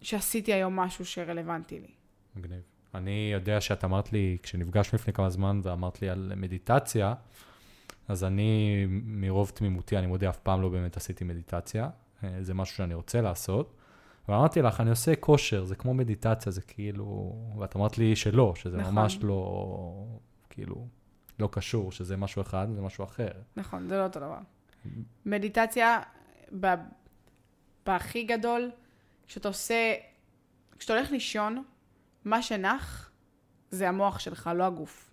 שעשיתי 0.00 0.52
היום 0.52 0.76
משהו 0.76 1.04
שרלוונטי 1.04 1.80
לי. 1.80 1.90
מגניב. 2.36 2.60
אני 2.94 3.30
יודע 3.32 3.60
שאת 3.60 3.84
אמרת 3.84 4.12
לי, 4.12 4.36
כשנפגשנו 4.42 4.96
לפני 4.96 5.12
כמה 5.12 5.30
זמן 5.30 5.60
ואמרת 5.62 6.02
לי 6.02 6.08
על 6.08 6.32
מדיטציה, 6.36 7.14
אז 8.08 8.24
אני, 8.24 8.86
מרוב 9.04 9.50
תמימותי, 9.54 9.98
אני 9.98 10.06
מודה, 10.06 10.30
אף 10.30 10.38
פעם 10.38 10.62
לא 10.62 10.68
באמת 10.68 10.96
עשיתי 10.96 11.24
מדיטציה. 11.24 11.88
אה, 12.24 12.36
זה 12.40 12.54
משהו 12.54 12.76
שאני 12.76 12.94
רוצה 12.94 13.20
לעשות. 13.20 13.74
ואמרתי 14.28 14.62
לך, 14.62 14.80
אני 14.80 14.90
עושה 14.90 15.16
כושר, 15.16 15.64
זה 15.64 15.76
כמו 15.76 15.94
מדיטציה, 15.94 16.52
זה 16.52 16.60
כאילו... 16.60 17.36
ואת 17.58 17.76
אמרת 17.76 17.98
לי 17.98 18.16
שלא, 18.16 18.52
שזה 18.56 18.76
נכון. 18.76 18.94
ממש 18.94 19.18
לא, 19.22 20.06
כאילו, 20.50 20.86
לא 21.38 21.48
קשור, 21.52 21.92
שזה 21.92 22.16
משהו 22.16 22.42
אחד 22.42 22.66
וזה 22.70 22.80
משהו 22.80 23.04
אחר. 23.04 23.30
נכון, 23.56 23.88
זה 23.88 23.98
לא 23.98 24.04
אותו 24.04 24.20
דבר. 24.20 24.38
מדיטציה, 25.26 26.00
ב, 26.60 26.74
בהכי 27.86 28.24
גדול, 28.24 28.70
כשאתה 29.26 29.48
עושה, 29.48 29.94
כשאתה 30.78 30.92
הולך 30.92 31.10
לישון, 31.10 31.62
מה 32.24 32.42
שנח 32.42 33.10
זה 33.70 33.88
המוח 33.88 34.18
שלך, 34.18 34.50
לא 34.54 34.64
הגוף. 34.64 35.05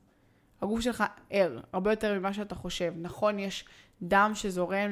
הגוף 0.64 0.80
שלך 0.80 1.04
ער, 1.30 1.60
הרבה 1.74 1.92
יותר 1.92 2.20
ממה 2.20 2.34
שאתה 2.34 2.56
חושב. 2.56 2.94
נכון, 3.02 3.40
יש 3.40 3.66
דם 4.02 4.32
שזורם 4.36 4.92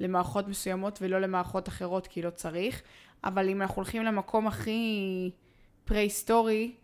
למערכות 0.00 0.48
מסוימות 0.48 0.98
ולא 1.02 1.20
למערכות 1.20 1.68
אחרות, 1.68 2.06
כי 2.06 2.22
לא 2.22 2.30
צריך, 2.30 2.82
אבל 3.24 3.48
אם 3.48 3.62
אנחנו 3.62 3.76
הולכים 3.76 4.02
למקום 4.02 4.46
הכי 4.46 5.30
פרה-היסטורי, 5.84 6.74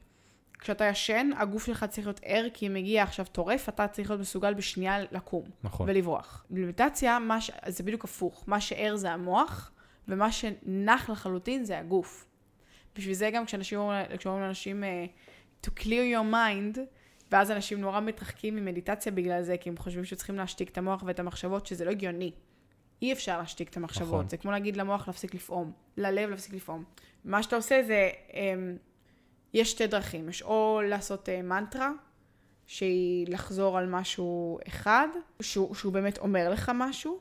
כשאתה 0.59 0.85
ישן, 0.85 1.31
הגוף 1.39 1.67
שלך 1.67 1.85
צריך 1.85 2.07
להיות 2.07 2.21
ער, 2.25 2.47
כי 2.55 2.67
אם 2.67 2.75
מגיע 2.75 3.03
עכשיו 3.03 3.27
טורף, 3.33 3.69
אתה 3.69 3.89
צריך 3.89 4.11
להיות 4.11 4.21
מסוגל 4.21 4.55
בשנייה 4.55 4.99
לקום. 5.13 5.45
נכון. 5.65 5.89
ולברוח. 5.89 6.45
במדיטציה, 6.51 7.19
מה 7.19 7.41
ש... 7.41 7.51
זה 7.67 7.83
בדיוק 7.83 8.05
הפוך. 8.05 8.45
מה 8.47 8.61
שער 8.61 8.97
זה 8.97 9.11
המוח, 9.11 9.71
ומה 10.09 10.33
שנח 10.33 11.11
לחלוטין 11.11 11.65
זה 11.65 11.79
הגוף. 11.79 12.27
בשביל 12.97 13.15
זה 13.15 13.31
גם 13.31 13.47
כשאנשים 13.47 13.79
אומרים, 13.79 14.07
לאנשים 14.27 14.85
אה, 14.85 15.07
to 15.67 15.71
clear 15.79 16.17
your 16.17 16.33
mind, 16.33 16.79
ואז 17.33 17.51
אנשים 17.51 17.81
נורא 17.81 18.01
מתרחקים 18.01 18.57
ממדיטציה 18.57 19.13
בגלל 19.13 19.43
זה, 19.43 19.57
כי 19.57 19.69
הם 19.69 19.77
חושבים 19.77 20.05
שצריכים 20.05 20.37
להשתיק 20.37 20.69
את 20.69 20.79
המוח 20.79 21.03
ואת 21.07 21.19
המחשבות, 21.19 21.67
שזה 21.67 21.85
לא 21.85 21.91
הגיוני. 21.91 22.33
אי 23.03 23.13
אפשר 23.13 23.39
להשתיק 23.39 23.69
את 23.69 23.77
המחשבות. 23.77 24.09
נכון. 24.09 24.29
זה 24.29 24.37
כמו 24.37 24.51
להגיד 24.51 24.77
למוח 24.77 25.07
להפסיק 25.07 25.35
לפעום, 25.35 25.73
ללב 25.97 26.31
להפסיק 26.31 26.55
לפעום. 26.55 26.85
מה 27.25 27.43
שאתה 27.43 27.57
עושה 27.57 27.83
זה, 27.87 28.11
אמ, 28.35 28.77
יש 29.55 29.71
שתי 29.71 29.87
דרכים. 29.87 30.29
יש 30.29 30.43
או 30.43 30.81
לעשות 30.85 31.29
אה, 31.29 31.43
מנטרה, 31.43 31.91
שהיא 32.67 33.27
לחזור 33.29 33.79
על 33.79 33.87
משהו 33.87 34.59
אחד, 34.69 35.09
שהוא, 35.43 35.75
שהוא 35.75 35.93
באמת 35.93 36.19
אומר 36.19 36.51
לך 36.51 36.73
משהו, 36.75 37.21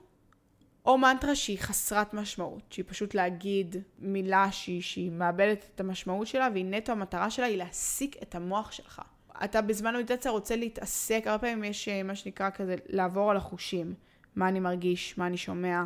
או 0.85 0.97
מנטרה 0.97 1.35
שהיא 1.35 1.59
חסרת 1.59 2.13
משמעות, 2.13 2.63
שהיא 2.69 2.85
פשוט 2.87 3.13
להגיד 3.13 3.75
מילה 3.99 4.51
שהיא, 4.51 4.81
שהיא 4.81 5.11
מאבדת 5.11 5.69
את 5.75 5.79
המשמעות 5.79 6.27
שלה, 6.27 6.47
והיא 6.53 6.65
נטו 6.65 6.91
המטרה 6.91 7.29
שלה 7.29 7.45
היא 7.45 7.57
להסיק 7.57 8.15
את 8.23 8.35
המוח 8.35 8.71
שלך. 8.71 9.01
אתה 9.43 9.61
בזמן 9.61 9.95
מדיטציה 9.95 10.31
רוצה 10.31 10.55
להתעסק, 10.55 11.23
הרבה 11.25 11.39
פעמים 11.39 11.63
יש 11.63 11.87
אה, 11.87 12.03
מה 12.03 12.15
שנקרא 12.15 12.49
כזה 12.49 12.75
לעבור 12.89 13.31
על 13.31 13.37
החושים. 13.37 13.93
מה 14.35 14.47
אני 14.47 14.59
מרגיש, 14.59 15.17
מה 15.17 15.27
אני 15.27 15.37
שומע, 15.37 15.83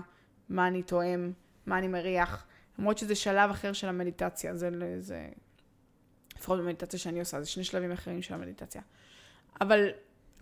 מה 0.50 0.68
אני 0.68 0.84
טועם, 0.84 1.34
מה 1.66 1.78
אני 1.78 1.88
מריח. 1.88 2.46
למרות 2.80 2.98
שזה 2.98 3.16
שלב 3.16 3.50
אחר 3.50 3.74
של 3.74 3.88
המדיטציה, 3.88 4.56
זה, 4.56 4.70
זה 5.00 5.28
לפחות 6.38 6.60
במדיטציה 6.60 7.00
שאני 7.00 7.20
עושה, 7.20 7.41
זה 7.41 7.50
שני 7.50 7.64
שלבים 7.64 7.91
אחרים 7.91 8.22
של 8.22 8.34
המדיטציה. 8.34 8.82
אבל 9.62 9.89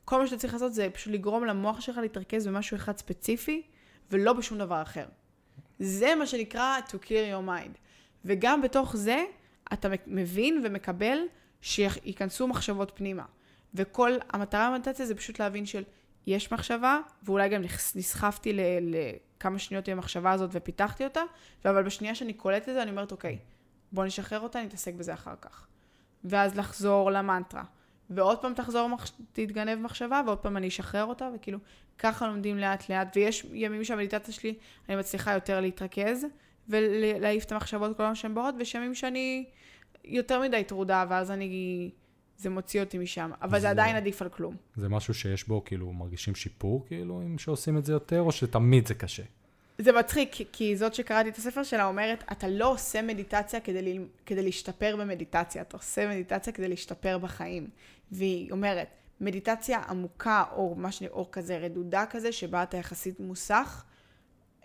כל 0.05 0.19
מה 0.19 0.27
שאתה 0.27 0.39
צריך 0.39 0.53
לעשות 0.53 0.73
זה 0.73 0.87
פשוט 0.93 1.13
לגרום 1.13 1.45
למוח 1.45 1.81
שלך 1.81 1.97
להתרכז 1.97 2.47
במשהו 2.47 2.77
אחד 2.77 2.97
ספציפי, 2.97 3.61
ולא 4.11 4.33
בשום 4.33 4.57
דבר 4.57 4.81
אחר. 4.81 5.05
זה 5.79 6.15
מה 6.15 6.25
שנקרא 6.25 6.77
to 6.87 6.91
clear 6.91 7.33
your 7.33 7.47
mind. 7.47 7.77
וגם 8.25 8.61
בתוך 8.61 8.95
זה, 8.95 9.23
אתה 9.73 9.87
מבין 10.07 10.61
ומקבל 10.65 11.17
שייכנסו 11.63 12.47
מחשבות 12.47 12.91
פנימה. 12.95 13.25
וכל 13.73 14.11
המטרה 14.29 14.69
במדיטציה 14.71 15.05
זה 15.05 15.15
פשוט 15.15 15.39
להבין 15.39 15.65
של 15.65 15.83
יש 16.27 16.51
מחשבה, 16.51 16.99
ואולי 17.23 17.49
גם 17.49 17.61
נסחפתי 17.95 18.59
לכמה 18.81 19.59
שניות 19.59 19.87
עם 19.87 19.97
המחשבה 19.97 20.31
הזאת 20.31 20.49
ופיתחתי 20.53 21.03
אותה, 21.03 21.21
אבל 21.65 21.83
בשנייה 21.83 22.15
שאני 22.15 22.33
קולטת 22.33 22.69
את 22.69 22.73
זה, 22.73 22.83
אני 22.83 22.91
אומרת, 22.91 23.11
אוקיי, 23.11 23.37
בוא 23.91 24.05
נשחרר 24.05 24.39
אותה, 24.39 24.61
נתעסק 24.61 24.93
בזה 24.93 25.13
אחר 25.13 25.35
כך. 25.41 25.67
ואז 26.23 26.57
לחזור 26.57 27.11
למנטרה. 27.11 27.63
ועוד 28.09 28.37
פעם 28.37 28.53
תחזור. 28.53 28.89
תתגנב 29.33 29.79
מחשבה, 29.79 30.21
ועוד 30.25 30.37
פעם 30.37 30.57
אני 30.57 30.67
אשחרר 30.67 31.05
אותה, 31.05 31.29
וכאילו, 31.35 31.59
ככה 31.97 32.27
לומדים 32.27 32.57
לאט 32.57 32.89
לאט, 32.89 33.07
ויש 33.15 33.45
ימים 33.53 33.83
שהמדיטציה 33.83 34.33
שלי, 34.33 34.55
אני 34.89 34.95
מצליחה 34.95 35.33
יותר 35.33 35.59
להתרכז, 35.59 36.25
ולהעיף 36.69 37.43
את 37.43 37.51
המחשבות 37.51 37.97
כל 37.97 38.03
הזמן 38.03 38.15
שהן 38.15 38.35
באות, 38.35 38.55
ויש 38.57 38.75
ימים 38.75 38.95
שאני 38.95 39.45
יותר 40.05 40.41
מדי 40.41 40.63
טרודה, 40.63 41.05
ואז 41.09 41.31
אני... 41.31 41.89
זה 42.37 42.49
מוציא 42.49 42.79
אותי 42.79 42.97
משם, 42.97 43.31
אבל 43.41 43.51
זה 43.57 43.61
זה- 43.61 43.69
עדיין 43.69 43.95
עדיף 43.95 44.21
על 44.21 44.29
כלום. 44.29 44.55
זה 44.75 44.89
משהו 44.89 45.13
שיש 45.13 45.47
בו, 45.47 45.63
כאילו, 45.65 45.93
מרגישים 45.93 46.35
שיפור, 46.35 46.85
כאילו, 46.87 47.21
אם 47.21 47.37
שעושים 47.37 47.77
את 47.77 47.85
זה 47.85 47.93
יותר, 47.93 48.21
או 48.21 48.31
שתמיד 48.31 48.87
זה 48.87 48.93
קשה? 48.93 49.23
זה 49.77 49.91
מצחיק, 49.91 50.35
כי, 50.51 50.75
זאת 50.77 50.93
שקראתי 50.93 51.29
את 51.29 51.35
הספר 51.37 51.63
שלה 51.63 51.85
אומרת, 51.85 52.23
אתה 52.31 52.47
לא 52.47 52.71
עושה 52.71 53.01
מדיטציה 53.01 53.59
כדי, 53.59 53.81
ל, 53.99 54.01
כדי 54.25 54.43
להשתפר 54.43 54.95
במדיטציה, 54.99 55.61
אתה 55.61 55.77
עושה 55.77 56.09
מדיטציה 56.09 56.53
כדי 56.53 56.67
להשתפר 56.67 57.17
בחיים. 57.17 57.67
והיא 58.11 58.51
אומרת, 58.51 58.87
מדיטציה 59.21 59.79
עמוקה, 59.79 60.43
או 60.51 60.77
שאני, 60.89 61.09
או 61.09 61.31
כזה 61.31 61.57
רדודה 61.57 62.05
כזה, 62.09 62.31
שבה 62.31 62.63
אתה 62.63 62.77
יחסית 62.77 63.19
מוסך, 63.19 63.83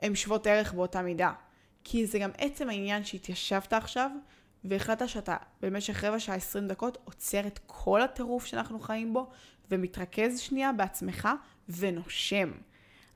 הן 0.02 0.14
שוות 0.14 0.46
ערך 0.46 0.72
באותה 0.72 1.02
מידה. 1.02 1.32
כי 1.84 2.06
זה 2.06 2.18
גם 2.18 2.30
עצם 2.38 2.68
העניין 2.68 3.04
שהתיישבת 3.04 3.72
עכשיו, 3.72 4.10
והחלטת 4.64 5.08
שאתה 5.08 5.36
במשך 5.62 6.04
רבע 6.04 6.18
שעה, 6.18 6.34
20 6.34 6.68
דקות, 6.68 6.98
עוצר 7.04 7.46
את 7.46 7.60
כל 7.66 8.02
הטירוף 8.02 8.46
שאנחנו 8.46 8.80
חיים 8.80 9.12
בו, 9.12 9.30
ומתרכז 9.70 10.38
שנייה 10.40 10.72
בעצמך, 10.72 11.28
ונושם. 11.68 12.50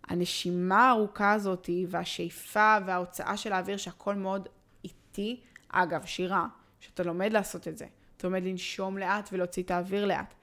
הנשימה 0.09 0.89
הארוכה 0.89 1.33
הזאת, 1.33 1.71
והשאיפה 1.89 2.77
וההוצאה 2.87 3.37
של 3.37 3.53
האוויר, 3.53 3.77
שהכל 3.77 4.15
מאוד 4.15 4.49
איטי, 4.85 5.41
אגב, 5.69 6.05
שירה, 6.05 6.47
שאתה 6.81 7.03
לומד 7.03 7.33
לעשות 7.33 7.69
את 7.69 7.79
זה. 7.79 7.87
אתה 8.17 8.27
לומד 8.27 8.43
לנשום 8.43 8.99
לאט 8.99 9.29
ולהוציא 9.33 9.63
את 9.63 9.71
האוויר 9.71 10.05
לאט. 10.05 10.35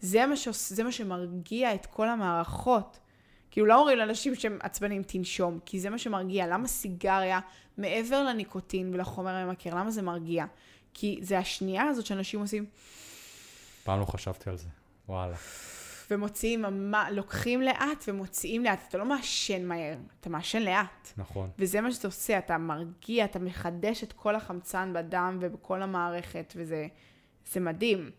זה 0.00 0.26
מה, 0.26 0.36
שעוש... 0.36 0.72
זה 0.72 0.84
מה 0.84 0.92
שמרגיע 0.92 1.74
את 1.74 1.86
כל 1.86 2.08
המערכות. 2.08 2.98
כאילו 3.52 3.66
לא 3.66 3.78
אומרים 3.78 3.98
לאנשים 3.98 4.34
שהם 4.34 4.58
עצבנים 4.62 5.02
תנשום, 5.02 5.58
כי 5.66 5.80
זה 5.80 5.90
מה 5.90 5.98
שמרגיע. 5.98 6.46
למה 6.46 6.68
סיגריה, 6.68 7.40
מעבר 7.78 8.22
לניקוטין 8.24 8.94
ולחומר 8.94 9.30
הממכר, 9.34 9.70
למה 9.74 9.90
זה 9.90 10.02
מרגיע? 10.02 10.44
כי 10.94 11.18
זה 11.22 11.38
השנייה 11.38 11.82
הזאת 11.84 12.06
שאנשים 12.06 12.40
עושים, 12.40 12.66
פעם 13.84 14.00
לא 14.00 14.04
חשבתי 14.04 14.50
על 14.50 14.56
זה. 14.56 14.68
וואלה. 15.08 15.34
ומוציאים, 16.10 16.64
לוקחים 17.10 17.62
לאט 17.62 18.04
ומוציאים 18.08 18.64
לאט. 18.64 18.80
אתה 18.88 18.98
לא 18.98 19.04
מעשן 19.04 19.64
מהר, 19.64 19.94
אתה 20.20 20.30
מעשן 20.30 20.62
לאט. 20.62 21.12
נכון. 21.16 21.50
וזה 21.58 21.80
מה 21.80 21.92
שאתה 21.92 22.08
עושה, 22.08 22.38
אתה 22.38 22.58
מרגיע, 22.58 23.24
אתה 23.24 23.38
מחדש 23.38 24.02
את 24.04 24.12
כל 24.12 24.34
החמצן 24.36 24.92
בדם 24.94 25.38
ובכל 25.40 25.82
המערכת, 25.82 26.52
וזה 26.56 26.86
זה 27.52 27.60
מדהים. 27.60 28.10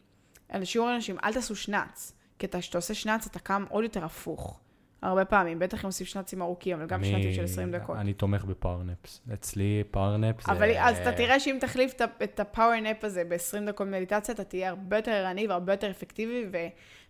אנשים 0.53 0.81
אומרים 0.81 0.93
לאנשים, 0.95 1.17
אל 1.23 1.33
תעשו 1.33 1.55
שנץ, 1.55 2.13
כי 2.39 2.45
אתה- 2.45 2.59
כשאתה 2.59 2.77
עושה 2.77 2.93
שנץ 2.93 3.25
אתה 3.27 3.39
קם 3.39 3.65
עוד 3.69 3.83
יותר 3.83 4.05
הפוך. 4.05 4.59
הרבה 5.03 5.25
פעמים, 5.25 5.59
בטח 5.59 5.81
אם 5.81 5.89
עושים 5.89 6.07
שנ״צים 6.07 6.41
ארוכים, 6.41 6.77
אבל 6.77 6.85
גם 6.87 6.99
אני- 6.99 7.11
שנ״צים 7.11 7.33
של 7.33 7.43
20 7.43 7.71
דקות. 7.71 7.97
אני 7.97 8.13
תומך 8.13 8.45
ב 8.45 8.52
power 8.52 8.87
naps. 8.87 9.21
אצלי 9.33 9.83
power 9.91 10.25
nap 10.25 10.45
זה... 10.45 10.51
אבל 10.51 10.69
אז 10.77 10.97
אתה 10.97 11.11
תראה 11.11 11.39
שאם 11.39 11.57
תחליף 11.61 11.93
את 11.93 12.01
ה- 12.01 12.23
את 12.23 12.39
ה 12.39 12.46
power 12.46 12.79
nap 12.79 13.03
הזה 13.03 13.23
ב-20 13.29 13.65
דקות 13.67 13.87
מדיטציה, 13.87 14.35
אתה 14.35 14.43
תהיה 14.43 14.69
הרבה 14.69 14.97
יותר 14.97 15.11
ערני 15.11 15.47
והרבה 15.47 15.73
יותר 15.73 15.91
אפקטיבי, 15.91 16.45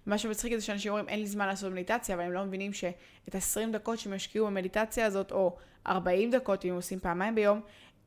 ומה 0.08 0.18
שמצחיק 0.18 0.54
זה 0.56 0.62
שאנשים 0.66 0.91
אומרים, 0.91 1.10
אין 1.10 1.20
לי 1.20 1.28
זמן 1.28 1.48
לעשות 1.48 1.72
מדיטציה, 1.74 2.16
אבל 2.16 2.24
הם 2.24 2.32
לא 2.32 2.46
מבינים 2.46 2.74
שאת 2.74 2.96
ה-20 3.36 3.74
דקות 3.74 4.00
שהם 4.00 4.14
ישקיעו 4.14 4.46
במדיטציה 4.48 5.06
הזאת, 5.06 5.32
או 5.32 5.56
40 5.88 6.32
דקות, 6.32 6.66
אם 6.66 6.70
הם 6.70 6.76
עושים 6.76 7.00
פעמיים 7.00 7.36
ביום, 7.36 7.62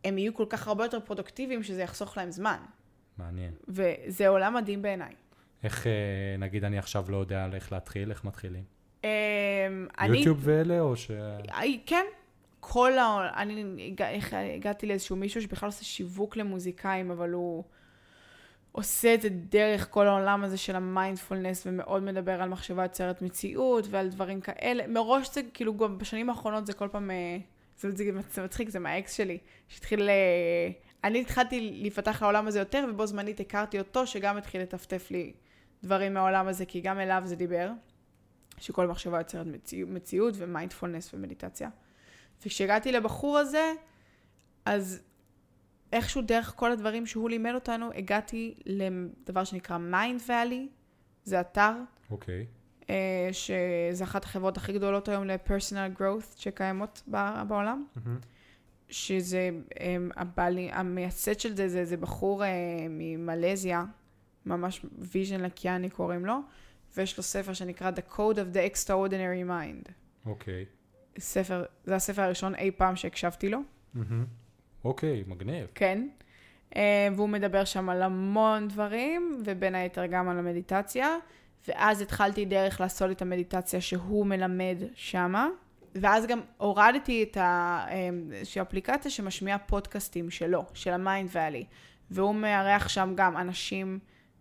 הם 0.05 0.19
יהיו 0.19 0.35
כל 0.35 0.47
כך 0.49 0.69
הרבה 0.69 0.85
יותר 0.85 1.01
פרודוקטיביים, 1.01 1.63
שזה 1.63 1.83
יחסוך 1.83 2.17
להם 2.17 2.31
זמן. 2.31 2.57
מעניין. 3.19 3.53
וזה 3.69 4.29
עולם 4.29 4.55
מדהים 4.55 4.83
בעיניי. 4.83 5.13
איך, 5.65 5.87
אה, 5.87 5.93
נגיד, 6.39 6.65
אני 6.65 6.79
עכשיו 6.79 7.05
לא 7.09 7.17
יודע 7.17 7.49
איך 7.55 7.73
להתחיל, 7.73 8.11
איך 8.11 8.25
מתחילים? 8.25 8.76
אמ. 10.01 10.15
יוטיוב 10.15 10.39
ואלה, 10.41 10.81
או 10.81 10.97
ש... 10.97 11.11
כן, 11.87 12.05
כל 12.61 12.99
ה... 12.99 13.31
אני 13.37 13.95
הגעתי 14.55 14.87
לאיזשהו 14.87 15.17
מישהו 15.17 15.43
שבכלל 15.43 15.69
עושה 15.69 15.85
שיווק 15.85 16.37
למוזיקאים, 16.37 17.11
אבל 17.11 17.31
הוא 17.31 17.65
עושה 18.73 19.15
את 19.15 19.21
זה 19.21 19.29
דרך 19.29 19.89
כל 19.91 20.07
העולם 20.07 20.45
הזה 20.45 20.57
של 20.57 20.77
המיינדפולנס, 20.77 21.67
ומאוד 21.67 22.03
מדבר 22.03 22.43
על 22.43 22.49
מחשבה 22.49 22.83
יוצרת 22.83 23.23
מציאות 23.23 23.87
ועל 23.91 24.09
דברים 24.09 24.41
כאלה. 24.41 24.87
מראש 24.87 25.35
זה, 25.35 25.41
כאילו, 25.55 25.77
גם 25.77 25.99
בשנים 25.99 26.31
האחרונות 26.31 26.67
זה 26.67 26.73
כל 26.73 26.89
פעם... 26.89 27.11
אה, 27.11 27.39
זה, 27.79 27.91
זה, 27.91 28.05
זה 28.31 28.43
מצחיק, 28.43 28.69
זה 28.69 28.79
מהאקס 28.79 29.13
שלי, 29.13 29.39
שהתחיל... 29.69 30.09
אה, 30.09 30.69
אני 31.05 31.21
התחלתי 31.21 31.61
להיפתח 31.81 32.23
לעולם 32.23 32.47
הזה 32.47 32.59
יותר, 32.59 32.87
ובו 32.91 33.07
זמנית 33.07 33.41
הכרתי 33.41 33.79
אותו, 33.79 34.07
שגם 34.07 34.37
התחיל 34.37 34.63
לטפטף 34.63 35.11
לי 35.11 35.33
דברים 35.83 36.15
מהעולם 36.15 36.49
הזה, 36.49 36.65
כי 36.65 36.81
גם 36.81 37.01
אליו 37.01 37.23
זה 37.25 37.37
דיבר. 37.37 37.71
שכל 38.59 38.87
מחשבה 38.87 39.19
יוצרת 39.19 39.47
מציאות, 39.47 39.91
מציאות 39.91 40.35
ומיינדפולנס 40.37 41.15
ומדיטציה. 41.15 41.69
וכשהגעתי 42.47 42.93
לבחור 42.93 43.39
הזה, 43.39 43.73
אז 44.65 45.01
איכשהו 45.93 46.23
דרך 46.23 46.53
כל 46.57 46.73
הדברים 46.73 47.07
שהוא 47.07 47.31
לימד 47.31 47.55
אותנו, 47.55 47.91
הגעתי 47.95 48.55
לדבר 48.67 49.45
שנקרא 49.45 49.79
Mindvalley, 49.79 50.69
זה 51.25 51.41
אתר, 51.41 51.73
אוקיי. 52.11 52.47
אה, 52.91 53.29
שזה 53.33 54.05
אחת 54.05 54.25
החברות 54.25 54.57
הכי 54.57 54.73
גדולות 54.73 55.09
היום 55.09 55.25
ל-personal 55.25 56.01
growth 56.01 56.37
שקיימות 56.37 57.03
בעולם. 57.49 57.85
שזה, 58.89 59.51
הם, 59.81 60.11
הבעלי, 60.17 60.71
המייסד 60.73 61.41
של 61.41 61.57
זה, 61.57 61.69
זה, 61.69 61.85
זה 61.85 61.97
בחור 61.97 62.45
אה, 62.45 62.49
ממלזיה, 62.91 63.85
ממש 64.47 64.87
Vishen 64.99 65.41
Lakhiani 65.41 65.91
קוראים 65.91 66.27
לו, 66.27 66.39
ויש 66.97 67.17
לו 67.17 67.23
ספר 67.23 67.53
שנקרא 67.53 67.91
The 67.91 68.15
Code 68.15 68.37
of 68.37 68.57
the 68.57 68.73
Extraordinary 68.75 69.49
Mind. 69.49 69.91
אוקיי. 70.27 70.65
ספר, 71.19 71.65
זה 71.85 71.95
הספר 71.97 72.23
הראשון 72.23 72.55
אי 72.55 72.71
פעם 72.71 72.97
שהקשבתי 72.97 73.49
לו. 73.49 73.59
אוקיי, 74.85 75.25
מגניב. 75.27 75.67
כן. 75.75 76.09
אה, 76.77 77.09
והוא 77.17 77.29
מדבר 77.29 77.65
שם 77.65 77.89
על 77.89 78.03
המון 78.03 78.69
דברים, 78.69 79.43
ובין 79.45 79.75
היתר 79.75 80.07
גם 80.07 80.29
על 80.29 80.39
המדיטציה. 80.39 81.17
ואז 81.69 82.01
התחלתי 82.01 82.45
דרך 82.45 82.81
לעשות 82.81 83.11
את 83.11 83.23
המדיטציה 83.23 83.81
שהוא 83.81 84.27
מלמד 84.27 84.77
שמה. 84.95 85.49
ואז 85.95 86.27
גם 86.27 86.41
הורדתי 86.57 87.23
את 87.23 87.37
אה, 87.37 87.87
איזושהי 88.33 88.63
אפליקציה 88.63 89.11
שמשמיעה 89.11 89.59
פודקאסטים 89.59 90.31
שלו, 90.31 90.65
של 90.75 90.91
ה 90.91 91.31
Mindvalley. 91.33 91.65
והוא 92.11 92.35
מארח 92.35 92.89
שם 92.89 93.13
גם 93.17 93.37
אנשים 93.37 93.99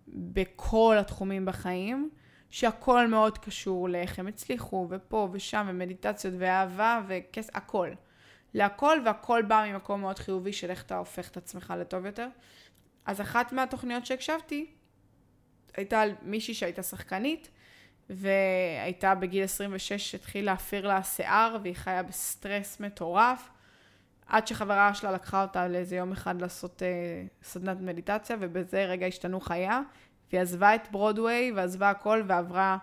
בכל 0.08 0.96
התחומים 1.00 1.46
בחיים, 1.46 2.10
שהכל 2.56 3.08
מאוד 3.08 3.38
קשור 3.38 3.90
לאיך 3.90 4.20
הם 4.20 4.28
הצליחו, 4.28 4.88
ופה 4.90 5.30
ושם, 5.32 5.66
ומדיטציות 5.70 6.34
ואהבה 6.38 7.02
וכס... 7.08 7.50
הכל. 7.54 7.90
להכל, 8.54 8.98
והכל 9.06 9.42
בא 9.48 9.66
ממקום 9.68 10.02
מאוד 10.02 10.20
חיובי 10.20 10.54
של 10.54 10.70
איך 10.70 10.84
אתה 10.84 10.98
הופך 10.98 11.30
את 11.30 11.38
עצמך 11.38 11.74
לטוב 11.80 12.06
יותר. 12.06 12.28
אז 13.06 13.22
אחת 13.22 13.54
מהתוכניות 13.54 14.06
שהקשבתי, 14.06 14.66
הייתה 15.78 16.02
על 16.02 16.12
מישהי 16.22 16.54
שהייתה 16.54 16.84
שחקנית, 16.84 17.50
והייתה 18.10 19.16
בגיל 19.16 19.44
26, 19.44 20.16
התחיל 20.16 20.46
להפיר 20.46 20.88
לה 20.88 21.04
שיער, 21.04 21.58
והיא 21.64 21.76
חיה 21.76 22.04
בסטרס 22.04 22.80
מטורף, 22.80 23.50
עד 24.26 24.48
שחברה 24.48 24.94
שלה 24.94 25.12
לקחה 25.12 25.42
אותה 25.42 25.68
לאיזה 25.68 25.96
יום 25.96 26.12
אחד 26.12 26.42
לעשות 26.42 26.84
אה, 26.84 26.88
סדנת 27.44 27.78
מדיטציה, 27.82 28.38
ובזה 28.40 28.86
רגע 28.86 29.06
השתנו 29.06 29.40
חייה, 29.40 29.82
והיא 30.32 30.42
עזבה 30.42 30.76
את 30.76 30.88
ברודוויי, 30.92 31.52
ועזבה 31.56 31.90
הכל, 31.90 32.24
ועברה 32.28 32.78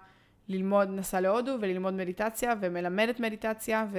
ללמוד, 0.48 0.88
נסעה 0.90 1.20
להודו, 1.20 1.56
וללמוד 1.60 1.94
מדיטציה, 1.94 2.54
ומלמדת 2.60 3.20
מדיטציה, 3.20 3.86
ו... 3.92 3.98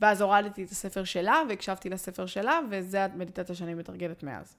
ואז 0.00 0.20
הורדתי 0.20 0.64
את 0.64 0.70
הספר 0.70 1.04
שלה, 1.04 1.36
והקשבתי 1.48 1.88
לספר 1.90 2.26
שלה, 2.26 2.58
וזה 2.70 3.04
המדיטציה 3.04 3.54
שאני 3.54 3.74
מתרגלת 3.74 4.22
מאז. 4.22 4.56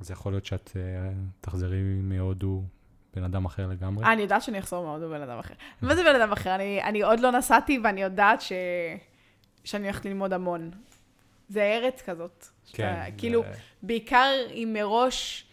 אז 0.00 0.10
יכול 0.10 0.32
להיות 0.32 0.46
שאת 0.46 0.70
אה, 0.76 1.10
תחזרי 1.40 1.80
מהודו 2.02 2.62
בן 3.16 3.24
אדם 3.24 3.44
אחר 3.44 3.66
לגמרי? 3.66 4.04
אני 4.06 4.22
יודעת 4.22 4.42
שאני 4.42 4.58
אחזור 4.58 4.84
מאוד 4.84 5.00
בבן 5.02 5.22
אדם 5.22 5.38
אחר. 5.38 5.54
מה 5.82 5.94
זה 5.94 6.02
בן 6.04 6.20
אדם 6.20 6.32
אחר? 6.32 6.54
אני, 6.54 6.82
אני 6.82 7.02
עוד 7.02 7.20
לא 7.20 7.30
נסעתי, 7.30 7.78
ואני 7.84 8.02
יודעת 8.02 8.40
ש... 8.40 8.52
שאני 9.64 9.84
הולכת 9.84 10.04
ללמוד 10.04 10.32
המון. 10.32 10.70
זה 11.48 11.62
ארץ 11.62 12.02
כזאת. 12.02 12.46
שאתה- 12.64 12.76
כן. 13.06 13.10
כאילו, 13.18 13.42
זה- 13.42 13.48
בעיקר 13.82 14.30
אם 14.50 14.70
מראש, 14.72 15.46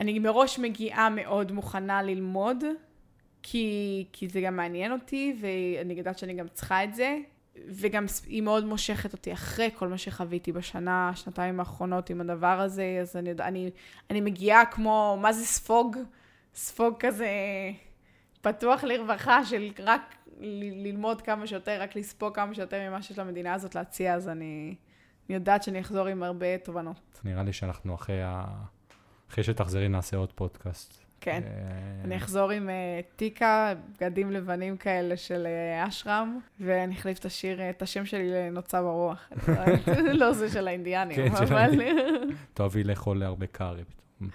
אני 0.00 0.18
מראש 0.18 0.58
מגיעה 0.58 1.08
מאוד 1.10 1.52
מוכנה 1.52 2.02
ללמוד, 2.02 2.64
כי, 3.42 4.06
כי 4.12 4.28
זה 4.28 4.40
גם 4.40 4.56
מעניין 4.56 4.92
אותי, 4.92 5.36
ואני 5.40 5.94
יודעת 5.94 6.18
שאני 6.18 6.34
גם 6.34 6.48
צריכה 6.48 6.84
את 6.84 6.94
זה, 6.94 7.18
וגם 7.68 8.04
היא 8.26 8.42
מאוד 8.42 8.64
מושכת 8.64 9.12
אותי 9.12 9.32
אחרי 9.32 9.70
כל 9.74 9.88
מה 9.88 9.98
שחוויתי 9.98 10.52
בשנה, 10.52 11.10
שנתיים 11.14 11.60
האחרונות 11.60 12.10
עם 12.10 12.20
הדבר 12.20 12.60
הזה, 12.60 12.98
אז 13.00 13.16
אני, 13.16 13.30
אני, 13.30 13.70
אני 14.10 14.20
מגיעה 14.20 14.66
כמו, 14.66 15.18
מה 15.20 15.32
זה 15.32 15.44
ספוג? 15.44 15.96
ספוג 16.54 16.94
כזה 16.98 17.28
פתוח 18.40 18.84
לרווחה 18.84 19.44
של 19.44 19.70
רק 19.78 20.14
ל- 20.40 20.86
ללמוד 20.86 21.22
כמה 21.22 21.46
שיותר, 21.46 21.82
רק 21.82 21.96
לספוג 21.96 22.34
כמה 22.34 22.54
שיותר 22.54 22.88
ממה 22.90 23.02
שיש 23.02 23.18
למדינה 23.18 23.54
הזאת 23.54 23.74
להציע, 23.74 24.14
אז 24.14 24.28
אני, 24.28 24.74
אני 25.28 25.34
יודעת 25.34 25.62
שאני 25.62 25.80
אחזור 25.80 26.06
עם 26.06 26.22
הרבה 26.22 26.58
תובנות. 26.58 27.20
נראה 27.24 27.42
לי 27.42 27.52
שאנחנו 27.52 27.94
אחרי 27.94 28.22
ה... 28.22 28.44
אחרי 29.34 29.44
שתחזרי 29.44 29.88
נעשה 29.88 30.16
עוד 30.16 30.32
פודקאסט. 30.32 31.04
כן. 31.20 31.40
אה, 31.44 32.04
אני 32.04 32.16
אחזור 32.16 32.50
עם 32.50 32.70
אה, 32.70 33.00
טיקה, 33.16 33.72
בגדים 33.92 34.30
לבנים 34.30 34.76
כאלה 34.76 35.16
של 35.16 35.46
אה, 35.46 35.88
אשרם, 35.88 36.38
ואני 36.60 36.94
אחליף 36.94 37.18
את 37.18 37.24
השיר, 37.24 37.70
את 37.70 37.82
השם 37.82 38.06
שלי 38.06 38.30
לנוצה 38.30 38.82
ברוח. 38.82 39.28
לא 40.20 40.32
זה 40.32 40.50
של 40.50 40.68
האינדיאנים, 40.68 41.16
כן, 41.16 41.36
אבל... 41.36 41.70
תאהבי 42.54 42.84
לאכול 42.84 43.22
הרבה 43.22 43.46
קארי. 43.46 43.84
פתאום. 43.84 44.30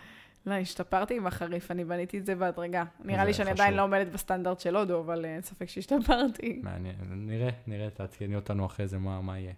לא, 0.46 0.54
השתפרתי 0.54 1.18
עם 1.18 1.28
החריף, 1.28 1.72
אני 1.72 1.86
בניתי 1.86 2.18
את 2.18 2.26
זה 2.26 2.36
בהדרגה. 2.36 2.84
נראה 3.04 3.26
לי 3.26 3.34
שאני. 3.34 3.52
עדיין 3.52 3.74
לא 3.74 3.82
עומדת 3.82 4.08
בסטנדרט 4.08 4.60
של 4.60 4.76
הודו, 4.76 5.00
אבל 5.00 5.26
אין 5.26 5.42
ספק 5.42 5.70
שהשתפרתי. 5.70 6.60
מעניין, 6.64 6.96
נראה, 7.10 7.50
נראה, 7.68 7.90
תעדכני 7.90 8.36
אותנו 8.36 8.66
אחרי 8.66 8.88
זה 8.88 8.98
מה 8.98 9.40
יהיה. 9.40 9.54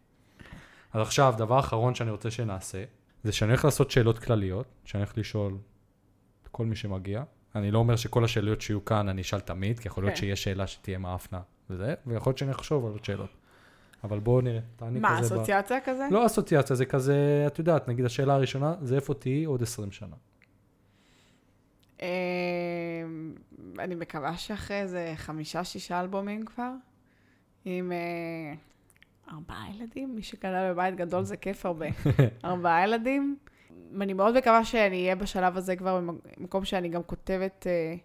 אז 0.94 1.02
עכשיו, 1.02 1.34
דבר 1.38 1.60
אחרון 1.60 1.96
שאני 1.96 2.12
רוצה 2.12 2.32
שנעשה, 2.32 2.84
זה 3.24 3.32
שאני 3.32 3.52
הולך 3.52 3.66
לעשות 3.66 3.92
שאלות 3.92 4.20
כלליות, 4.20 4.66
שאני 4.86 5.04
הולך 5.04 5.18
לשאול 5.18 5.58
את 6.44 6.48
כל 6.48 6.66
מי 6.66 6.76
שמגיע. 6.76 7.24
אני 7.56 7.72
לא 7.72 7.80
אומר 7.80 7.96
שכל 7.96 8.24
השאלות 8.24 8.62
שיהיו 8.62 8.86
כאן 8.86 9.10
אני 9.10 9.22
אשאל 9.22 9.40
תמיד, 9.40 9.80
כי 9.80 9.88
יכול 9.88 10.04
להיות 10.04 10.16
כן. 10.16 10.20
שיש 10.20 10.44
שאלה 10.44 10.68
שתהיה 10.68 10.98
מאפנה 10.98 11.42
וזה, 11.70 11.94
ויכול 12.06 12.32
להיות 12.32 12.38
שאני 12.38 12.52
אחשוב 12.52 12.86
על 12.86 12.92
עוד 12.92 13.06
שאלות. 13.06 13.30
אבל 14.04 14.20
בואו 14.20 14.42
נראה, 14.42 14.60
תעני 14.76 15.00
מה, 15.00 15.18
כזה... 15.20 15.36
ב- 15.36 15.38
אסוציאציה 15.38 15.78
כזה? 15.86 16.08
לא 16.12 16.26
אסוציאציה, 16.26 16.76
זה 16.76 16.86
כזה, 16.86 17.44
את 17.48 17.60
יודעת, 17.60 17.88
נגיד 17.88 18.06
השאלה 18.06 18.34
הראשונה, 18.34 18.76
זה 18.82 18.96
איפה 18.96 19.14
תהיי 19.14 19.44
עוד 19.46 19.62
20 19.62 19.92
שנה. 19.92 20.16
אה, 22.02 22.08
אני 23.80 23.96
מקווה 23.96 24.38
שאחרי 24.38 24.82
איזה 24.82 25.14
חמישה-שישה 25.16 26.00
אלבומים 26.00 26.46
כבר, 26.46 26.72
עם 27.66 27.92
אה, 27.92 28.54
ארבעה 29.32 29.66
ילדים, 29.76 30.16
מי 30.16 30.24
שגדל 30.24 30.72
בבית 30.74 30.96
גדול 30.96 31.24
זה 31.24 31.38
כיף 31.38 31.66
הרבה. 31.66 31.86
ארבעה 32.46 32.84
ילדים. 32.84 33.38
אני 34.02 34.14
מאוד 34.14 34.38
מקווה 34.38 34.66
שאני 34.66 35.04
אהיה 35.04 35.16
בשלב 35.16 35.58
הזה 35.58 35.76
כבר 35.76 36.02
במקום 36.38 36.66
שאני 36.66 36.90
גם 36.90 37.04
כותבת 37.04 37.68
אה, 37.68 37.96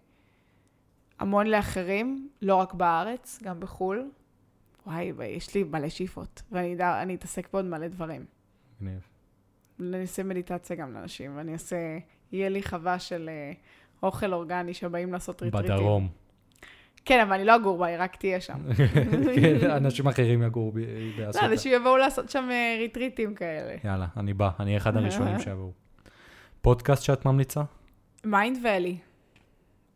המון 1.19 1.47
לאחרים, 1.47 2.29
לא 2.41 2.55
רק 2.55 2.73
בארץ, 2.73 3.39
גם 3.43 3.59
בחו"ל. 3.59 4.09
וואי, 4.85 5.11
יש 5.23 5.55
לי 5.55 5.63
מלא 5.63 5.89
שאיפות, 5.89 6.41
ואני 6.51 7.15
אתעסק 7.15 7.53
בעוד 7.53 7.65
מלא 7.65 7.87
דברים. 7.87 8.25
מגניב. 8.81 9.07
אני 9.79 10.01
אעשה 10.01 10.23
מדיטציה 10.23 10.75
גם 10.75 10.93
לאנשים, 10.93 11.37
ואני 11.37 11.53
אעשה, 11.53 11.97
יהיה 12.31 12.49
לי 12.49 12.63
חווה 12.63 12.99
של 12.99 13.29
אה, 13.29 13.53
אוכל 14.03 14.33
אורגני 14.33 14.73
שבאים 14.73 15.13
לעשות 15.13 15.41
ריטריטים. 15.41 15.75
בדרום. 15.75 16.07
כן, 17.07 17.19
אבל 17.19 17.33
אני 17.33 17.45
לא 17.45 17.55
אגור 17.55 17.77
בה, 17.77 17.85
היא 17.85 17.97
רק 17.99 18.15
תהיה 18.15 18.41
שם. 18.41 18.53
כן, 19.35 19.71
אנשים 19.71 20.07
אחרים 20.07 20.43
יגורו 20.43 20.71
ב- 20.71 20.77
לא, 20.77 20.85
באסותא. 21.25 21.45
אנשים 21.45 21.73
יבואו 21.73 21.97
לעשות 21.97 22.29
שם 22.29 22.47
אה, 22.51 22.75
ריטריטים 22.79 23.35
כאלה. 23.35 23.75
יאללה, 23.83 24.07
אני 24.17 24.33
בא, 24.33 24.49
אני 24.59 24.65
אהיה 24.69 24.77
אחד 24.77 24.97
הראשונים 24.97 25.39
שיבואו. 25.39 25.71
פודקאסט 26.61 27.03
שאת 27.03 27.25
ממליצה? 27.25 27.61
Mindvalley. 28.25 28.97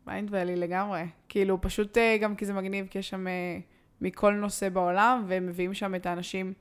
Mindvalley 0.06 0.56
לגמרי. 0.56 1.02
כאילו, 1.28 1.60
פשוט 1.60 1.98
אה, 1.98 2.16
גם 2.20 2.36
כי 2.36 2.46
זה 2.46 2.52
מגניב, 2.54 2.86
כי 2.90 2.98
יש 2.98 3.08
שם 3.08 3.26
אה, 3.26 3.58
מכל 4.00 4.32
נושא 4.34 4.68
בעולם, 4.68 5.24
והם 5.28 5.46
מביאים 5.46 5.74
שם 5.74 5.94
את 5.94 6.06
האנשים 6.06 6.52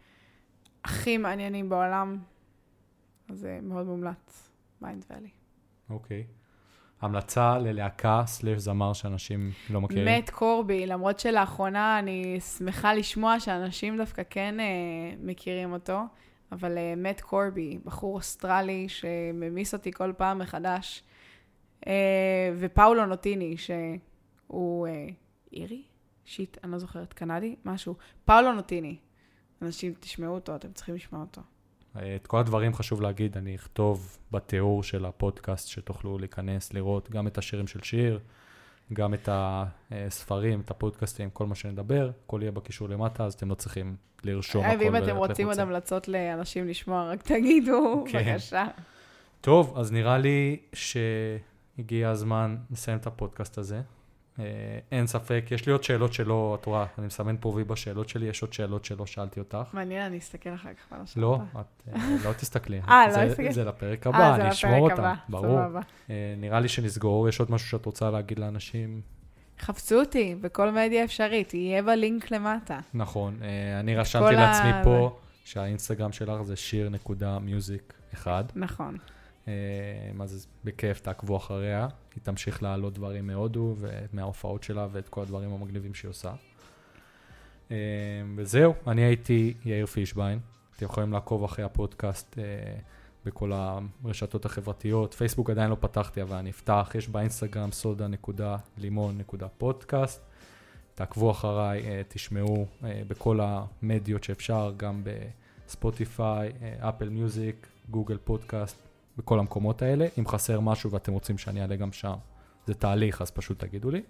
הכי 0.83 1.17
מעניינים 1.17 1.69
בעולם. 1.69 2.17
אז 3.29 3.39
זה 3.39 3.59
מאוד 3.61 3.85
מומלץ, 3.85 4.49
מיינד 4.81 5.05
ואלי. 5.09 5.29
אוקיי. 5.89 6.23
המלצה 7.01 7.57
ללהקה 7.57 8.23
slash 8.25 8.59
זמר 8.59 8.93
שאנשים 8.93 9.51
לא 9.69 9.81
מכירים? 9.81 10.05
מאט 10.05 10.29
קורבי, 10.29 10.87
למרות 10.87 11.19
שלאחרונה 11.19 11.99
אני 11.99 12.39
שמחה 12.39 12.93
לשמוע 12.93 13.39
שאנשים 13.39 13.97
דווקא 13.97 14.21
כן 14.29 14.59
אה, 14.59 14.65
מכירים 15.23 15.73
אותו, 15.73 16.01
אבל 16.51 16.77
אה, 16.77 16.93
מת 16.97 17.21
קורבי, 17.21 17.79
בחור 17.85 18.15
אוסטרלי 18.15 18.89
שממיס 18.89 19.73
אותי 19.73 19.91
כל 19.91 20.13
פעם 20.17 20.39
מחדש, 20.39 21.03
אה, 21.87 22.53
ופאולו 22.57 23.05
נוטיני, 23.05 23.55
שהוא 23.57 24.87
אה, 24.87 25.07
אירי? 25.53 25.83
שיט, 26.25 26.57
אני 26.63 26.71
לא 26.71 26.77
זוכרת, 26.77 27.13
קנדי? 27.13 27.55
משהו. 27.65 27.95
פאולו 28.25 28.53
נוטיני. 28.53 28.97
אנשים, 29.61 29.93
תשמעו 29.99 30.35
אותו, 30.35 30.55
אתם 30.55 30.71
צריכים 30.71 30.95
לשמוע 30.95 31.21
אותו. 31.21 31.41
אה, 31.95 32.15
את 32.15 32.27
כל 32.27 32.39
הדברים 32.39 32.73
חשוב 32.73 33.01
להגיד, 33.01 33.37
אני 33.37 33.55
אכתוב 33.55 34.17
בתיאור 34.31 34.83
של 34.83 35.05
הפודקאסט 35.05 35.67
שתוכלו 35.67 36.17
להיכנס, 36.17 36.73
לראות 36.73 37.11
גם 37.11 37.27
את 37.27 37.37
השירים 37.37 37.67
של 37.67 37.79
שיר, 37.83 38.19
גם 38.93 39.13
את 39.13 39.29
הספרים, 39.31 40.61
את 40.61 40.71
הפודקאסטים, 40.71 41.29
כל 41.29 41.45
מה 41.45 41.55
שנדבר, 41.55 42.11
הכל 42.25 42.39
יהיה 42.41 42.51
בקישור 42.51 42.89
למטה, 42.89 43.25
אז 43.25 43.33
אתם 43.33 43.49
לא 43.49 43.55
צריכים 43.55 43.95
לרשום 44.23 44.63
אה, 44.63 44.71
הכל. 44.71 44.83
ואם 44.83 44.95
אתם 44.95 45.15
רוצים 45.15 45.47
עוד. 45.47 45.59
המלצות 45.59 46.07
לאנשים 46.07 46.67
לשמוע, 46.67 47.11
רק 47.11 47.21
תגידו, 47.21 48.03
כן. 48.11 48.31
בבקשה. 48.31 48.67
טוב, 49.41 49.77
אז 49.77 49.91
נראה 49.91 50.17
לי 50.17 50.59
שהגיע 50.73 52.09
הזמן 52.09 52.57
לסיים 52.71 52.97
את 52.97 53.07
הפודקאסט 53.07 53.57
הזה. 53.57 53.81
אה, 54.39 54.45
אין 54.91 55.07
ספק, 55.07 55.45
יש 55.51 55.65
לי 55.65 55.71
עוד 55.71 55.83
שאלות 55.83 56.13
שלא, 56.13 56.57
את 56.59 56.65
רואה, 56.65 56.85
אני 56.97 57.07
מסמן 57.07 57.35
פה 57.39 57.49
וי 57.49 57.63
בשאלות 57.63 58.09
שלי, 58.09 58.25
יש 58.25 58.41
עוד 58.41 58.53
שאלות 58.53 58.85
שלא 58.85 59.05
שאלתי 59.05 59.39
אותך. 59.39 59.57
מעניין, 59.73 60.05
אני 60.05 60.17
אסתכל 60.17 60.53
אחר 60.53 60.69
כך 60.73 60.93
על 60.93 61.01
השאלה. 61.01 61.25
לא, 61.25 61.39
את 61.59 61.95
אה, 61.95 62.15
לא 62.23 62.33
תסתכלי. 62.39 62.81
אה, 62.89 63.07
לא 63.07 63.31
אסתכל? 63.31 63.51
זה 63.51 63.63
לפרק 63.63 64.07
אה, 64.07 64.11
הבא, 64.15 64.35
אני 64.35 64.49
אשמור 64.49 64.91
אותם, 64.91 65.03
הבא, 65.03 65.13
ברור. 65.29 65.59
אה, 66.09 66.35
נראה 66.37 66.59
לי 66.59 66.67
שנסגור, 66.67 67.29
יש 67.29 67.39
עוד 67.39 67.51
משהו 67.51 67.69
שאת 67.69 67.85
רוצה 67.85 68.11
להגיד 68.11 68.39
לאנשים? 68.39 69.01
חפשו 69.59 69.99
אותי 69.99 70.35
בכל 70.41 70.71
מדיה 70.71 71.03
אפשרית, 71.03 71.53
יהיה 71.53 71.83
בלינק 71.83 72.31
למטה. 72.31 72.79
נכון, 72.93 73.39
אני 73.79 73.95
רשמתי 73.95 74.35
לעצמי 74.35 74.71
פה 74.83 75.19
שהאינסטגרם 75.45 76.11
שלך 76.11 76.41
זה 76.41 76.55
שיר 76.55 76.89
נקודה 76.89 77.39
מיוזיק 77.39 77.93
אחד. 78.13 78.43
נכון. 78.55 78.97
אה, 80.19 80.23
אז 80.23 80.47
בכיף 80.63 80.99
תעקבו 80.99 81.37
אחריה, 81.37 81.87
היא 82.15 82.23
תמשיך 82.23 82.63
להעלות 82.63 82.93
דברים 82.93 83.27
מהודו 83.27 83.75
ומההופעות 83.77 84.63
שלה 84.63 84.87
ואת 84.91 85.09
כל 85.09 85.21
הדברים 85.21 85.53
המגניבים 85.53 85.93
שהיא 85.93 86.09
עושה. 86.09 86.33
אה, 87.71 87.77
וזהו, 88.35 88.73
אני 88.87 89.01
הייתי 89.01 89.53
יאיר 89.65 89.85
פישביין, 89.85 90.39
אתם 90.75 90.85
יכולים 90.85 91.13
לעקוב 91.13 91.43
אחרי 91.43 91.65
הפודקאסט 91.65 92.39
אה, 92.39 92.43
בכל 93.25 93.51
הרשתות 93.53 94.45
החברתיות, 94.45 95.13
פייסבוק 95.13 95.49
עדיין 95.49 95.69
לא 95.69 95.77
פתחתי 95.79 96.21
אבל 96.21 96.37
אני 96.37 96.49
אפתח, 96.49 96.91
יש 96.95 97.09
באינסטגרם 97.09 97.71
סודה 97.71 98.07
נקודה 98.07 98.57
לימון 98.77 99.17
נקודה 99.17 99.47
פודקאסט. 99.47 100.21
תעקבו 100.95 101.31
אחריי, 101.31 101.81
אה, 101.87 102.01
תשמעו 102.07 102.65
אה, 102.83 103.01
בכל 103.07 103.39
המדיות 103.41 104.23
שאפשר, 104.23 104.73
גם 104.77 105.03
בספוטיפיי, 105.03 106.51
אה, 106.61 106.89
Apple 106.89 107.09
Music, 107.09 107.67
Google 107.89 108.17
Podcast, 108.23 108.77
בכל 109.21 109.39
המקומות 109.39 109.81
האלה. 109.81 110.07
אם 110.19 110.27
חסר 110.27 110.59
משהו 110.59 110.91
ואתם 110.91 111.13
רוצים 111.13 111.37
שאני 111.37 111.61
אעלה 111.61 111.75
גם 111.75 111.91
שם, 111.91 112.15
זה 112.67 112.73
תהליך, 112.73 113.21
אז 113.21 113.31
פשוט 113.31 113.59
תגידו 113.59 113.91
לי. 113.91 114.01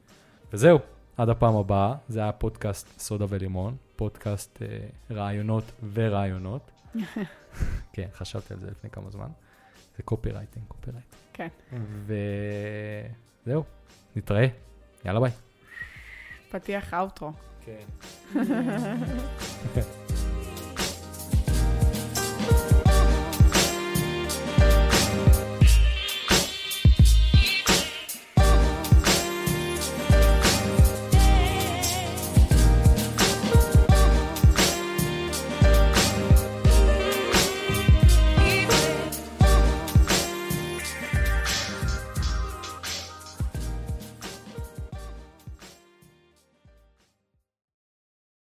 וזהו, 0.53 0.80
עד 1.18 1.30
הפעם 1.30 1.55
הבאה, 1.55 1.95
זה 2.09 2.20
היה 2.20 2.32
פודקאסט 2.32 2.99
סודה 2.99 3.26
ולימון, 3.30 3.76
פודקאסט 3.95 4.62
אה, 4.62 4.88
רעיונות 5.12 5.64
ורעיונות. 5.93 6.72
כן, 7.93 8.07
חשבתי 8.14 8.53
על 8.53 8.59
זה 8.59 8.72
לפני 8.72 8.89
כמה 8.89 9.09
זמן. 9.09 9.30
זה 9.97 10.03
קופירייטינג, 10.04 10.66
קופירייטינג. 10.68 11.22
כן. 11.34 11.47
וזהו, 13.45 13.64
נתראה, 14.16 14.47
יאללה 15.05 15.20
ביי. 15.20 15.32
פתיח 16.51 16.93
אאוטרו. 16.93 17.32
כן. 17.66 17.86